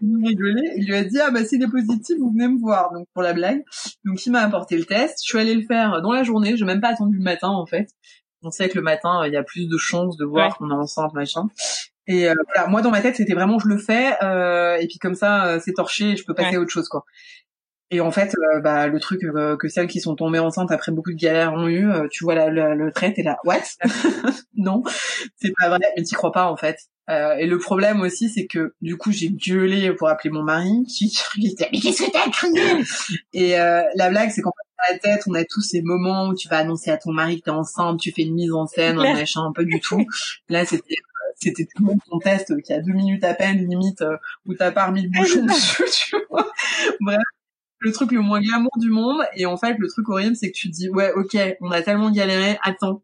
il 0.01 0.27
rigolait. 0.27 0.73
Il 0.77 0.87
lui 0.87 0.95
a 0.95 1.03
dit 1.03 1.19
ah 1.19 1.31
bah 1.31 1.43
s'il 1.43 1.61
est 1.61 1.69
positif, 1.69 2.17
vous 2.19 2.31
venez 2.31 2.47
me 2.47 2.59
voir. 2.59 2.91
Donc 2.93 3.07
pour 3.13 3.23
la 3.23 3.33
blague. 3.33 3.63
Donc 4.05 4.25
il 4.25 4.31
m'a 4.31 4.41
apporté 4.41 4.77
le 4.77 4.85
test. 4.85 5.19
Je 5.23 5.29
suis 5.29 5.39
allée 5.39 5.55
le 5.55 5.65
faire 5.65 6.01
dans 6.01 6.11
la 6.11 6.23
journée. 6.23 6.55
Je 6.57 6.63
n'ai 6.63 6.73
même 6.73 6.81
pas 6.81 6.89
attendu 6.89 7.17
le 7.17 7.23
matin 7.23 7.49
en 7.49 7.65
fait. 7.65 7.87
On 8.43 8.51
sait 8.51 8.69
que 8.69 8.77
le 8.77 8.83
matin 8.83 9.21
il 9.25 9.33
y 9.33 9.37
a 9.37 9.43
plus 9.43 9.67
de 9.67 9.77
chances 9.77 10.17
de 10.17 10.25
voir 10.25 10.57
qu'on 10.57 10.69
est 10.69 10.73
enceinte 10.73 11.13
machin. 11.13 11.47
Et 12.07 12.29
euh, 12.29 12.33
voilà, 12.53 12.69
moi 12.69 12.81
dans 12.81 12.91
ma 12.91 13.01
tête 13.01 13.17
c'était 13.17 13.33
vraiment 13.33 13.59
je 13.59 13.67
le 13.67 13.77
fais 13.77 14.15
euh, 14.23 14.77
et 14.77 14.87
puis 14.87 14.97
comme 14.97 15.15
ça 15.15 15.45
euh, 15.45 15.59
c'est 15.63 15.73
torché 15.73 16.11
et 16.11 16.15
je 16.15 16.23
peux 16.23 16.33
passer 16.33 16.55
à 16.55 16.59
autre 16.59 16.71
chose 16.71 16.87
quoi. 16.87 17.03
Et 17.89 18.01
en 18.01 18.11
fait, 18.11 18.35
euh, 18.35 18.59
bah, 18.59 18.87
le 18.87 18.99
truc 18.99 19.23
euh, 19.23 19.55
que 19.55 19.69
celles 19.69 19.87
qui 19.87 20.01
sont 20.01 20.15
tombées 20.15 20.39
enceintes 20.39 20.71
après 20.71 20.91
beaucoup 20.91 21.11
de 21.11 21.17
galères 21.17 21.53
ont 21.53 21.67
eu, 21.67 21.89
euh, 21.89 22.07
tu 22.11 22.25
vois 22.25 22.35
la, 22.35 22.49
le, 22.49 22.75
le 22.75 22.91
trait, 22.91 23.13
t'es 23.13 23.23
là, 23.23 23.37
what? 23.45 23.61
Non, 24.55 24.83
c'est 25.37 25.53
pas 25.57 25.69
vrai, 25.69 25.79
mais 25.95 26.03
t'y 26.03 26.15
crois 26.15 26.31
pas 26.31 26.51
en 26.51 26.57
fait. 26.57 26.77
et 27.09 27.45
le 27.45 27.57
problème 27.59 28.01
aussi, 28.01 28.27
c'est 28.27 28.47
que 28.47 28.73
du 28.81 28.97
coup, 28.97 29.11
j'ai 29.11 29.29
gueulé 29.29 29.93
pour 29.93 30.09
appeler 30.09 30.31
mon 30.31 30.43
mari, 30.43 30.83
qui 30.89 31.15
disait 31.37 31.69
mais 31.71 31.79
qu'est-ce 31.79 32.03
que 32.03 32.11
t'as 32.11 32.29
crié? 32.29 32.83
Et 33.33 33.51
la 33.51 34.09
blague, 34.09 34.31
c'est 34.31 34.41
qu'en 34.41 34.51
fait, 34.51 34.89
dans 34.89 34.93
la 34.93 34.99
tête, 34.99 35.23
on 35.27 35.33
a 35.35 35.45
tous 35.45 35.61
ces 35.61 35.81
moments 35.81 36.27
où 36.27 36.35
tu 36.35 36.49
vas 36.49 36.57
annoncer 36.57 36.91
à 36.91 36.97
ton 36.97 37.13
mari 37.13 37.39
que 37.39 37.45
t'es 37.45 37.51
enceinte, 37.51 37.99
tu 37.99 38.11
fais 38.11 38.23
une 38.23 38.33
mise 38.33 38.51
en 38.51 38.67
scène, 38.67 38.99
un 38.99 39.13
machin, 39.13 39.43
un 39.43 39.53
peu 39.53 39.63
du 39.63 39.79
tout. 39.79 40.03
Là, 40.49 40.65
c'était 40.65 40.95
c'était 41.39 41.65
tout 41.65 41.83
le 41.83 41.85
monde 41.91 41.99
ton 42.09 42.17
test 42.17 42.59
qui 42.63 42.73
a 42.73 42.79
deux 42.81 42.93
minutes 42.93 43.23
à 43.23 43.35
peine 43.35 43.59
limite 43.59 44.03
où 44.47 44.55
t'as 44.55 44.71
pas 44.71 44.87
remis 44.87 45.03
le 45.03 45.09
bouchon 45.09 45.45
dessus 45.45 45.83
tu 46.09 46.15
vois. 46.31 46.51
Bref 46.99 47.19
le 47.79 47.91
truc 47.91 48.11
le 48.11 48.21
moins 48.21 48.41
glamour 48.41 48.71
du 48.77 48.89
monde. 48.89 49.21
Et 49.35 49.45
en 49.45 49.57
fait, 49.57 49.75
le 49.77 49.87
truc 49.87 50.09
horrible, 50.09 50.35
c'est 50.35 50.51
que 50.51 50.57
tu 50.57 50.69
te 50.69 50.75
dis, 50.75 50.89
ouais, 50.89 51.11
ok, 51.13 51.37
on 51.61 51.71
a 51.71 51.81
tellement 51.81 52.11
galéré, 52.11 52.57
attends, 52.63 53.03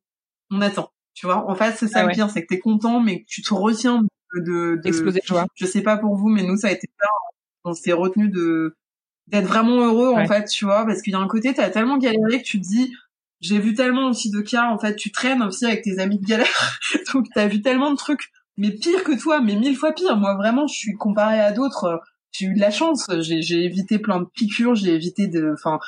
on 0.52 0.62
attend. 0.62 0.92
Tu 1.14 1.26
vois, 1.26 1.50
en 1.50 1.56
fait, 1.56 1.76
c'est 1.78 1.88
ça 1.88 2.00
ah 2.00 2.06
le 2.06 2.12
pire, 2.12 2.30
c'est 2.30 2.42
que 2.42 2.48
t'es 2.48 2.60
content, 2.60 3.00
mais 3.00 3.22
que 3.22 3.26
tu 3.28 3.42
te 3.42 3.54
retiens 3.54 4.02
de, 4.36 4.42
de, 4.42 4.82
de 4.84 5.20
joie. 5.24 5.46
Je 5.56 5.66
sais 5.66 5.82
pas 5.82 5.98
pour 5.98 6.16
vous, 6.16 6.30
mais 6.30 6.44
nous, 6.44 6.58
ça 6.58 6.68
a 6.68 6.72
été 6.72 6.88
ça. 7.00 7.08
On 7.64 7.74
s'est 7.74 7.94
retenu 7.94 8.30
de 8.30 8.76
d'être 9.28 9.46
vraiment 9.46 9.80
heureux, 9.80 10.10
en 10.10 10.28
fait, 10.28 10.46
tu 10.46 10.66
vois, 10.66 10.86
parce 10.86 11.02
qu'il 11.02 11.14
y 11.14 11.16
a 11.16 11.20
un 11.20 11.28
côté, 11.30 11.54
t'as 11.54 11.70
tellement 11.70 11.98
galéré 11.98 12.42
que 12.42 12.46
tu 12.46 12.60
te 12.60 12.68
dis, 12.68 12.94
j'ai 13.40 13.58
vu 13.58 13.74
tellement 13.74 14.10
aussi 14.10 14.30
de 14.30 14.42
cas, 14.42 14.66
en 14.66 14.78
fait, 14.78 14.98
tu 14.98 15.14
traînes 15.14 15.42
aussi 15.42 15.66
avec 15.66 15.82
tes 15.82 16.00
amis 16.00 16.20
de 16.20 16.26
galère, 16.26 16.80
donc 17.14 17.28
t'as 17.34 17.48
vu 17.48 17.62
tellement 17.62 17.92
de 17.92 17.96
trucs, 17.96 18.32
mais 18.58 18.72
pire 18.72 19.04
que 19.06 19.18
toi, 19.18 19.40
mais 19.40 19.56
mille 19.56 19.78
fois 19.78 19.94
pire. 19.94 20.18
Moi, 20.18 20.36
vraiment, 20.36 20.68
je 20.68 20.76
suis 20.76 20.94
comparée 20.94 21.40
à 21.40 21.52
d'autres 21.52 22.02
j'ai 22.34 22.48
eu 22.48 22.54
de 22.54 22.60
la 22.60 22.72
chance. 22.72 23.10
J'ai 23.20 23.64
évité 23.64 24.00
plein 24.00 24.20
de 24.20 24.26
piqûres, 24.26 24.76
j'ai 24.76 24.94
évité 24.94 25.28
de, 25.28 25.54
enfin, 25.54 25.80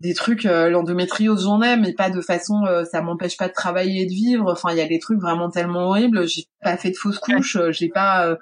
des 0.00 0.12
trucs. 0.14 0.44
Euh, 0.44 0.68
L'endométriose, 0.68 1.44
j'en 1.44 1.62
ai, 1.62 1.76
mais 1.76 1.94
pas 1.94 2.10
de 2.10 2.20
façon. 2.20 2.64
Euh, 2.66 2.84
ça 2.84 3.00
m'empêche 3.00 3.36
pas 3.36 3.48
de 3.48 3.52
travailler 3.52 4.02
et 4.02 4.06
de 4.06 4.10
vivre. 4.12 4.52
Enfin, 4.52 4.72
il 4.72 4.78
y 4.78 4.82
a 4.82 4.88
des 4.88 4.98
trucs 4.98 5.20
vraiment 5.20 5.50
tellement 5.50 5.88
horribles. 5.88 6.28
J'ai 6.28 6.44
pas 6.60 6.76
fait 6.76 6.90
de 6.90 6.96
fausses 6.96 7.18
couches. 7.18 7.56
Euh, 7.56 7.72
j'ai 7.72 7.88
pas. 7.88 8.26
Euh, 8.26 8.36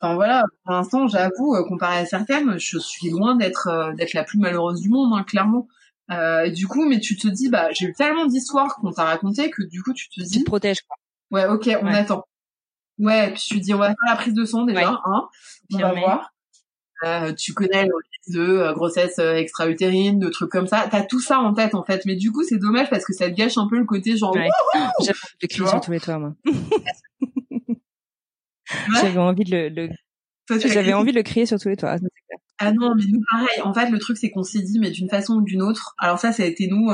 enfin 0.00 0.14
voilà. 0.14 0.44
Pour 0.64 0.74
l'instant, 0.74 1.06
j'avoue, 1.06 1.56
comparé 1.68 1.98
à 1.98 2.06
certaines, 2.06 2.58
je 2.58 2.78
suis 2.78 3.10
loin 3.10 3.36
d'être 3.36 3.94
d'être 3.96 4.14
la 4.14 4.24
plus 4.24 4.38
malheureuse 4.38 4.80
du 4.80 4.88
monde, 4.88 5.12
hein, 5.14 5.24
clairement. 5.24 5.68
du 6.52 6.66
coup, 6.66 6.86
mais 6.88 6.98
tu 6.98 7.16
te 7.16 7.28
dis, 7.28 7.48
bah, 7.48 7.68
j'ai 7.72 7.86
eu 7.86 7.92
tellement 7.92 8.26
d'histoires 8.26 8.76
qu'on 8.76 8.92
t'a 8.92 9.04
raconté 9.04 9.50
que 9.50 9.62
du 9.62 9.82
coup, 9.82 9.92
tu 9.92 10.08
te 10.08 10.20
dis. 10.20 10.38
Tu 10.38 10.40
te 10.40 10.44
protèges 10.44 10.82
quoi. 10.82 10.96
Ouais, 11.30 11.46
ok, 11.46 11.70
on 11.82 11.86
attend. 11.86 12.24
Ouais, 12.98 13.30
puis 13.32 13.42
tu 13.46 13.60
dis, 13.60 13.72
on 13.72 13.78
va 13.78 13.86
faire 13.86 13.96
la 14.08 14.16
prise 14.16 14.34
de 14.34 14.44
sang 14.44 14.64
déjà, 14.64 15.00
hein. 15.04 15.28
On 15.72 15.78
va 15.78 15.92
voir. 15.92 16.32
Euh, 17.04 17.32
tu 17.32 17.54
connais 17.54 17.86
le 17.86 17.94
risque 17.94 18.36
de 18.36 18.40
euh, 18.40 18.74
grossesse 18.74 19.18
euh, 19.18 19.34
extra-utérine, 19.34 20.18
de 20.18 20.28
trucs 20.28 20.50
comme 20.50 20.66
ça. 20.66 20.86
T'as 20.90 21.02
tout 21.02 21.20
ça 21.20 21.38
en 21.40 21.54
tête 21.54 21.74
en 21.74 21.82
fait, 21.82 22.04
mais 22.04 22.14
du 22.14 22.30
coup 22.30 22.42
c'est 22.44 22.58
dommage 22.58 22.90
parce 22.90 23.04
que 23.06 23.14
ça 23.14 23.30
te 23.30 23.34
gâche 23.34 23.56
un 23.56 23.68
peu 23.68 23.78
le 23.78 23.86
côté 23.86 24.16
genre. 24.16 24.34
Ouais. 24.36 24.48
J'avais 25.00 25.14
envie 25.14 25.38
de 25.40 25.46
crier 25.46 25.68
sur 25.68 25.80
tous 25.80 25.92
les 25.92 26.00
toits 26.00 26.18
moi. 26.18 26.34
J'avais 29.00 29.18
envie 29.18 29.44
de 29.44 29.50
le. 29.50 29.68
le... 29.68 29.88
J'avais 30.66 30.92
envie 30.92 31.12
de 31.12 31.16
le 31.16 31.22
crier 31.22 31.46
sur 31.46 31.58
tous 31.58 31.68
les 31.68 31.76
toits. 31.76 31.96
Ah 32.58 32.72
non, 32.72 32.94
mais 32.94 33.04
nous 33.08 33.20
pareil. 33.30 33.62
En 33.62 33.72
fait, 33.72 33.88
le 33.88 33.98
truc 33.98 34.18
c'est 34.18 34.30
qu'on 34.30 34.42
s'est 34.42 34.60
dit, 34.60 34.78
mais 34.78 34.90
d'une 34.90 35.08
façon 35.08 35.34
ou 35.34 35.42
d'une 35.42 35.62
autre. 35.62 35.94
Alors 35.98 36.18
ça, 36.18 36.32
ça 36.32 36.42
a 36.42 36.46
été 36.46 36.66
nous. 36.66 36.90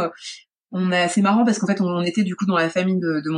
On 0.73 0.93
a, 0.93 1.09
c'est 1.09 1.23
marrant 1.23 1.45
parce 1.45 1.59
qu'en 1.59 1.67
fait, 1.67 1.81
on, 1.81 2.03
était 2.03 2.23
du 2.23 2.35
coup 2.35 2.47
dans 2.47 2.57
la 2.57 2.69
famille 2.69 2.99
de, 2.99 3.21
de 3.21 3.31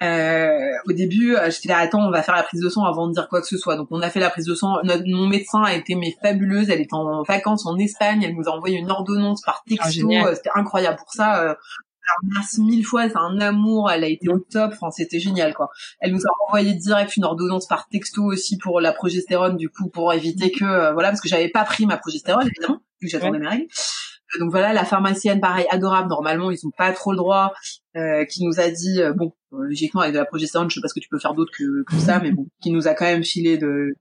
euh, 0.00 0.70
au 0.86 0.92
début, 0.92 1.34
euh, 1.34 1.50
j'étais 1.50 1.68
là, 1.68 1.78
attends, 1.78 2.06
on 2.06 2.10
va 2.10 2.22
faire 2.22 2.36
la 2.36 2.44
prise 2.44 2.60
de 2.60 2.68
sang 2.68 2.84
avant 2.84 3.08
de 3.08 3.12
dire 3.12 3.28
quoi 3.28 3.40
que 3.40 3.46
ce 3.46 3.58
soit. 3.58 3.76
Donc 3.76 3.88
on 3.90 4.00
a 4.00 4.10
fait 4.10 4.20
la 4.20 4.30
prise 4.30 4.46
de 4.46 4.54
sang. 4.54 4.76
Notre, 4.84 5.04
mon 5.06 5.26
médecin 5.26 5.62
a 5.62 5.74
été 5.74 5.94
mais 5.94 6.16
fabuleuse. 6.22 6.70
Elle 6.70 6.80
était 6.80 6.94
en 6.94 7.22
vacances 7.22 7.66
en 7.66 7.76
Espagne. 7.78 8.22
Elle 8.22 8.34
nous 8.34 8.48
a 8.48 8.52
envoyé 8.52 8.78
une 8.78 8.90
ordonnance 8.90 9.42
par 9.42 9.64
texto. 9.68 10.08
Ah, 10.12 10.28
euh, 10.28 10.34
c'était 10.34 10.50
incroyable. 10.54 10.98
Pour 10.98 11.12
ça, 11.12 11.42
euh, 11.42 11.54
merci 12.32 12.62
mille 12.62 12.84
fois. 12.84 13.08
C'est 13.08 13.18
un 13.18 13.40
amour. 13.40 13.90
Elle 13.90 14.04
a 14.04 14.08
été 14.08 14.28
au 14.28 14.38
top. 14.38 14.72
Enfin, 14.74 14.90
c'était 14.90 15.18
génial 15.18 15.52
quoi. 15.52 15.68
Elle 16.00 16.12
nous 16.12 16.22
a 16.22 16.30
envoyé 16.46 16.74
direct 16.74 17.16
une 17.16 17.24
ordonnance 17.24 17.66
par 17.66 17.88
texto 17.88 18.24
aussi 18.24 18.56
pour 18.56 18.80
la 18.80 18.92
progestérone 18.92 19.56
du 19.56 19.68
coup 19.68 19.88
pour 19.88 20.12
éviter 20.12 20.52
que 20.52 20.92
voilà 20.92 21.08
parce 21.08 21.20
que 21.20 21.28
j'avais 21.28 21.48
pas 21.48 21.64
pris 21.64 21.86
ma 21.86 21.96
progestérone 21.96 22.46
évidemment 22.46 22.80
vu 23.00 23.08
que 23.08 23.10
j'attendais 23.10 23.38
mes 23.38 23.48
règles. 23.48 23.66
Donc 24.38 24.50
voilà, 24.50 24.72
la 24.72 24.84
pharmacienne, 24.84 25.40
pareil, 25.40 25.66
adorable. 25.70 26.08
Normalement, 26.08 26.50
ils 26.50 26.66
ont 26.66 26.70
pas 26.70 26.92
trop 26.92 27.12
le 27.12 27.16
droit. 27.16 27.52
Euh, 27.96 28.24
qui 28.26 28.44
nous 28.44 28.60
a 28.60 28.68
dit, 28.70 29.00
euh, 29.00 29.12
bon, 29.12 29.32
logiquement 29.50 30.02
avec 30.02 30.12
de 30.12 30.18
la 30.18 30.24
progestérone, 30.24 30.70
je 30.70 30.76
sais 30.76 30.80
pas 30.80 30.88
ce 30.88 30.94
que 30.94 31.00
tu 31.00 31.08
peux 31.08 31.18
faire 31.18 31.34
d'autre 31.34 31.50
que, 31.56 31.82
que 31.84 31.96
ça, 31.96 32.20
mais 32.20 32.30
bon, 32.30 32.46
qui 32.62 32.70
nous 32.70 32.86
a 32.86 32.94
quand 32.94 33.06
même 33.06 33.24
filé 33.24 33.58
de 33.58 33.94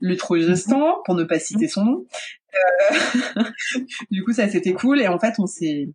l'utrogestan, 0.00 0.98
pour 1.04 1.14
ne 1.14 1.24
pas 1.24 1.38
citer 1.40 1.66
son 1.66 1.84
nom. 1.84 2.04
Euh, 2.54 3.42
du 4.10 4.22
coup, 4.22 4.32
ça 4.32 4.48
c'était 4.48 4.72
cool. 4.74 5.00
Et 5.00 5.08
en 5.08 5.18
fait, 5.18 5.34
on 5.38 5.46
s'est 5.46 5.88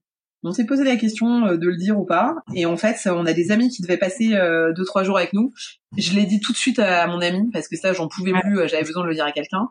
on 0.43 0.51
s'est 0.51 0.65
posé 0.65 0.83
la 0.83 0.95
question 0.95 1.55
de 1.55 1.67
le 1.67 1.77
dire 1.77 1.99
ou 1.99 2.05
pas. 2.05 2.35
Et 2.55 2.65
en 2.65 2.75
fait, 2.77 2.97
on 3.05 3.25
a 3.25 3.33
des 3.33 3.51
amis 3.51 3.69
qui 3.69 3.81
devaient 3.81 3.97
passer 3.97 4.29
deux 4.75 4.85
trois 4.85 5.03
jours 5.03 5.17
avec 5.17 5.33
nous. 5.33 5.53
Je 5.97 6.13
l'ai 6.13 6.25
dit 6.25 6.39
tout 6.39 6.53
de 6.53 6.57
suite 6.57 6.79
à 6.79 7.07
mon 7.07 7.21
ami 7.21 7.49
parce 7.51 7.67
que 7.67 7.75
ça, 7.75 7.93
j'en 7.93 8.07
pouvais 8.07 8.31
plus. 8.41 8.67
J'avais 8.67 8.83
besoin 8.83 9.03
de 9.03 9.09
le 9.09 9.15
dire 9.15 9.25
à 9.25 9.33
quelqu'un 9.33 9.69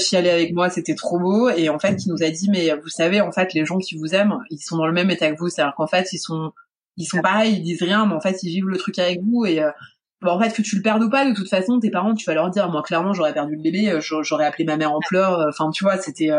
chialé 0.00 0.30
avec 0.30 0.52
moi, 0.52 0.70
c'était 0.70 0.94
trop 0.94 1.18
beau. 1.18 1.50
Et 1.50 1.68
en 1.68 1.78
fait, 1.78 2.04
il 2.04 2.10
nous 2.10 2.22
a 2.22 2.30
dit, 2.30 2.48
mais 2.50 2.74
vous 2.74 2.88
savez, 2.88 3.20
en 3.20 3.32
fait, 3.32 3.54
les 3.54 3.64
gens 3.64 3.78
qui 3.78 3.96
vous 3.96 4.14
aiment, 4.14 4.38
ils 4.50 4.58
sont 4.58 4.76
dans 4.76 4.86
le 4.86 4.92
même 4.92 5.10
état 5.10 5.30
que 5.30 5.38
vous. 5.38 5.48
C'est-à-dire 5.48 5.74
qu'en 5.76 5.86
fait, 5.86 6.12
ils 6.12 6.18
sont, 6.18 6.52
ils 6.96 7.06
sont 7.06 7.20
pareils, 7.20 7.56
ils 7.56 7.62
disent 7.62 7.82
rien, 7.82 8.06
mais 8.06 8.14
en 8.14 8.20
fait, 8.20 8.42
ils 8.42 8.50
vivent 8.50 8.68
le 8.68 8.78
truc 8.78 8.98
avec 8.98 9.20
vous. 9.22 9.46
Et 9.46 9.62
euh, 9.62 9.70
en 10.22 10.40
fait, 10.40 10.54
que 10.54 10.62
tu 10.62 10.76
le 10.76 10.82
perdes 10.82 11.02
ou 11.02 11.10
pas, 11.10 11.28
de 11.28 11.34
toute 11.34 11.48
façon, 11.48 11.78
tes 11.80 11.90
parents, 11.90 12.14
tu 12.14 12.24
vas 12.26 12.34
leur 12.34 12.50
dire, 12.50 12.70
moi, 12.70 12.82
clairement, 12.82 13.12
j'aurais 13.12 13.34
perdu 13.34 13.56
le 13.56 13.62
bébé, 13.62 13.90
euh, 13.90 14.00
j'aurais 14.00 14.46
appelé 14.46 14.64
ma 14.64 14.76
mère 14.76 14.92
en 14.92 15.00
pleurs. 15.00 15.38
Euh, 15.38 15.48
enfin, 15.48 15.70
tu 15.70 15.84
vois, 15.84 15.98
c'était, 15.98 16.30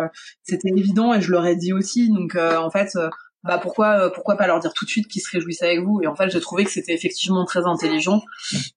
c'était 0.43 0.69
évident 0.75 1.13
et 1.13 1.21
je 1.21 1.31
leur 1.31 1.45
ai 1.45 1.55
dit 1.55 1.73
aussi. 1.73 2.09
Donc, 2.09 2.35
en 2.35 2.69
fait 2.69 2.97
bah 3.45 3.59
pourquoi 3.59 3.99
euh, 3.99 4.09
pourquoi 4.09 4.35
pas 4.37 4.47
leur 4.47 4.59
dire 4.59 4.73
tout 4.73 4.85
de 4.85 4.89
suite 4.89 5.07
qu'ils 5.07 5.21
se 5.21 5.29
réjouissent 5.31 5.61
avec 5.61 5.79
vous? 5.79 6.01
Et 6.01 6.07
en 6.07 6.15
fait 6.15 6.29
j'ai 6.29 6.39
trouvé 6.39 6.65
que 6.65 6.71
c'était 6.71 6.93
effectivement 6.93 7.45
très 7.45 7.65
intelligent. 7.65 8.21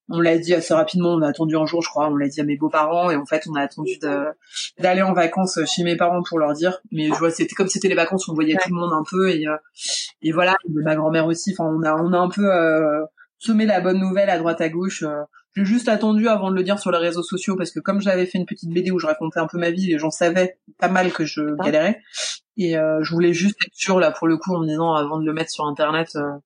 On 0.09 0.19
l'a 0.19 0.37
dit 0.37 0.53
assez 0.53 0.73
rapidement 0.73 1.13
on 1.13 1.21
a 1.21 1.27
attendu 1.27 1.57
un 1.57 1.65
jour 1.65 1.81
je 1.81 1.89
crois 1.89 2.07
on 2.07 2.15
l'a 2.15 2.27
dit 2.27 2.39
à 2.39 2.43
mes 2.43 2.55
beaux-parents 2.55 3.09
et 3.09 3.15
en 3.15 3.25
fait 3.25 3.43
on 3.49 3.55
a 3.55 3.61
attendu 3.61 3.97
d'aller 4.77 5.01
en 5.01 5.13
vacances 5.13 5.59
chez 5.65 5.83
mes 5.83 5.97
parents 5.97 6.21
pour 6.21 6.37
leur 6.37 6.53
dire. 6.53 6.79
Mais 6.91 7.07
je 7.07 7.15
vois 7.15 7.31
c'était 7.31 7.55
comme 7.55 7.67
c'était 7.67 7.87
les 7.87 7.95
vacances 7.95 8.29
on 8.29 8.33
voyait 8.33 8.55
tout 8.61 8.69
le 8.69 8.75
monde 8.75 8.93
un 8.93 9.03
peu 9.09 9.31
et 9.31 9.47
euh, 9.47 9.57
et 10.21 10.31
voilà 10.31 10.55
ma 10.69 10.95
grand-mère 10.95 11.25
aussi 11.25 11.55
enfin 11.57 11.69
on 11.69 11.81
a 11.81 11.95
on 11.95 12.13
a 12.13 12.17
un 12.17 12.29
peu 12.29 12.45
euh, 12.45 13.03
semé 13.39 13.65
la 13.65 13.81
bonne 13.81 13.99
nouvelle 13.99 14.29
à 14.29 14.37
droite 14.37 14.61
à 14.61 14.69
gauche 14.69 15.03
j'ai 15.55 15.65
juste 15.65 15.89
attendu 15.89 16.27
avant 16.27 16.51
de 16.51 16.55
le 16.55 16.63
dire 16.63 16.79
sur 16.79 16.91
les 16.91 16.99
réseaux 16.99 17.23
sociaux 17.23 17.55
parce 17.55 17.71
que 17.71 17.79
comme 17.79 18.01
j'avais 18.01 18.25
fait 18.25 18.37
une 18.37 18.45
petite 18.45 18.69
BD 18.69 18.91
où 18.91 18.99
je 18.99 19.07
racontais 19.07 19.39
un 19.39 19.47
peu 19.47 19.57
ma 19.57 19.71
vie, 19.71 19.87
les 19.87 19.97
gens 19.97 20.11
savaient 20.11 20.59
pas 20.77 20.89
mal 20.89 21.11
que 21.11 21.25
je 21.25 21.41
galérais. 21.63 22.01
Et 22.59 22.77
euh, 22.77 23.01
je 23.01 23.13
voulais 23.13 23.33
juste 23.33 23.55
être 23.65 23.73
sûre 23.73 23.99
là 23.99 24.11
pour 24.11 24.27
le 24.27 24.37
coup 24.37 24.53
en 24.53 24.59
me 24.59 24.67
disant 24.67 24.93
avant 24.93 25.17
de 25.17 25.25
le 25.25 25.33
mettre 25.33 25.49
sur 25.49 25.65
internet, 25.65 26.09
euh, 26.17 26.37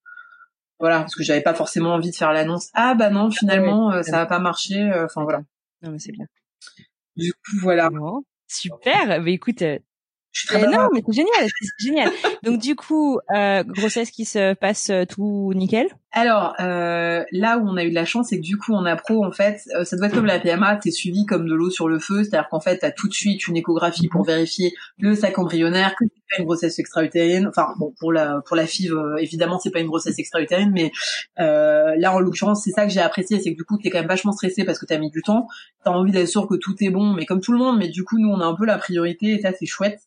voilà, 0.79 0.99
parce 0.99 1.15
que 1.15 1.23
j'avais 1.23 1.41
pas 1.41 1.55
forcément 1.55 1.95
envie 1.95 2.11
de 2.11 2.15
faire 2.15 2.31
l'annonce. 2.31 2.69
Ah 2.75 2.93
bah 2.93 3.09
non, 3.09 3.31
finalement 3.31 3.91
euh, 3.91 4.03
ça 4.03 4.21
a 4.21 4.25
pas 4.27 4.39
marché. 4.39 4.91
Enfin 5.03 5.23
voilà. 5.23 5.41
Non 5.81 5.91
mais 5.91 5.97
c'est 5.99 6.11
bien. 6.11 6.25
Du 7.15 7.33
coup 7.33 7.57
voilà. 7.61 7.89
super. 8.47 9.07
Bah 9.07 9.29
écoute, 9.29 9.63
Je 10.33 10.39
suis 10.39 10.47
très 10.47 10.67
non, 10.67 10.89
mais 10.93 11.01
c'est 11.05 11.13
génial, 11.13 11.47
c'est 11.61 11.85
génial. 11.85 12.11
Donc 12.43 12.59
du 12.59 12.75
coup, 12.75 13.19
euh, 13.35 13.63
grossesse 13.63 14.11
qui 14.11 14.25
se 14.25 14.53
passe 14.55 14.89
euh, 14.89 15.05
tout 15.05 15.51
nickel? 15.55 15.87
Alors 16.15 16.53
euh, 16.59 17.23
là 17.31 17.57
où 17.57 17.67
on 17.67 17.75
a 17.75 17.83
eu 17.83 17.89
de 17.89 17.95
la 17.95 18.05
chance, 18.05 18.27
c'est 18.29 18.37
que 18.37 18.43
du 18.43 18.55
coup 18.55 18.73
en 18.73 18.95
pro, 18.95 19.25
en 19.25 19.31
fait, 19.31 19.61
euh, 19.75 19.83
ça 19.83 19.97
doit 19.97 20.05
être 20.05 20.13
comme 20.13 20.27
la 20.27 20.39
PMA, 20.39 20.75
t'es 20.75 20.91
suivi 20.91 21.25
comme 21.25 21.47
de 21.47 21.55
l'eau 21.55 21.71
sur 21.71 21.89
le 21.89 21.97
feu, 21.97 22.23
c'est-à-dire 22.23 22.49
qu'en 22.49 22.59
fait 22.59 22.77
t'as 22.77 22.91
tout 22.91 23.07
de 23.07 23.13
suite 23.13 23.47
une 23.47 23.57
échographie 23.57 24.07
pour 24.09 24.23
vérifier 24.23 24.73
le 24.99 25.15
sac 25.15 25.39
embryonnaire, 25.39 25.95
que 25.95 26.05
c'est 26.05 26.21
pas 26.29 26.41
une 26.41 26.45
grossesse 26.45 26.77
extra-utérine. 26.77 27.47
Enfin 27.47 27.73
bon, 27.79 27.95
pour 27.99 28.13
la 28.13 28.41
pour 28.45 28.55
la 28.55 28.67
FIV, 28.67 28.93
euh, 28.93 29.15
évidemment 29.17 29.57
c'est 29.57 29.71
pas 29.71 29.79
une 29.79 29.87
grossesse 29.87 30.19
extra-utérine, 30.19 30.69
mais 30.71 30.91
euh, 31.39 31.95
là 31.97 32.13
en 32.13 32.19
l'occurrence 32.19 32.63
c'est 32.63 32.71
ça 32.71 32.85
que 32.85 32.91
j'ai 32.91 33.01
apprécié, 33.01 33.41
c'est 33.41 33.51
que 33.51 33.57
du 33.57 33.63
coup 33.63 33.79
t'es 33.81 33.89
quand 33.89 33.97
même 33.97 34.07
vachement 34.07 34.33
stressé 34.33 34.65
parce 34.65 34.77
que 34.77 34.85
t'as 34.85 34.99
mis 34.99 35.09
du 35.09 35.23
temps, 35.23 35.47
t'as 35.83 35.89
envie 35.89 36.11
d'être 36.11 36.27
sûr 36.27 36.47
que 36.47 36.55
tout 36.55 36.75
est 36.81 36.91
bon, 36.91 37.13
mais 37.13 37.25
comme 37.25 37.41
tout 37.41 37.53
le 37.53 37.57
monde, 37.57 37.79
mais 37.79 37.87
du 37.89 38.03
coup 38.03 38.19
nous 38.19 38.29
on 38.29 38.39
a 38.39 38.45
un 38.45 38.53
peu 38.53 38.67
la 38.67 38.77
priorité 38.77 39.31
et 39.31 39.41
ça 39.41 39.49
c'est 39.59 39.65
chouette. 39.65 39.99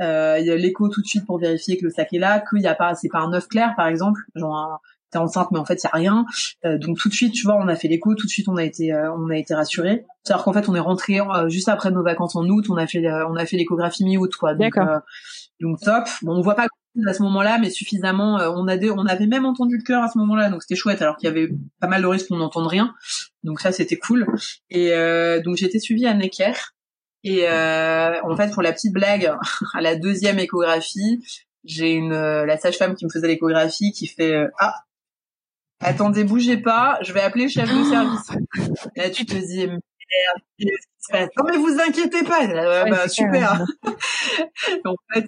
Euh, 0.00 0.38
il 0.40 0.46
y 0.46 0.50
a 0.50 0.56
l'écho 0.56 0.88
tout 0.88 1.00
de 1.00 1.06
suite 1.06 1.24
pour 1.24 1.38
vérifier 1.38 1.76
que 1.78 1.84
le 1.84 1.90
sac 1.90 2.12
est 2.12 2.18
là, 2.18 2.40
qu'il 2.40 2.60
y 2.60 2.66
a 2.66 2.74
pas, 2.74 2.96
c'est 2.96 3.08
pas 3.08 3.20
un 3.20 3.32
œuf 3.32 3.46
clair 3.46 3.74
par 3.76 3.86
exemple, 3.86 4.20
genre 4.34 4.80
t'es 5.14 5.18
enceinte 5.18 5.48
mais 5.50 5.58
en 5.58 5.64
fait 5.64 5.82
il 5.82 5.84
y 5.84 5.86
a 5.86 5.96
rien. 5.96 6.26
Euh, 6.64 6.78
donc 6.78 6.98
tout 6.98 7.08
de 7.08 7.14
suite, 7.14 7.32
tu 7.32 7.44
vois, 7.44 7.56
on 7.56 7.68
a 7.68 7.76
fait 7.76 7.88
l'écho, 7.88 8.14
tout 8.14 8.26
de 8.26 8.30
suite 8.30 8.48
on 8.48 8.56
a 8.56 8.64
été, 8.64 8.92
euh, 8.92 9.12
on 9.14 9.30
a 9.30 9.36
été 9.36 9.54
rassuré. 9.54 10.04
C'est-à-dire 10.22 10.44
qu'en 10.44 10.52
fait 10.52 10.68
on 10.68 10.74
est 10.74 10.80
rentré 10.80 11.18
juste 11.48 11.68
après 11.68 11.90
nos 11.90 12.02
vacances 12.02 12.36
en 12.36 12.44
août, 12.44 12.66
on 12.68 12.76
a 12.76 12.86
fait, 12.86 13.04
on 13.28 13.36
a 13.36 13.46
fait 13.46 13.56
l'échographie 13.56 14.04
mi-août 14.04 14.34
quoi. 14.36 14.54
Donc, 14.54 14.74
donc 15.60 15.80
top. 15.80 16.04
Bon, 16.22 16.36
on 16.36 16.40
voit 16.40 16.54
pas 16.54 16.66
à 17.06 17.12
ce 17.12 17.22
moment-là, 17.22 17.58
mais 17.58 17.70
suffisamment. 17.70 18.36
on 18.36 18.68
a 18.68 18.76
on 18.76 19.06
avait 19.06 19.26
même 19.26 19.46
entendu 19.46 19.76
le 19.76 19.82
cœur 19.82 20.02
à 20.02 20.08
ce 20.08 20.18
moment-là, 20.18 20.50
donc 20.50 20.62
c'était 20.62 20.76
chouette. 20.76 21.02
Alors 21.02 21.16
qu'il 21.16 21.28
y 21.28 21.30
avait 21.30 21.48
pas 21.80 21.88
mal 21.88 22.02
de 22.02 22.06
risques 22.06 22.28
qu'on 22.28 22.36
n'entende 22.36 22.66
rien, 22.66 22.94
donc 23.42 23.60
ça 23.60 23.72
c'était 23.72 23.98
cool. 23.98 24.26
Et 24.70 24.92
donc 25.44 25.62
été 25.62 25.78
suivie 25.78 26.06
à 26.06 26.14
Necker. 26.14 26.52
Et 27.24 27.48
euh, 27.48 28.20
en 28.22 28.36
fait, 28.36 28.52
pour 28.52 28.62
la 28.62 28.72
petite 28.72 28.92
blague, 28.92 29.34
à 29.74 29.80
la 29.80 29.96
deuxième 29.96 30.38
échographie, 30.38 31.24
j'ai 31.64 31.92
une 31.92 32.12
euh, 32.12 32.44
la 32.44 32.58
sage-femme 32.58 32.94
qui 32.94 33.06
me 33.06 33.10
faisait 33.10 33.26
l'échographie 33.26 33.92
qui 33.92 34.06
fait 34.06 34.34
euh, 34.34 34.48
ah 34.60 34.74
attendez 35.80 36.24
bougez 36.24 36.56
pas, 36.56 36.98
je 37.02 37.12
vais 37.12 37.20
appeler 37.20 37.44
le 37.44 37.50
chef 37.50 37.68
de 37.68 37.84
service. 37.84 38.30
Là 38.96 39.10
tu 39.10 39.26
te 39.26 39.34
dis 39.34 39.66
merde, 39.66 41.30
non 41.36 41.44
mais 41.44 41.56
vous 41.56 41.80
inquiétez 41.80 42.24
pas, 42.24 42.46
bah, 42.88 43.08
super. 43.08 43.64
en 44.84 44.94
fait, 45.12 45.26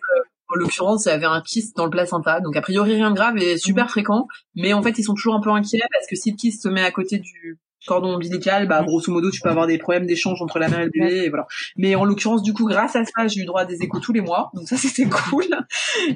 en 0.49 0.55
l'occurrence, 0.57 1.07
il 1.07 1.09
y 1.09 1.13
avait 1.13 1.27
un 1.27 1.41
kyste 1.41 1.77
dans 1.77 1.85
le 1.85 1.91
placenta, 1.91 2.41
donc 2.41 2.57
a 2.57 2.63
priori 2.63 2.95
rien 2.95 3.11
de 3.11 3.17
grave 3.17 3.37
et 3.39 3.59
super 3.59 3.85
mhm. 3.85 3.91
fréquent, 3.91 4.27
mais 4.55 4.73
en 4.73 4.83
fait 4.83 4.99
ils 4.99 5.05
sont 5.05 5.15
toujours 5.15 5.35
un 5.35 5.41
peu 5.41 5.51
inquiets 5.51 5.81
parce 5.93 6.07
que 6.07 6.17
si 6.17 6.31
le 6.31 6.37
kyste 6.37 6.63
se 6.63 6.69
met 6.69 6.83
à 6.83 6.91
côté 6.91 7.19
du 7.19 7.59
cordon 7.87 8.15
ombilical, 8.15 8.67
bah 8.67 8.83
grosso 8.83 9.13
modo 9.13 9.31
tu 9.31 9.41
peux 9.41 9.49
avoir 9.49 9.67
des 9.67 9.79
problèmes 9.79 10.07
d'échange 10.07 10.43
entre 10.43 10.59
la 10.59 10.69
mère 10.69 10.81
et 10.81 10.85
le 10.85 10.91
bébé 10.91 11.25
et 11.25 11.29
voilà. 11.29 11.47
Mais 11.77 11.95
en 11.95 12.05
l'occurrence 12.05 12.43
du 12.43 12.53
coup 12.53 12.67
grâce 12.67 12.97
à 12.97 13.05
ça 13.05 13.29
j'ai 13.29 13.41
eu 13.41 13.45
droit 13.45 13.63
à 13.63 13.65
des 13.65 13.83
échos 13.83 14.01
tous 14.01 14.13
les 14.13 14.21
mois, 14.21 14.51
donc 14.55 14.69
ça 14.69 14.77
c'était 14.77 15.09
cool. 15.09 15.47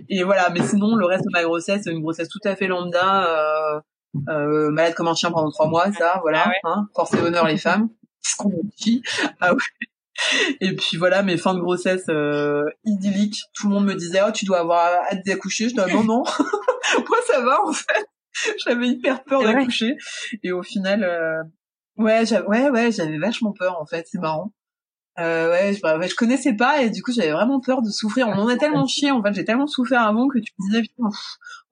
Et 0.08 0.22
voilà, 0.22 0.50
mais 0.50 0.62
sinon 0.62 0.94
le 0.94 1.06
reste 1.06 1.24
de 1.24 1.30
ma 1.32 1.42
grossesse, 1.42 1.86
une 1.86 2.00
grossesse 2.00 2.28
tout 2.28 2.40
à 2.44 2.54
fait 2.54 2.66
lambda, 2.66 3.26
euh, 3.26 3.80
euh, 4.28 4.70
malade 4.70 4.94
comme 4.94 5.08
un 5.08 5.14
chien 5.14 5.30
pendant 5.30 5.50
trois 5.50 5.68
mois, 5.68 5.92
ça 5.92 6.18
voilà, 6.22 6.50
ah 6.64 6.68
hein, 6.68 6.88
force 6.94 7.14
et 7.14 7.20
honneur 7.20 7.46
les 7.46 7.58
femmes, 7.58 7.88
ce 8.20 8.36
qu'on 8.36 8.52
dit. 8.78 9.02
Ah 9.40 9.52
ouais. 9.52 9.60
Et 10.60 10.76
puis 10.76 10.98
voilà, 10.98 11.22
mes 11.22 11.38
fins 11.38 11.54
de 11.54 11.60
grossesse 11.60 12.04
euh, 12.10 12.64
idylliques. 12.84 13.42
Tout 13.54 13.68
le 13.68 13.74
monde 13.74 13.86
me 13.86 13.94
disait, 13.94 14.20
oh, 14.26 14.30
tu 14.32 14.44
dois 14.44 14.58
avoir 14.58 14.86
hâte 15.10 15.24
d'accoucher. 15.24 15.70
Je 15.70 15.74
dis, 15.74 15.94
non, 15.94 16.04
non. 16.04 16.24
Moi, 17.08 17.18
ça 17.26 17.40
va, 17.40 17.64
en 17.64 17.72
fait. 17.72 18.06
J'avais 18.64 18.88
hyper 18.88 19.24
peur 19.24 19.42
d'accoucher. 19.42 19.96
Et 20.42 20.52
au 20.52 20.62
final, 20.62 21.04
euh, 21.04 21.42
Ouais, 22.00 22.24
ouais, 22.48 22.70
ouais, 22.70 22.92
j'avais 22.92 23.18
vachement 23.18 23.52
peur 23.52 23.78
en 23.78 23.84
fait, 23.84 24.06
c'est 24.10 24.18
marrant. 24.18 24.54
Euh, 25.18 25.50
ouais, 25.50 25.74
je, 25.74 25.82
bah, 25.82 26.00
je 26.00 26.14
connaissais 26.14 26.54
pas 26.54 26.82
et 26.82 26.88
du 26.88 27.02
coup 27.02 27.12
j'avais 27.12 27.32
vraiment 27.32 27.60
peur 27.60 27.82
de 27.82 27.90
souffrir. 27.90 28.26
On 28.28 28.32
en 28.32 28.48
a 28.48 28.56
tellement 28.56 28.86
chié 28.86 29.10
en 29.10 29.22
fait, 29.22 29.34
j'ai 29.34 29.44
tellement 29.44 29.66
souffert 29.66 30.00
avant 30.02 30.26
que 30.28 30.38
tu 30.38 30.50
me 30.58 30.66
disais 30.66 30.82
putain, 30.82 31.10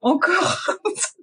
encore. 0.01 0.67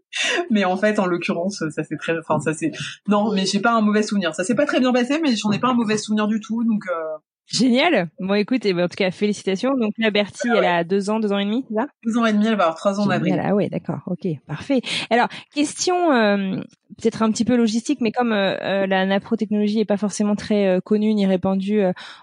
mais 0.51 0.65
en 0.65 0.77
fait, 0.77 0.99
en 0.99 1.07
l'occurrence, 1.07 1.63
ça 1.71 1.85
c'est 1.85 1.97
très, 1.97 2.19
enfin 2.19 2.41
ça 2.41 2.55
c'est, 2.55 2.73
non, 3.09 3.33
mais 3.33 3.47
j'ai 3.47 3.61
pas 3.61 3.73
un 3.73 3.81
mauvais 3.81 4.03
souvenir. 4.03 4.35
Ça 4.35 4.45
s'est 4.45 4.55
pas 4.55 4.67
très 4.67 4.81
bien 4.81 4.93
passé, 4.93 5.21
mais 5.23 5.37
j'en 5.37 5.51
ai 5.53 5.59
pas 5.59 5.69
un 5.69 5.75
mauvais 5.75 5.99
souvenir 5.99 6.27
du 6.27 6.41
tout, 6.41 6.65
donc. 6.65 6.85
Euh, 6.89 7.19
Génial. 7.47 8.11
Bon, 8.19 8.35
écoute, 8.35 8.67
et 8.67 8.73
ben, 8.73 8.85
en 8.85 8.89
tout 8.89 8.97
cas, 8.97 9.11
félicitations. 9.11 9.77
Donc 9.77 9.93
la 9.99 10.11
Bertie, 10.11 10.49
elle 10.49 10.65
a 10.65 10.83
deux 10.83 11.11
ans, 11.11 11.21
deux 11.21 11.33
ans 11.33 11.39
et 11.39 11.45
demi, 11.45 11.65
c'est 11.69 11.77
ça? 11.77 11.87
Deux 12.05 12.19
ans 12.19 12.27
et 12.27 12.33
demi, 12.33 12.47
elle 12.47 12.57
va 12.57 12.65
avoir 12.65 12.77
trois 12.77 12.99
ans 12.99 13.05
en 13.05 13.11
avril. 13.11 13.41
Ah 13.43 13.55
ouais, 13.55 13.69
d'accord. 13.69 14.01
Ok, 14.07 14.27
parfait. 14.47 14.81
Alors, 15.11 15.29
question 15.55 16.13
euh, 16.13 16.57
peut-être 17.01 17.23
un 17.23 17.31
petit 17.31 17.45
peu 17.45 17.57
logistique, 17.57 18.01
mais 18.01 18.11
comme 18.11 18.33
euh, 18.33 18.57
euh, 18.61 18.87
la 18.87 19.07
naprotechnologie 19.07 19.79
est 19.79 19.85
pas 19.85 19.97
forcément 19.97 20.35
très 20.35 20.81
connue 20.85 21.15
ni 21.15 21.25
répandue 21.25 21.83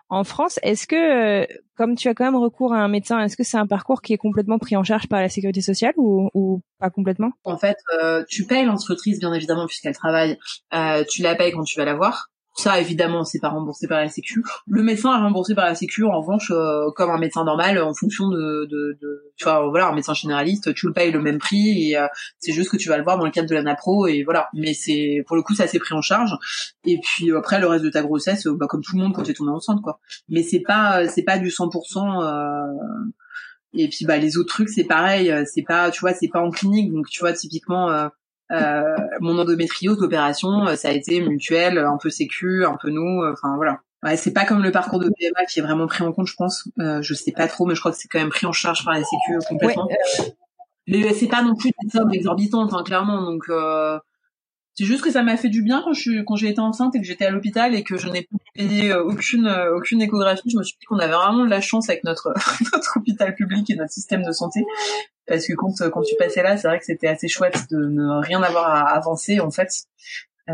en 0.09 0.24
France, 0.26 0.59
est-ce 0.61 0.88
que, 0.88 1.47
comme 1.76 1.95
tu 1.95 2.09
as 2.09 2.13
quand 2.13 2.26
même 2.26 2.36
recours 2.36 2.74
à 2.74 2.80
un 2.80 2.89
médecin, 2.89 3.19
est-ce 3.21 3.38
que 3.38 3.43
c'est 3.43 3.57
un 3.57 3.67
parcours 3.67 4.01
qui 4.01 4.13
est 4.13 4.17
complètement 4.17 4.59
pris 4.59 4.76
en 4.76 4.84
charge 4.84 5.07
par 5.07 5.21
la 5.21 5.30
sécurité 5.30 5.61
sociale 5.61 5.93
ou, 5.95 6.30
ou 6.34 6.61
pas 6.80 6.89
complètement? 6.89 7.32
En 7.45 7.57
fait, 7.57 7.78
tu 8.28 8.45
payes 8.45 8.65
l'instructrice, 8.65 9.19
bien 9.19 9.34
évidemment, 9.34 9.67
puisqu'elle 9.67 9.95
travaille. 9.95 10.38
tu 11.09 11.21
la 11.21 11.36
payes 11.36 11.53
quand 11.53 11.63
tu 11.63 11.80
vas 11.80 11.86
la 11.86 11.95
voir. 11.95 12.30
Ça, 12.56 12.80
évidemment, 12.80 13.24
c'est 13.24 13.39
pas 13.39 13.49
remboursé 13.49 13.88
par 13.88 13.99
la 13.99 14.10
Sécu. 14.10 14.43
Le 14.68 14.84
médecin 14.84 15.18
est 15.18 15.22
remboursé 15.22 15.56
par 15.56 15.66
la 15.66 15.74
Sécu, 15.74 16.04
en 16.04 16.22
revanche, 16.22 16.51
euh, 16.51 16.91
comme 16.95 17.10
un 17.10 17.18
médecin 17.18 17.43
normal, 17.43 17.82
en 17.82 17.93
fonction 17.95 18.30
de, 18.30 18.68
de, 18.70 18.97
de, 19.01 19.32
tu 19.38 19.45
vois, 19.45 19.68
voilà, 19.70 19.88
un 19.88 19.95
médecin 19.95 20.14
généraliste, 20.14 20.74
tu 20.76 20.86
le 20.86 20.93
payes 20.93 21.12
le 21.12 21.20
même 21.20 21.39
prix 21.39 21.89
et 21.89 21.97
euh, 21.97 22.08
c'est 22.38 22.54
juste 22.54 22.70
que 22.70 22.78
tu 22.78 22.89
vas 22.89 22.97
le 22.97 23.04
voir 23.04 23.18
dans 23.18 23.26
le 23.26 23.32
cadre 23.32 23.49
de 23.49 23.56
la 23.56 23.64
NAPRO 23.64 24.06
et 24.06 24.24
voilà. 24.24 24.49
Mais 24.54 24.76
c'est, 24.76 25.24
pour 25.26 25.36
le 25.36 25.41
coup, 25.41 25.56
ça 25.56 25.66
s'est 25.66 25.80
pris 25.80 25.95
en 25.95 26.01
charge. 26.01 26.32
Et 26.86 26.99
puis 27.01 27.32
après, 27.36 27.60
le 27.60 27.66
reste 27.66 27.84
de 27.84 27.89
ta 27.89 28.04
grossesse, 28.04 28.45
bah, 28.45 28.68
comme 28.68 28.84
tout 28.84 28.95
le 28.97 29.01
monde 29.01 29.14
quand 29.14 29.24
t'es 29.24 29.34
tombé 29.34 29.49
enceinte, 29.49 29.82
quoi. 29.82 29.99
Mais 30.30 30.43
c'est 30.43 30.62
pas, 30.62 31.08
c'est 31.08 31.24
pas 31.24 31.39
du 31.39 31.49
100%. 31.49 32.24
Euh... 32.24 33.12
Et 33.76 33.88
puis 33.88 34.06
bah 34.06 34.18
les 34.18 34.38
autres 34.38 34.54
trucs, 34.54 34.70
c'est 34.70 34.84
pareil. 34.84 35.34
C'est 35.51 35.64
pas, 35.64 35.89
tu 35.89 36.01
vois, 36.01 36.14
c'est 36.14 36.28
pas 36.28 36.41
en 36.41 36.51
clinique, 36.51 36.93
donc 36.93 37.10
tu 37.10 37.22
vois, 37.22 37.34
typiquement. 37.34 38.10
Euh, 38.51 38.95
mon 39.21 39.37
endométriose, 39.39 39.99
l'opération, 39.99 40.67
euh, 40.67 40.75
ça 40.75 40.89
a 40.89 40.91
été 40.91 41.21
mutuel, 41.21 41.77
un 41.77 41.97
peu 41.97 42.09
sécu, 42.09 42.65
un 42.65 42.77
peu 42.79 42.89
nous, 42.89 43.21
euh, 43.21 43.33
enfin 43.33 43.55
voilà. 43.55 43.79
Ouais, 44.03 44.17
c'est 44.17 44.33
pas 44.33 44.45
comme 44.45 44.61
le 44.61 44.71
parcours 44.71 44.99
de 44.99 45.05
PMA 45.05 45.45
qui 45.45 45.59
est 45.59 45.61
vraiment 45.61 45.87
pris 45.87 46.03
en 46.03 46.11
compte, 46.11 46.27
je 46.27 46.35
pense. 46.35 46.67
Euh, 46.79 47.01
je 47.01 47.13
sais 47.13 47.31
pas 47.31 47.47
trop, 47.47 47.65
mais 47.65 47.73
je 47.73 47.79
crois 47.79 47.91
que 47.91 47.97
c'est 47.97 48.09
quand 48.09 48.19
même 48.19 48.29
pris 48.29 48.45
en 48.45 48.51
charge 48.51 48.83
par 48.83 48.93
la 48.93 48.99
Sécu 48.99 49.39
complètement. 49.47 49.87
Mais 50.87 51.13
c'est 51.13 51.27
pas 51.27 51.41
non 51.41 51.55
plus 51.55 51.71
des 51.81 51.89
sommes 51.89 52.13
exorbitantes, 52.13 52.73
hein, 52.73 52.83
clairement. 52.83 53.21
Donc 53.21 53.45
euh, 53.49 53.97
c'est 54.76 54.86
juste 54.86 55.03
que 55.03 55.11
ça 55.11 55.21
m'a 55.21 55.38
fait 55.38 55.49
du 55.49 55.61
bien 55.61 55.82
quand 55.84 55.93
je 55.93 56.01
suis, 56.01 56.26
quand 56.26 56.36
j'ai 56.36 56.49
été 56.49 56.59
enceinte 56.59 56.95
et 56.95 56.99
que 56.99 57.05
j'étais 57.05 57.26
à 57.26 57.30
l'hôpital 57.30 57.76
et 57.76 57.84
que 57.84 57.97
je 57.97 58.09
n'ai 58.09 58.28
payé 58.55 58.93
aucune 58.93 59.47
aucune 59.76 60.01
échographie. 60.01 60.49
Je 60.49 60.57
me 60.57 60.63
suis 60.63 60.76
dit 60.80 60.86
qu'on 60.86 60.99
avait 60.99 61.13
vraiment 61.13 61.45
de 61.45 61.49
la 61.49 61.61
chance 61.61 61.89
avec 61.89 62.03
notre 62.03 62.34
notre 62.74 62.97
hôpital 62.97 63.36
public 63.36 63.69
et 63.69 63.76
notre 63.76 63.91
système 63.91 64.24
de 64.24 64.32
santé. 64.32 64.61
Parce 65.28 65.45
que 65.45 65.53
quand 65.53 65.74
quand 65.91 66.01
tu 66.01 66.15
passais 66.17 66.41
là, 66.41 66.57
c'est 66.57 66.67
vrai 66.67 66.80
que 66.80 66.86
c'était 66.86 67.07
assez 67.07 67.28
chouette 67.28 67.67
de 67.69 67.78
ne 67.78 68.21
rien 68.26 68.41
avoir 68.41 68.65
à 68.65 68.89
avancer 68.95 69.39
en 69.39 69.51
fait. 69.51 69.69
Euh, 70.49 70.53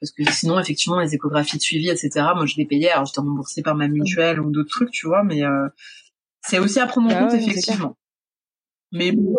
parce 0.00 0.12
que 0.12 0.22
sinon 0.32 0.60
effectivement 0.60 1.00
les 1.00 1.14
échographies 1.14 1.56
de 1.56 1.62
suivi 1.62 1.88
etc 1.88 2.10
moi 2.34 2.46
je 2.46 2.56
les 2.56 2.66
payais. 2.66 2.90
Alors 2.90 3.06
j'étais 3.06 3.20
remboursée 3.20 3.62
par 3.62 3.74
ma 3.74 3.88
mutuelle 3.88 4.40
ou 4.40 4.50
d'autres 4.50 4.68
trucs 4.68 4.90
tu 4.90 5.06
vois 5.06 5.22
mais 5.22 5.44
euh, 5.44 5.68
c'est 6.42 6.58
aussi 6.58 6.78
à 6.78 6.86
prendre 6.86 7.08
en 7.08 7.16
ah 7.16 7.20
compte 7.20 7.34
effectivement. 7.34 7.96
Mais 8.92 9.12
bon, 9.12 9.34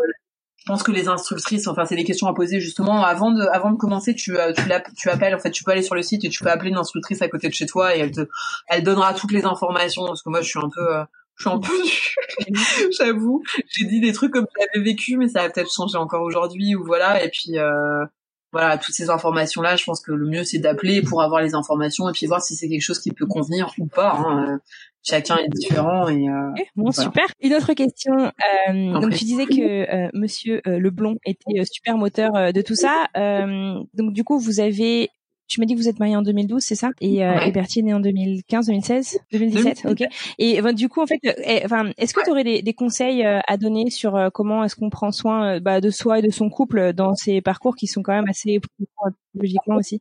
je 0.65 0.71
pense 0.71 0.81
que 0.81 0.91
les 0.91 1.07
instructrices 1.07 1.67
enfin 1.67 1.85
c'est 1.85 1.95
des 1.95 2.03
questions 2.03 2.27
à 2.27 2.33
poser 2.33 2.59
justement 2.59 3.03
avant 3.03 3.31
de 3.31 3.43
avant 3.53 3.71
de 3.71 3.77
commencer 3.77 4.15
tu 4.15 4.35
euh, 4.35 4.51
tu, 4.97 5.09
appelles 5.09 5.35
en 5.35 5.39
fait 5.39 5.51
tu 5.51 5.63
peux 5.63 5.71
aller 5.71 5.83
sur 5.83 5.93
le 5.93 6.01
site 6.01 6.25
et 6.25 6.29
tu 6.29 6.43
peux 6.43 6.49
appeler 6.49 6.71
une 6.71 6.77
instructrice 6.77 7.21
à 7.21 7.27
côté 7.27 7.49
de 7.49 7.53
chez 7.53 7.67
toi 7.67 7.95
et 7.95 7.99
elle 7.99 8.11
te 8.11 8.21
elle 8.67 8.83
donnera 8.83 9.13
toutes 9.13 9.31
les 9.31 9.45
informations 9.45 10.05
parce 10.07 10.23
que 10.23 10.29
moi 10.29 10.41
je 10.41 10.47
suis 10.47 10.59
un 10.59 10.69
peu 10.69 10.95
euh, 10.95 11.03
je 11.35 11.49
suis 11.49 11.55
un 11.55 11.59
peu 11.59 12.89
j'avoue. 12.97 13.43
J'ai 13.67 13.85
dit 13.85 13.99
des 13.99 14.13
trucs 14.13 14.31
comme 14.31 14.47
j'avais 14.57 14.83
vécu, 14.83 15.17
mais 15.17 15.27
ça 15.27 15.43
va 15.43 15.49
peut-être 15.49 15.71
changer 15.71 15.97
encore 15.97 16.23
aujourd'hui 16.23 16.75
ou 16.75 16.83
voilà. 16.83 17.23
Et 17.23 17.29
puis 17.29 17.59
euh, 17.59 18.05
voilà, 18.51 18.77
toutes 18.77 18.95
ces 18.95 19.09
informations 19.09 19.61
là, 19.61 19.75
je 19.75 19.83
pense 19.83 20.01
que 20.01 20.13
le 20.13 20.27
mieux 20.27 20.43
c'est 20.43 20.59
d'appeler 20.59 21.01
pour 21.01 21.21
avoir 21.21 21.41
les 21.41 21.53
informations 21.53 22.09
et 22.09 22.13
puis 22.13 22.25
voir 22.25 22.41
si 22.41 22.55
c'est 22.55 22.69
quelque 22.69 22.81
chose 22.81 22.99
qui 22.99 23.11
peut 23.11 23.27
convenir 23.27 23.71
ou 23.77 23.85
pas. 23.85 24.13
Hein. 24.13 24.59
Chacun 25.07 25.37
est 25.37 25.49
différent 25.49 26.07
et 26.07 26.27
euh, 26.27 26.51
bon 26.75 26.91
super. 26.91 27.25
Une 27.39 27.53
autre 27.53 27.73
question. 27.73 28.13
Euh, 28.15 28.99
donc 28.99 29.13
tu 29.13 29.23
disais 29.23 29.45
que 29.45 29.61
euh, 29.61 30.09
Monsieur 30.13 30.61
euh, 30.65 30.79
Leblond 30.79 31.17
était 31.25 31.63
super 31.63 31.97
moteur 31.97 32.51
de 32.51 32.61
tout 32.61 32.75
ça. 32.75 33.05
donc 33.93 34.13
du 34.13 34.23
coup 34.23 34.39
vous 34.39 34.59
avez 34.59 35.09
tu 35.47 35.59
m'as 35.59 35.65
dit 35.65 35.75
que 35.75 35.79
vous 35.79 35.87
êtes 35.87 35.99
marié 35.99 36.15
en 36.15 36.21
2012, 36.21 36.61
c'est 36.61 36.75
ça? 36.75 36.89
Et, 37.01 37.23
euh, 37.23 37.39
et 37.39 37.51
Berthier 37.51 37.81
est 37.81 37.85
né 37.85 37.93
en 37.93 37.99
2015, 37.99 38.67
2016, 38.67 39.19
2017, 39.31 39.85
ok. 39.85 40.03
Et 40.39 40.61
ben, 40.61 40.73
du 40.73 40.89
coup, 40.89 41.01
en 41.01 41.05
fait, 41.05 41.19
euh, 41.25 41.33
eh, 41.43 41.61
enfin, 41.65 41.91
est-ce 41.97 42.13
que 42.13 42.23
tu 42.23 42.31
aurais 42.31 42.43
des, 42.43 42.61
des, 42.61 42.73
conseils 42.73 43.25
euh, 43.25 43.39
à 43.47 43.57
donner 43.57 43.89
sur 43.89 44.15
euh, 44.15 44.29
comment 44.29 44.63
est-ce 44.63 44.75
qu'on 44.75 44.89
prend 44.89 45.11
soin 45.11 45.59
bah, 45.59 45.81
de 45.81 45.89
soi 45.89 46.19
et 46.19 46.21
de 46.21 46.31
son 46.31 46.49
couple 46.49 46.93
dans 46.93 47.13
ces 47.15 47.41
parcours 47.41 47.75
qui 47.75 47.87
sont 47.87 48.01
quand 48.01 48.13
même 48.13 48.29
assez 48.29 48.59
logiquement 49.35 49.75
aussi? 49.75 49.99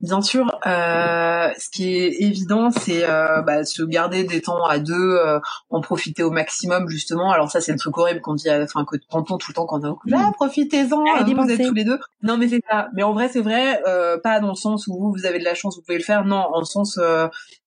Bien 0.00 0.22
sûr, 0.22 0.46
euh, 0.66 1.48
ce 1.58 1.68
qui 1.70 1.96
est 1.96 2.22
évident, 2.22 2.70
c'est 2.70 3.08
euh, 3.08 3.42
bah, 3.42 3.64
se 3.64 3.82
garder 3.82 4.24
des 4.24 4.40
temps 4.40 4.64
à 4.64 4.78
deux, 4.78 4.94
euh, 4.94 5.40
en 5.70 5.80
profiter 5.80 6.22
au 6.22 6.30
maximum 6.30 6.88
justement. 6.88 7.32
Alors 7.32 7.50
ça, 7.50 7.60
c'est 7.60 7.72
le 7.72 7.78
truc 7.78 7.96
horrible 7.98 8.20
qu'on 8.20 8.34
dit, 8.34 8.50
enfin 8.50 8.84
que 8.84 8.96
entend 9.10 9.38
tout 9.38 9.50
le 9.50 9.54
temps 9.54 9.66
quand 9.66 9.84
on 9.84 9.98
dit 10.04 10.14
ah, 10.14 10.30
profitez-en, 10.34 11.04
ah, 11.16 11.24
vous 11.24 11.50
êtes 11.50 11.62
tous 11.62 11.74
les 11.74 11.84
deux. 11.84 11.98
Non, 12.22 12.36
mais 12.36 12.48
c'est 12.48 12.62
ça. 12.70 12.88
Mais 12.94 13.02
en 13.02 13.12
vrai, 13.12 13.28
c'est 13.28 13.40
vrai, 13.40 13.82
pas 14.22 14.40
dans 14.40 14.50
le 14.50 14.54
sens 14.54 14.73
où 14.86 14.98
vous, 14.98 15.12
vous 15.12 15.26
avez 15.26 15.38
de 15.38 15.44
la 15.44 15.54
chance, 15.54 15.76
vous 15.76 15.82
pouvez 15.82 15.98
le 15.98 16.04
faire. 16.04 16.24
Non, 16.24 16.48
en 16.52 16.64
sens, 16.64 16.98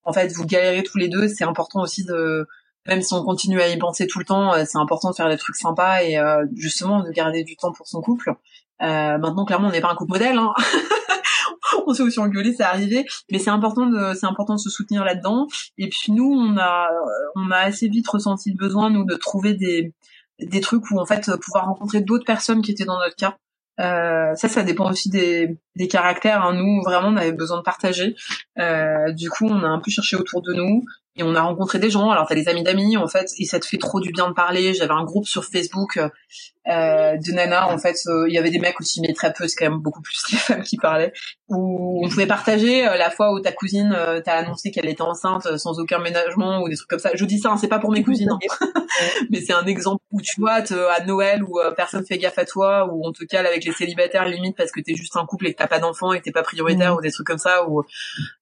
en 0.04 0.14
fait, 0.14 0.32
vous 0.34 0.46
galérez 0.46 0.84
tous 0.84 0.98
les 0.98 1.10
deux. 1.10 1.28
C'est 1.28 1.44
important 1.44 1.82
aussi 1.82 2.04
de 2.06 2.48
même 2.88 3.02
si 3.02 3.14
on 3.14 3.24
continue 3.24 3.60
à 3.60 3.68
y 3.68 3.78
penser 3.78 4.08
tout 4.08 4.20
le 4.20 4.24
temps, 4.24 4.54
c'est 4.66 4.78
important 4.78 5.10
de 5.10 5.16
faire 5.16 5.28
des 5.28 5.36
trucs 5.36 5.58
sympas 5.58 6.04
et 6.04 6.18
justement 6.56 7.04
de 7.04 7.10
garder 7.12 7.44
du 7.44 7.58
temps 7.58 7.74
pour 7.74 7.88
son 7.88 8.02
couple. 8.02 8.34
maintenant, 8.80 9.44
clairement, 9.46 9.68
on 9.68 9.72
n'est 9.72 9.82
pas 9.82 9.92
un 9.92 9.96
couple 9.96 10.14
modèle. 10.14 10.38
Hein 10.38 10.54
on 11.88 11.94
s'est 11.94 12.04
aussi 12.04 12.20
engueulé, 12.20 12.54
c'est 12.54 12.64
arrivé, 12.64 13.06
mais 13.32 13.40
c'est 13.40 13.50
important 13.50 13.88
de, 13.88 14.14
c'est 14.14 14.26
important 14.26 14.56
de 14.56 14.60
se 14.60 14.70
soutenir 14.70 15.04
là-dedans. 15.04 15.48
Et 15.78 15.90
puis 15.90 16.12
nous, 16.12 16.32
on 16.32 16.58
a, 16.58 16.90
on 17.36 17.52
a 17.52 17.58
assez 17.58 17.88
vite 17.88 18.08
ressenti 18.08 18.52
le 18.52 18.58
besoin 18.58 18.90
nous 18.90 19.06
de 19.06 19.16
trouver 19.16 19.54
des, 19.54 19.94
des 20.40 20.62
trucs 20.62 20.90
où 20.92 21.00
en 21.00 21.06
fait 21.06 21.30
pouvoir 21.42 21.66
rencontrer 21.66 22.02
d'autres 22.02 22.26
personnes 22.26 22.62
qui 22.62 22.72
étaient 22.72 22.86
dans 22.86 23.00
notre 23.00 23.16
cas. 23.16 23.38
Euh, 23.80 24.34
ça, 24.36 24.48
ça 24.48 24.64
dépend 24.64 24.90
aussi 24.90 25.10
des, 25.10 25.58
caractères. 25.90 26.44
Hein. 26.44 26.54
Nous, 26.54 26.82
vraiment, 26.84 27.10
on 27.10 27.18
avait 27.18 27.32
besoin 27.32 27.58
de 27.58 27.64
partager. 27.64 28.16
Euh, 28.60 29.12
du 29.14 29.30
coup, 29.30 29.48
on 29.48 29.64
a 29.64 29.68
un 29.68 29.80
peu 29.80 29.92
cherché 29.92 30.16
autour 30.16 30.42
de 30.42 30.54
nous 30.54 30.84
et 31.18 31.24
on 31.24 31.36
a 31.36 31.42
rencontré 31.42 31.80
des 31.80 31.90
gens. 31.90 32.10
Alors, 32.12 32.28
t'as 32.28 32.36
des 32.36 32.48
amis 32.48 32.64
d'amis, 32.64 32.98
en 32.98 33.08
fait, 33.08 33.30
et 33.40 33.46
ça 33.46 33.60
te 33.60 33.66
fait 33.66 33.78
trop 33.78 34.00
du 34.00 34.12
bien 34.12 34.28
de 34.28 34.34
parler. 34.34 34.74
J'avais 34.74 34.94
un 34.94 35.04
groupe 35.04 35.28
sur 35.28 35.44
Facebook 35.46 35.98
euh, 35.98 37.18
de 37.18 37.32
nana. 37.32 37.70
En 37.70 37.78
fait, 37.78 37.96
euh, 38.08 38.28
il 38.28 38.34
y 38.34 38.38
avait 38.38 38.50
des 38.50 38.60
mecs 38.60 38.80
aussi, 38.80 39.02
mais 39.02 39.14
très 39.14 39.34
peu. 39.34 39.48
C'est 39.48 39.56
quand 39.56 39.70
même 39.70 39.80
beaucoup 39.80 40.02
plus 40.02 40.22
les 40.32 40.38
femmes 40.38 40.64
qui 40.64 40.78
parlaient. 40.78 41.14
Où 41.50 42.06
on 42.06 42.10
pouvait 42.10 42.28
partager 42.28 42.88
euh, 42.88 42.98
la 42.98 43.10
fois 43.10 43.34
où 43.34 43.40
ta 43.40 43.52
cousine 43.52 43.96
euh, 43.98 44.20
t'a 44.20 44.34
annoncé 44.34 44.72
qu'elle 44.72 44.90
était 44.90 45.02
enceinte 45.02 45.58
sans 45.58 45.80
aucun 45.80 46.00
ménagement 46.00 46.62
ou 46.62 46.70
des 46.70 46.76
trucs 46.76 46.90
comme 46.90 47.00
ça. 47.00 47.12
Je 47.14 47.26
dis 47.26 47.40
ça, 47.40 47.52
hein, 47.52 47.58
c'est 47.58 47.68
pas 47.68 47.80
pour 47.80 47.92
mes 47.92 48.04
cousines, 48.04 48.30
hein. 48.30 48.40
mais 49.30 49.42
c'est 49.42 49.54
un 49.54 49.66
exemple 49.66 50.04
où 50.12 50.22
tu 50.22 50.42
vois 50.42 50.62
à 50.62 51.04
Noël 51.06 51.44
où 51.44 51.60
personne 51.76 52.06
fait 52.06 52.18
gaffe 52.18 52.40
à 52.40 52.46
toi, 52.46 52.90
où 52.92 53.06
on 53.06 53.12
te 53.12 53.24
cale 53.24 53.46
avec 53.46 53.64
les 53.64 53.72
célibataires 53.72 54.26
limite 54.28 54.58
parce 54.58 54.72
que 54.72 54.82
t'es 54.82 54.96
juste 54.96 55.16
un 55.16 55.26
couple 55.26 55.48
et 55.48 55.54
que 55.54 55.58
t'as 55.58 55.68
pas 55.68 55.80
d'enfant 55.80 56.14
et 56.14 56.20
que 56.20 56.24
t'es 56.24 56.32
pas 56.32 56.44
prioritaire 56.44 56.94
mmh. 56.94 56.98
ou 56.98 57.02
des 57.02 57.12
trucs 57.12 57.28
comme 57.28 57.38
ça. 57.38 57.68
Ou 57.70 57.84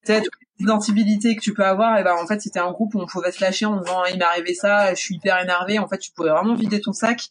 peut-être 0.05 0.29
l'identité 0.59 1.35
que 1.35 1.41
tu 1.41 1.53
peux 1.53 1.65
avoir, 1.65 1.97
et 1.99 2.03
ben 2.03 2.15
en 2.21 2.27
fait 2.27 2.41
c'était 2.41 2.59
un 2.59 2.71
groupe 2.71 2.95
où 2.95 2.99
on 2.99 3.05
pouvait 3.05 3.31
se 3.31 3.41
lâcher 3.41 3.65
en 3.65 3.79
disant 3.79 4.05
il 4.05 4.17
m'est 4.17 4.25
arrivé 4.25 4.53
ça, 4.53 4.93
je 4.93 4.99
suis 4.99 5.15
hyper 5.15 5.41
énervé. 5.41 5.79
En 5.79 5.87
fait, 5.87 5.97
tu 5.97 6.11
pouvais 6.11 6.29
vraiment 6.29 6.55
vider 6.55 6.81
ton 6.81 6.93
sac. 6.93 7.29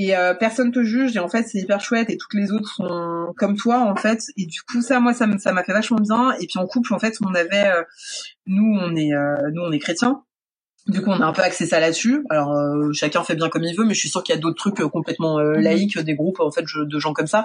Et 0.00 0.16
euh, 0.16 0.32
personne 0.32 0.70
te 0.70 0.84
juge 0.84 1.16
et 1.16 1.18
en 1.18 1.28
fait 1.28 1.42
c'est 1.42 1.58
hyper 1.58 1.80
chouette 1.80 2.08
et 2.08 2.16
toutes 2.16 2.34
les 2.34 2.52
autres 2.52 2.72
sont 2.72 3.34
comme 3.36 3.56
toi 3.56 3.80
en 3.80 3.96
fait. 3.96 4.22
Et 4.36 4.46
du 4.46 4.62
coup 4.62 4.80
ça 4.80 5.00
moi 5.00 5.12
ça 5.12 5.26
ça 5.38 5.52
m'a 5.52 5.64
fait 5.64 5.72
vachement 5.72 5.98
bien. 5.98 6.32
Et 6.40 6.46
puis 6.46 6.58
en 6.58 6.66
couple 6.68 6.94
en 6.94 7.00
fait 7.00 7.16
on 7.20 7.34
avait 7.34 7.66
euh, 7.66 7.82
nous 8.46 8.78
on 8.80 8.94
est 8.94 9.12
euh, 9.12 9.50
nous 9.52 9.62
on 9.62 9.72
est 9.72 9.80
chrétiens. 9.80 10.22
Du 10.86 11.02
coup 11.02 11.10
on 11.10 11.20
a 11.20 11.26
un 11.26 11.32
peu 11.32 11.42
axé 11.42 11.66
ça 11.66 11.80
là-dessus. 11.80 12.24
Alors 12.30 12.54
chacun 12.92 13.24
fait 13.24 13.34
bien 13.34 13.48
comme 13.48 13.64
il 13.64 13.76
veut 13.76 13.84
mais 13.84 13.94
je 13.94 13.98
suis 13.98 14.08
sûre 14.08 14.22
qu'il 14.22 14.36
y 14.36 14.38
a 14.38 14.40
d'autres 14.40 14.56
trucs 14.56 14.80
complètement 14.88 15.38
mhm. 15.38 15.54
laïques 15.54 15.98
des 15.98 16.14
groupes 16.14 16.38
en 16.38 16.52
fait 16.52 16.64
de 16.76 16.98
gens 17.00 17.12
comme 17.12 17.26
ça 17.26 17.44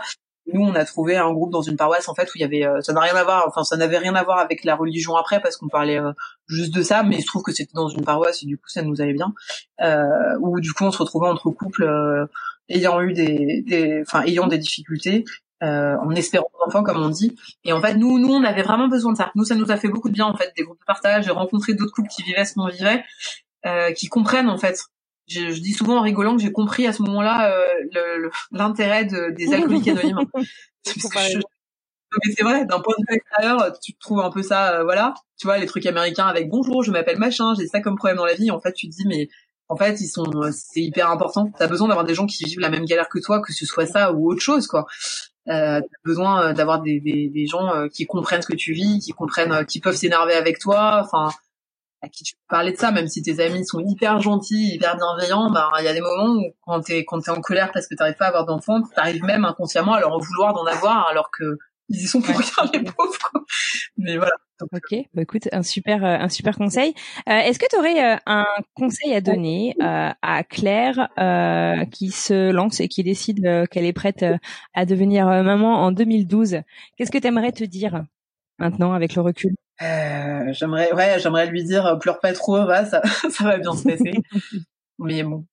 nous, 0.52 0.62
on 0.62 0.76
a 0.76 0.84
trouvé 0.84 1.16
un 1.16 1.32
groupe 1.32 1.52
dans 1.52 1.62
une 1.62 1.78
paroisse 1.78 2.10
en 2.10 2.16
fait 2.16 2.26
où 2.26 2.32
il 2.36 2.42
y 2.42 2.44
avait, 2.44 2.66
ça 2.82 2.92
n'a 2.92 3.00
rien 3.00 3.16
à 3.16 3.24
voir, 3.24 3.46
enfin 3.48 3.64
ça 3.64 3.78
n'avait 3.78 3.98
rien 3.98 4.16
à 4.16 4.24
voir 4.24 4.40
avec 4.40 4.64
la 4.66 4.76
religion 4.76 5.16
après 5.16 5.42
parce 5.42 5.56
qu'on 5.56 5.70
parlait 5.70 6.00
juste 6.48 6.74
de 6.74 6.82
ça, 6.82 7.04
mais 7.04 7.18
il 7.18 7.22
se 7.22 7.28
trouve 7.28 7.44
que 7.44 7.54
c'était 7.54 7.74
dans 7.74 7.88
une 7.88 8.04
paroisse 8.04 8.44
et 8.44 8.46
du 8.46 8.58
coup 8.58 8.68
ça 8.68 8.82
nous 8.82 9.02
allait 9.02 9.14
bien. 9.14 9.34
Euh, 9.82 10.38
où 10.42 10.60
du 10.60 10.74
coup 10.74 10.84
on 10.84 10.92
se 10.92 10.98
retrouvait 10.98 11.30
entre 11.30 11.50
couples 11.50 12.28
ayant 12.70 13.02
eu 13.02 13.14
des, 13.14 14.04
enfin 14.06 14.24
ayant 14.24 14.48
des 14.48 14.58
difficultés, 14.58 15.24
euh, 15.64 15.96
en 15.98 16.12
espérant 16.12 16.50
des 16.54 16.68
enfants 16.68 16.84
comme 16.84 17.02
on 17.02 17.10
dit. 17.10 17.38
Et 17.64 17.72
en 17.72 17.82
fait, 17.82 17.94
nous, 17.96 18.20
nous, 18.20 18.34
on 18.34 18.44
avait 18.44 18.64
vraiment 18.64 18.90
besoin 18.90 19.14
de 19.14 19.18
ça. 19.18 19.32
Nous, 19.36 19.46
ça 19.46 19.56
nous 19.56 19.72
a 19.72 19.78
fait 19.78 19.88
beaucoup 19.88 20.10
de 20.10 20.14
bien 20.14 20.26
en 20.26 20.36
fait, 20.36 20.52
des 20.58 20.64
groupes 20.64 20.80
de 20.80 20.86
partage, 20.86 21.26
de 21.26 21.32
rencontrer 21.32 21.74
d'autres 21.74 21.94
couples 21.94 22.10
qui 22.10 22.22
vivaient 22.24 22.44
ce 22.44 22.56
qu'on 22.56 22.68
vivait, 22.68 23.04
euh, 23.66 23.94
qui 23.94 24.08
comprennent 24.08 24.50
en 24.50 24.58
fait. 24.58 24.78
Je, 25.28 25.52
je, 25.52 25.62
dis 25.62 25.72
souvent 25.72 25.98
en 25.98 26.02
rigolant 26.02 26.36
que 26.36 26.42
j'ai 26.42 26.52
compris 26.52 26.86
à 26.86 26.94
ce 26.94 27.02
moment-là 27.04 27.52
euh, 27.52 28.30
l'intérêt 28.52 29.06
de, 29.06 29.32
des 29.32 29.54
alcooliques 29.54 29.88
anonymes. 29.88 30.20
mais 30.36 32.34
c'est 32.36 32.44
vrai, 32.44 32.66
d'un 32.66 32.80
point 32.80 32.96
de 33.00 33.06
vue 33.10 33.16
extérieur, 33.16 33.80
tu 33.80 33.94
trouves 33.96 34.20
un 34.20 34.30
peu 34.30 34.44
ça, 34.44 34.80
euh, 34.80 34.84
voilà, 34.84 35.14
tu 35.38 35.48
vois, 35.48 35.58
les 35.58 35.66
trucs 35.66 35.86
américains 35.86 36.28
avec 36.28 36.50
bonjour, 36.50 36.84
je 36.84 36.92
m'appelle 36.92 37.18
machin, 37.18 37.54
j'ai 37.56 37.68
ça 37.68 37.80
comme 37.80 37.96
problème 37.96 38.18
dans 38.18 38.26
la 38.26 38.36
vie. 38.36 38.52
En 38.52 38.60
fait, 38.60 38.74
tu 38.74 38.88
te 38.90 38.96
dis 38.96 39.08
mais 39.08 39.30
en 39.70 39.78
fait, 39.78 40.02
ils 40.02 40.08
sont, 40.08 40.26
c'est 40.52 40.82
hyper 40.82 41.10
important. 41.10 41.50
T'as 41.58 41.68
besoin 41.68 41.88
d'avoir 41.88 42.06
des 42.06 42.14
gens 42.14 42.26
qui 42.26 42.44
vivent 42.44 42.60
la 42.60 42.70
même 42.70 42.86
galère 42.86 43.10
que 43.10 43.20
toi, 43.20 43.42
que 43.42 43.54
ce 43.54 43.66
soit 43.66 43.88
ça 43.88 44.14
ou 44.14 44.30
autre 44.30 44.42
chose, 44.42 44.68
quoi. 44.68 44.86
Euh, 45.50 45.82
t'as 45.82 46.00
besoin 46.06 46.42
euh, 46.42 46.54
d'avoir 46.54 46.82
des, 46.82 47.02
des, 47.02 47.28
des, 47.28 47.46
gens 47.48 47.74
euh, 47.76 47.88
qui 47.90 48.06
comprennent 48.06 48.42
ce 48.42 48.48
que 48.48 48.56
tu 48.56 48.72
vis, 48.72 49.00
qui 49.00 49.12
comprennent, 49.12 49.52
euh, 49.52 49.64
qui 49.64 49.82
peuvent 49.82 49.96
s'énerver 49.96 50.36
avec 50.36 50.58
toi, 50.58 51.02
enfin, 51.04 51.32
à 52.04 52.10
qui 52.10 52.24
tu 52.24 52.36
peux 52.36 52.42
parler 52.50 52.74
de 52.74 52.78
ça, 52.78 52.92
même 52.92 53.08
si 53.08 53.22
tes 53.22 53.40
amis 53.40 53.66
sont 53.66 53.80
hyper 53.80 54.20
gentils, 54.20 54.76
hyper 54.76 54.98
bienveillants, 54.98 55.50
bah, 55.52 55.72
il 55.80 55.86
y 55.86 55.88
a 55.88 55.94
des 55.94 56.02
moments 56.02 56.36
où 56.36 56.54
quand 56.66 56.82
t'es, 56.82 57.06
quand 57.06 57.22
t'es 57.22 57.32
en 57.32 57.42
colère 57.42 57.72
parce 57.72 57.88
que 57.88 57.96
t'arrives 57.96 58.18
pas 58.18 58.26
à 58.26 58.28
avoir 58.30 58.46
d'enfants, 58.46 58.82
t'arrives 58.96 59.24
même 59.24 59.46
inconsciemment 59.46 59.94
à 59.94 60.02
leur 60.02 60.20
vouloir 60.20 60.54
d'en 60.54 60.66
avoir, 60.66 61.08
alors 61.08 61.32
que 61.32 61.58
ils 61.90 62.02
y 62.02 62.08
sont 62.08 62.22
pour 62.22 62.36
rien, 62.38 62.72
les 62.74 62.84
pauvres, 62.84 63.18
quoi. 63.32 63.42
Mais 63.98 64.18
voilà. 64.18 64.34
Ok, 64.62 64.96
bah 65.14 65.22
écoute, 65.22 65.50
un 65.52 65.64
super, 65.64 66.04
euh, 66.06 66.18
un 66.18 66.30
super 66.30 66.58
conseil. 66.58 66.94
Euh, 67.28 67.38
Est-ce 67.40 67.60
que 67.60 67.66
tu 67.70 67.78
aurais 67.78 68.14
euh, 68.14 68.18
un 68.26 68.46
conseil 68.76 69.14
à 69.14 69.20
donner 69.22 69.76
euh, 69.82 70.10
à 70.22 70.44
Claire 70.44 71.10
qui 71.92 72.12
se 72.12 72.52
lance 72.52 72.80
et 72.80 72.88
qui 72.88 73.04
décide 73.04 73.68
qu'elle 73.70 73.86
est 73.86 73.94
prête 73.94 74.26
à 74.74 74.86
devenir 74.86 75.26
maman 75.28 75.84
en 75.84 75.92
2012 75.92 76.62
Qu'est-ce 76.96 77.12
que 77.12 77.18
tu 77.18 77.28
aimerais 77.28 77.52
te 77.52 77.64
dire 77.64 78.06
maintenant 78.60 78.94
avec 78.94 79.16
le 79.16 79.22
recul? 79.22 79.54
J'aimerais, 80.54 80.94
ouais, 80.94 81.20
j'aimerais 81.20 81.48
lui 81.48 81.64
dire 81.64 81.98
pleure 82.00 82.20
pas 82.20 82.34
trop, 82.34 82.66
va, 82.66 82.86
ça, 82.86 83.02
ça 83.30 83.44
va 83.44 83.58
bien 83.58 83.76
se 83.76 83.84
passer. 83.84 84.14
Mais 85.00 85.24
bon. 85.24 85.46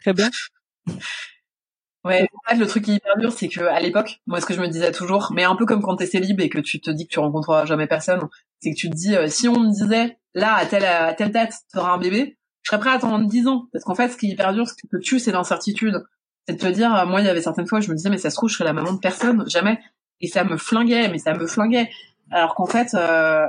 Très 0.00 0.12
bien. 0.12 0.30
Ouais, 2.04 2.26
en 2.32 2.50
fait, 2.50 2.56
le 2.56 2.66
truc 2.66 2.84
qui 2.84 2.92
est 2.92 2.94
hyper 2.96 3.18
dur, 3.18 3.32
c'est 3.32 3.48
que 3.48 3.60
à 3.60 3.78
l'époque, 3.78 4.20
moi, 4.26 4.40
ce 4.40 4.46
que 4.46 4.54
je 4.54 4.60
me 4.60 4.68
disais 4.68 4.90
toujours, 4.90 5.32
mais 5.34 5.44
un 5.44 5.54
peu 5.54 5.66
comme 5.66 5.82
quand 5.82 5.96
t'es 5.96 6.06
célib 6.06 6.40
et 6.40 6.48
que 6.48 6.58
tu 6.58 6.80
te 6.80 6.90
dis 6.90 7.06
que 7.06 7.12
tu 7.12 7.18
rencontreras 7.18 7.66
jamais 7.66 7.86
personne, 7.86 8.26
c'est 8.60 8.70
que 8.70 8.76
tu 8.76 8.88
te 8.88 8.94
dis, 8.94 9.14
euh, 9.14 9.28
si 9.28 9.48
on 9.48 9.60
me 9.60 9.70
disait, 9.70 10.16
là, 10.34 10.54
à 10.54 10.64
telle, 10.64 10.86
à 10.86 11.12
telle 11.12 11.30
date, 11.30 11.52
t'auras 11.72 11.92
un 11.92 11.98
bébé, 11.98 12.38
je 12.62 12.70
serais 12.70 12.80
prêt 12.80 12.90
à 12.90 12.94
attendre 12.94 13.26
10 13.26 13.46
ans. 13.48 13.66
Parce 13.72 13.84
qu'en 13.84 13.94
fait, 13.94 14.08
ce 14.08 14.16
qui 14.16 14.28
est 14.28 14.30
hyper 14.30 14.54
dur, 14.54 14.66
ce 14.66 14.74
qui 14.74 14.88
te 14.88 14.96
tue, 14.96 15.18
c'est 15.18 15.32
l'incertitude. 15.32 16.02
C'est 16.48 16.54
de 16.54 16.60
te 16.60 16.72
dire, 16.72 16.94
euh, 16.94 17.04
moi, 17.04 17.20
il 17.20 17.26
y 17.26 17.28
avait 17.28 17.42
certaines 17.42 17.66
fois, 17.66 17.80
je 17.80 17.90
me 17.90 17.96
disais, 17.96 18.08
mais 18.08 18.18
ça 18.18 18.30
se 18.30 18.36
trouve, 18.36 18.48
je 18.48 18.54
serais 18.54 18.64
la 18.64 18.72
maman 18.72 18.94
de 18.94 18.98
personne, 18.98 19.44
jamais. 19.46 19.78
Et 20.22 20.26
ça 20.26 20.42
me 20.44 20.56
flinguait, 20.56 21.08
mais 21.08 21.18
ça 21.18 21.34
me 21.34 21.46
flinguait. 21.46 21.90
Alors 22.30 22.54
qu'en 22.54 22.66
fait, 22.66 22.94
euh, 22.94 23.46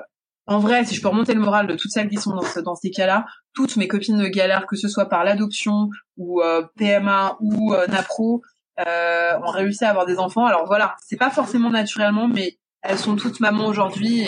en 0.51 0.59
vrai, 0.59 0.85
si 0.85 0.95
je 0.95 1.01
peux 1.01 1.07
remonter 1.07 1.33
le 1.33 1.39
moral 1.39 1.67
de 1.67 1.75
toutes 1.75 1.91
celles 1.91 2.09
qui 2.09 2.17
sont 2.17 2.35
dans, 2.63 2.75
ces 2.75 2.91
cas-là, 2.91 3.25
toutes 3.53 3.77
mes 3.77 3.87
copines 3.87 4.17
de 4.17 4.27
galère, 4.27 4.65
que 4.67 4.75
ce 4.75 4.87
soit 4.87 5.07
par 5.07 5.23
l'adoption 5.23 5.89
ou 6.17 6.41
euh, 6.41 6.63
PMA 6.77 7.37
ou 7.39 7.73
euh, 7.73 7.87
NAPRO, 7.87 8.41
euh, 8.85 9.37
ont 9.39 9.51
réussi 9.51 9.85
à 9.85 9.89
avoir 9.89 10.05
des 10.05 10.19
enfants. 10.19 10.45
Alors 10.45 10.65
voilà, 10.65 10.95
c'est 11.05 11.17
pas 11.17 11.29
forcément 11.29 11.69
naturellement, 11.69 12.27
mais 12.27 12.57
elles 12.81 12.97
sont 12.97 13.15
toutes 13.15 13.39
mamans 13.39 13.67
aujourd'hui 13.67 14.27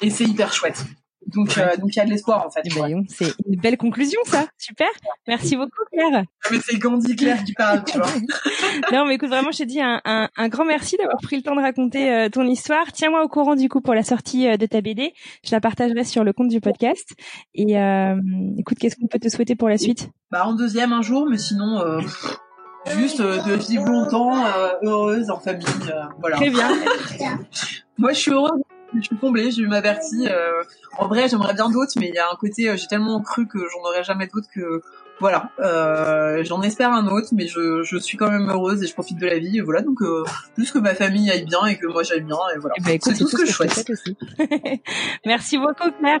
et 0.00 0.10
c'est 0.10 0.24
hyper 0.24 0.52
chouette. 0.52 0.84
Donc, 1.28 1.56
euh, 1.58 1.76
donc 1.76 1.94
il 1.94 1.98
y 1.98 2.00
a 2.00 2.04
de 2.04 2.10
l'espoir 2.10 2.44
en 2.46 2.50
fait. 2.50 2.60
Eh 2.64 2.74
ben, 2.74 3.04
c'est 3.08 3.32
une 3.46 3.60
belle 3.60 3.76
conclusion 3.76 4.20
ça. 4.24 4.46
Super. 4.58 4.88
Merci 5.26 5.56
beaucoup 5.56 5.70
Claire. 5.92 6.24
Mais 6.50 6.58
c'est 6.64 6.78
Gandhi 6.78 7.16
Claire 7.16 7.42
qui 7.44 7.52
parle, 7.52 7.84
tu 7.84 7.98
vois. 7.98 8.06
non 8.92 9.06
mais 9.06 9.14
écoute 9.14 9.28
vraiment 9.28 9.50
je 9.50 9.58
te 9.58 9.62
dis 9.64 9.80
un, 9.80 10.00
un, 10.04 10.28
un 10.36 10.48
grand 10.48 10.64
merci 10.64 10.96
d'avoir 10.96 11.18
pris 11.22 11.36
le 11.36 11.42
temps 11.42 11.56
de 11.56 11.60
raconter 11.60 12.12
euh, 12.12 12.28
ton 12.28 12.44
histoire. 12.44 12.92
Tiens-moi 12.92 13.22
au 13.24 13.28
courant 13.28 13.54
du 13.54 13.68
coup 13.68 13.80
pour 13.80 13.94
la 13.94 14.02
sortie 14.02 14.48
euh, 14.48 14.56
de 14.56 14.66
ta 14.66 14.80
BD. 14.80 15.12
Je 15.44 15.52
la 15.52 15.60
partagerai 15.60 16.04
sur 16.04 16.24
le 16.24 16.32
compte 16.32 16.48
du 16.48 16.60
podcast. 16.60 17.14
Et 17.54 17.74
écoute 18.58 18.78
qu'est-ce 18.78 18.96
qu'on 18.96 19.06
peut 19.06 19.18
te 19.18 19.28
souhaiter 19.28 19.54
pour 19.54 19.68
la 19.68 19.78
suite? 19.78 20.10
Bah 20.30 20.46
en 20.46 20.54
deuxième 20.54 20.92
un 20.92 21.02
jour, 21.02 21.26
mais 21.28 21.38
sinon 21.38 22.00
juste 22.96 23.20
de 23.20 23.54
vivre 23.54 23.86
longtemps, 23.86 24.32
heureuse 24.82 25.30
en 25.30 25.38
famille, 25.38 25.64
voilà. 26.20 26.36
Très 26.36 26.50
bien. 26.50 26.68
Moi 27.98 28.12
je 28.12 28.18
suis 28.18 28.32
heureuse 28.32 28.60
je 29.02 29.06
suis 29.06 29.16
comblée, 29.16 29.50
j'ai 29.50 29.62
eu 29.62 29.66
ma 29.66 29.80
Bertie. 29.80 30.28
Euh, 30.28 30.62
en 30.98 31.08
vrai, 31.08 31.28
j'aimerais 31.28 31.54
bien 31.54 31.68
d'autres, 31.70 31.92
mais 31.96 32.08
il 32.08 32.14
y 32.14 32.18
a 32.18 32.26
un 32.30 32.36
côté, 32.36 32.68
euh, 32.68 32.76
j'ai 32.76 32.86
tellement 32.86 33.20
cru 33.20 33.46
que 33.46 33.58
j'en 33.58 33.88
aurais 33.88 34.04
jamais 34.04 34.26
d'autres 34.26 34.48
que 34.54 34.82
voilà. 35.20 35.50
Euh, 35.60 36.42
j'en 36.44 36.62
espère 36.62 36.92
un 36.92 37.06
autre, 37.06 37.28
mais 37.32 37.46
je, 37.46 37.82
je 37.82 37.96
suis 37.96 38.16
quand 38.16 38.30
même 38.30 38.48
heureuse 38.50 38.82
et 38.82 38.86
je 38.86 38.94
profite 38.94 39.18
de 39.18 39.26
la 39.26 39.38
vie. 39.38 39.58
Et 39.58 39.60
voilà, 39.60 39.82
donc 39.82 40.02
euh, 40.02 40.24
plus 40.54 40.70
que 40.70 40.78
ma 40.78 40.94
famille 40.94 41.30
aille 41.30 41.44
bien 41.44 41.64
et 41.66 41.76
que 41.78 41.86
moi 41.86 42.02
j'aille 42.02 42.22
bien, 42.22 42.38
et 42.54 42.58
voilà. 42.58 42.74
Ben, 42.84 42.98
c'est 43.00 43.14
tout, 43.14 43.28
ce 43.28 43.36
que, 43.36 43.46
je 43.46 43.52
souhaite. 43.52 43.90
Aussi. 43.90 44.16
Merci 45.26 45.58
beaucoup, 45.58 45.90
Claire. 45.98 46.20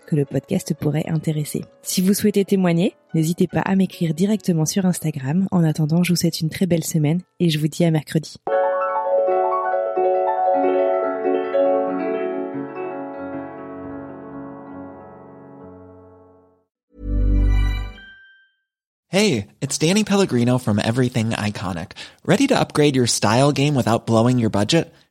le 0.15 0.25
podcast 0.25 0.73
pourrait 0.73 1.07
intéresser. 1.07 1.63
Si 1.81 2.01
vous 2.01 2.13
souhaitez 2.13 2.45
témoigner, 2.45 2.95
n'hésitez 3.13 3.47
pas 3.47 3.61
à 3.61 3.75
m'écrire 3.75 4.13
directement 4.13 4.65
sur 4.65 4.85
Instagram. 4.85 5.47
En 5.51 5.63
attendant, 5.63 6.03
je 6.03 6.13
vous 6.13 6.17
souhaite 6.17 6.41
une 6.41 6.49
très 6.49 6.65
belle 6.65 6.83
semaine 6.83 7.21
et 7.39 7.49
je 7.49 7.59
vous 7.59 7.67
dis 7.67 7.85
à 7.85 7.91
mercredi. 7.91 8.37
Hey, 19.13 19.47
it's 19.59 19.77
Danny 19.77 20.05
Pellegrino 20.05 20.57
from 20.57 20.79
Everything 20.79 21.31
Iconic. 21.31 21.97
Ready 22.25 22.47
to 22.47 22.57
upgrade 22.57 22.95
your 22.95 23.07
style 23.07 23.51
game 23.51 23.75
without 23.75 24.05
blowing 24.05 24.39
your 24.39 24.49
budget? 24.49 24.89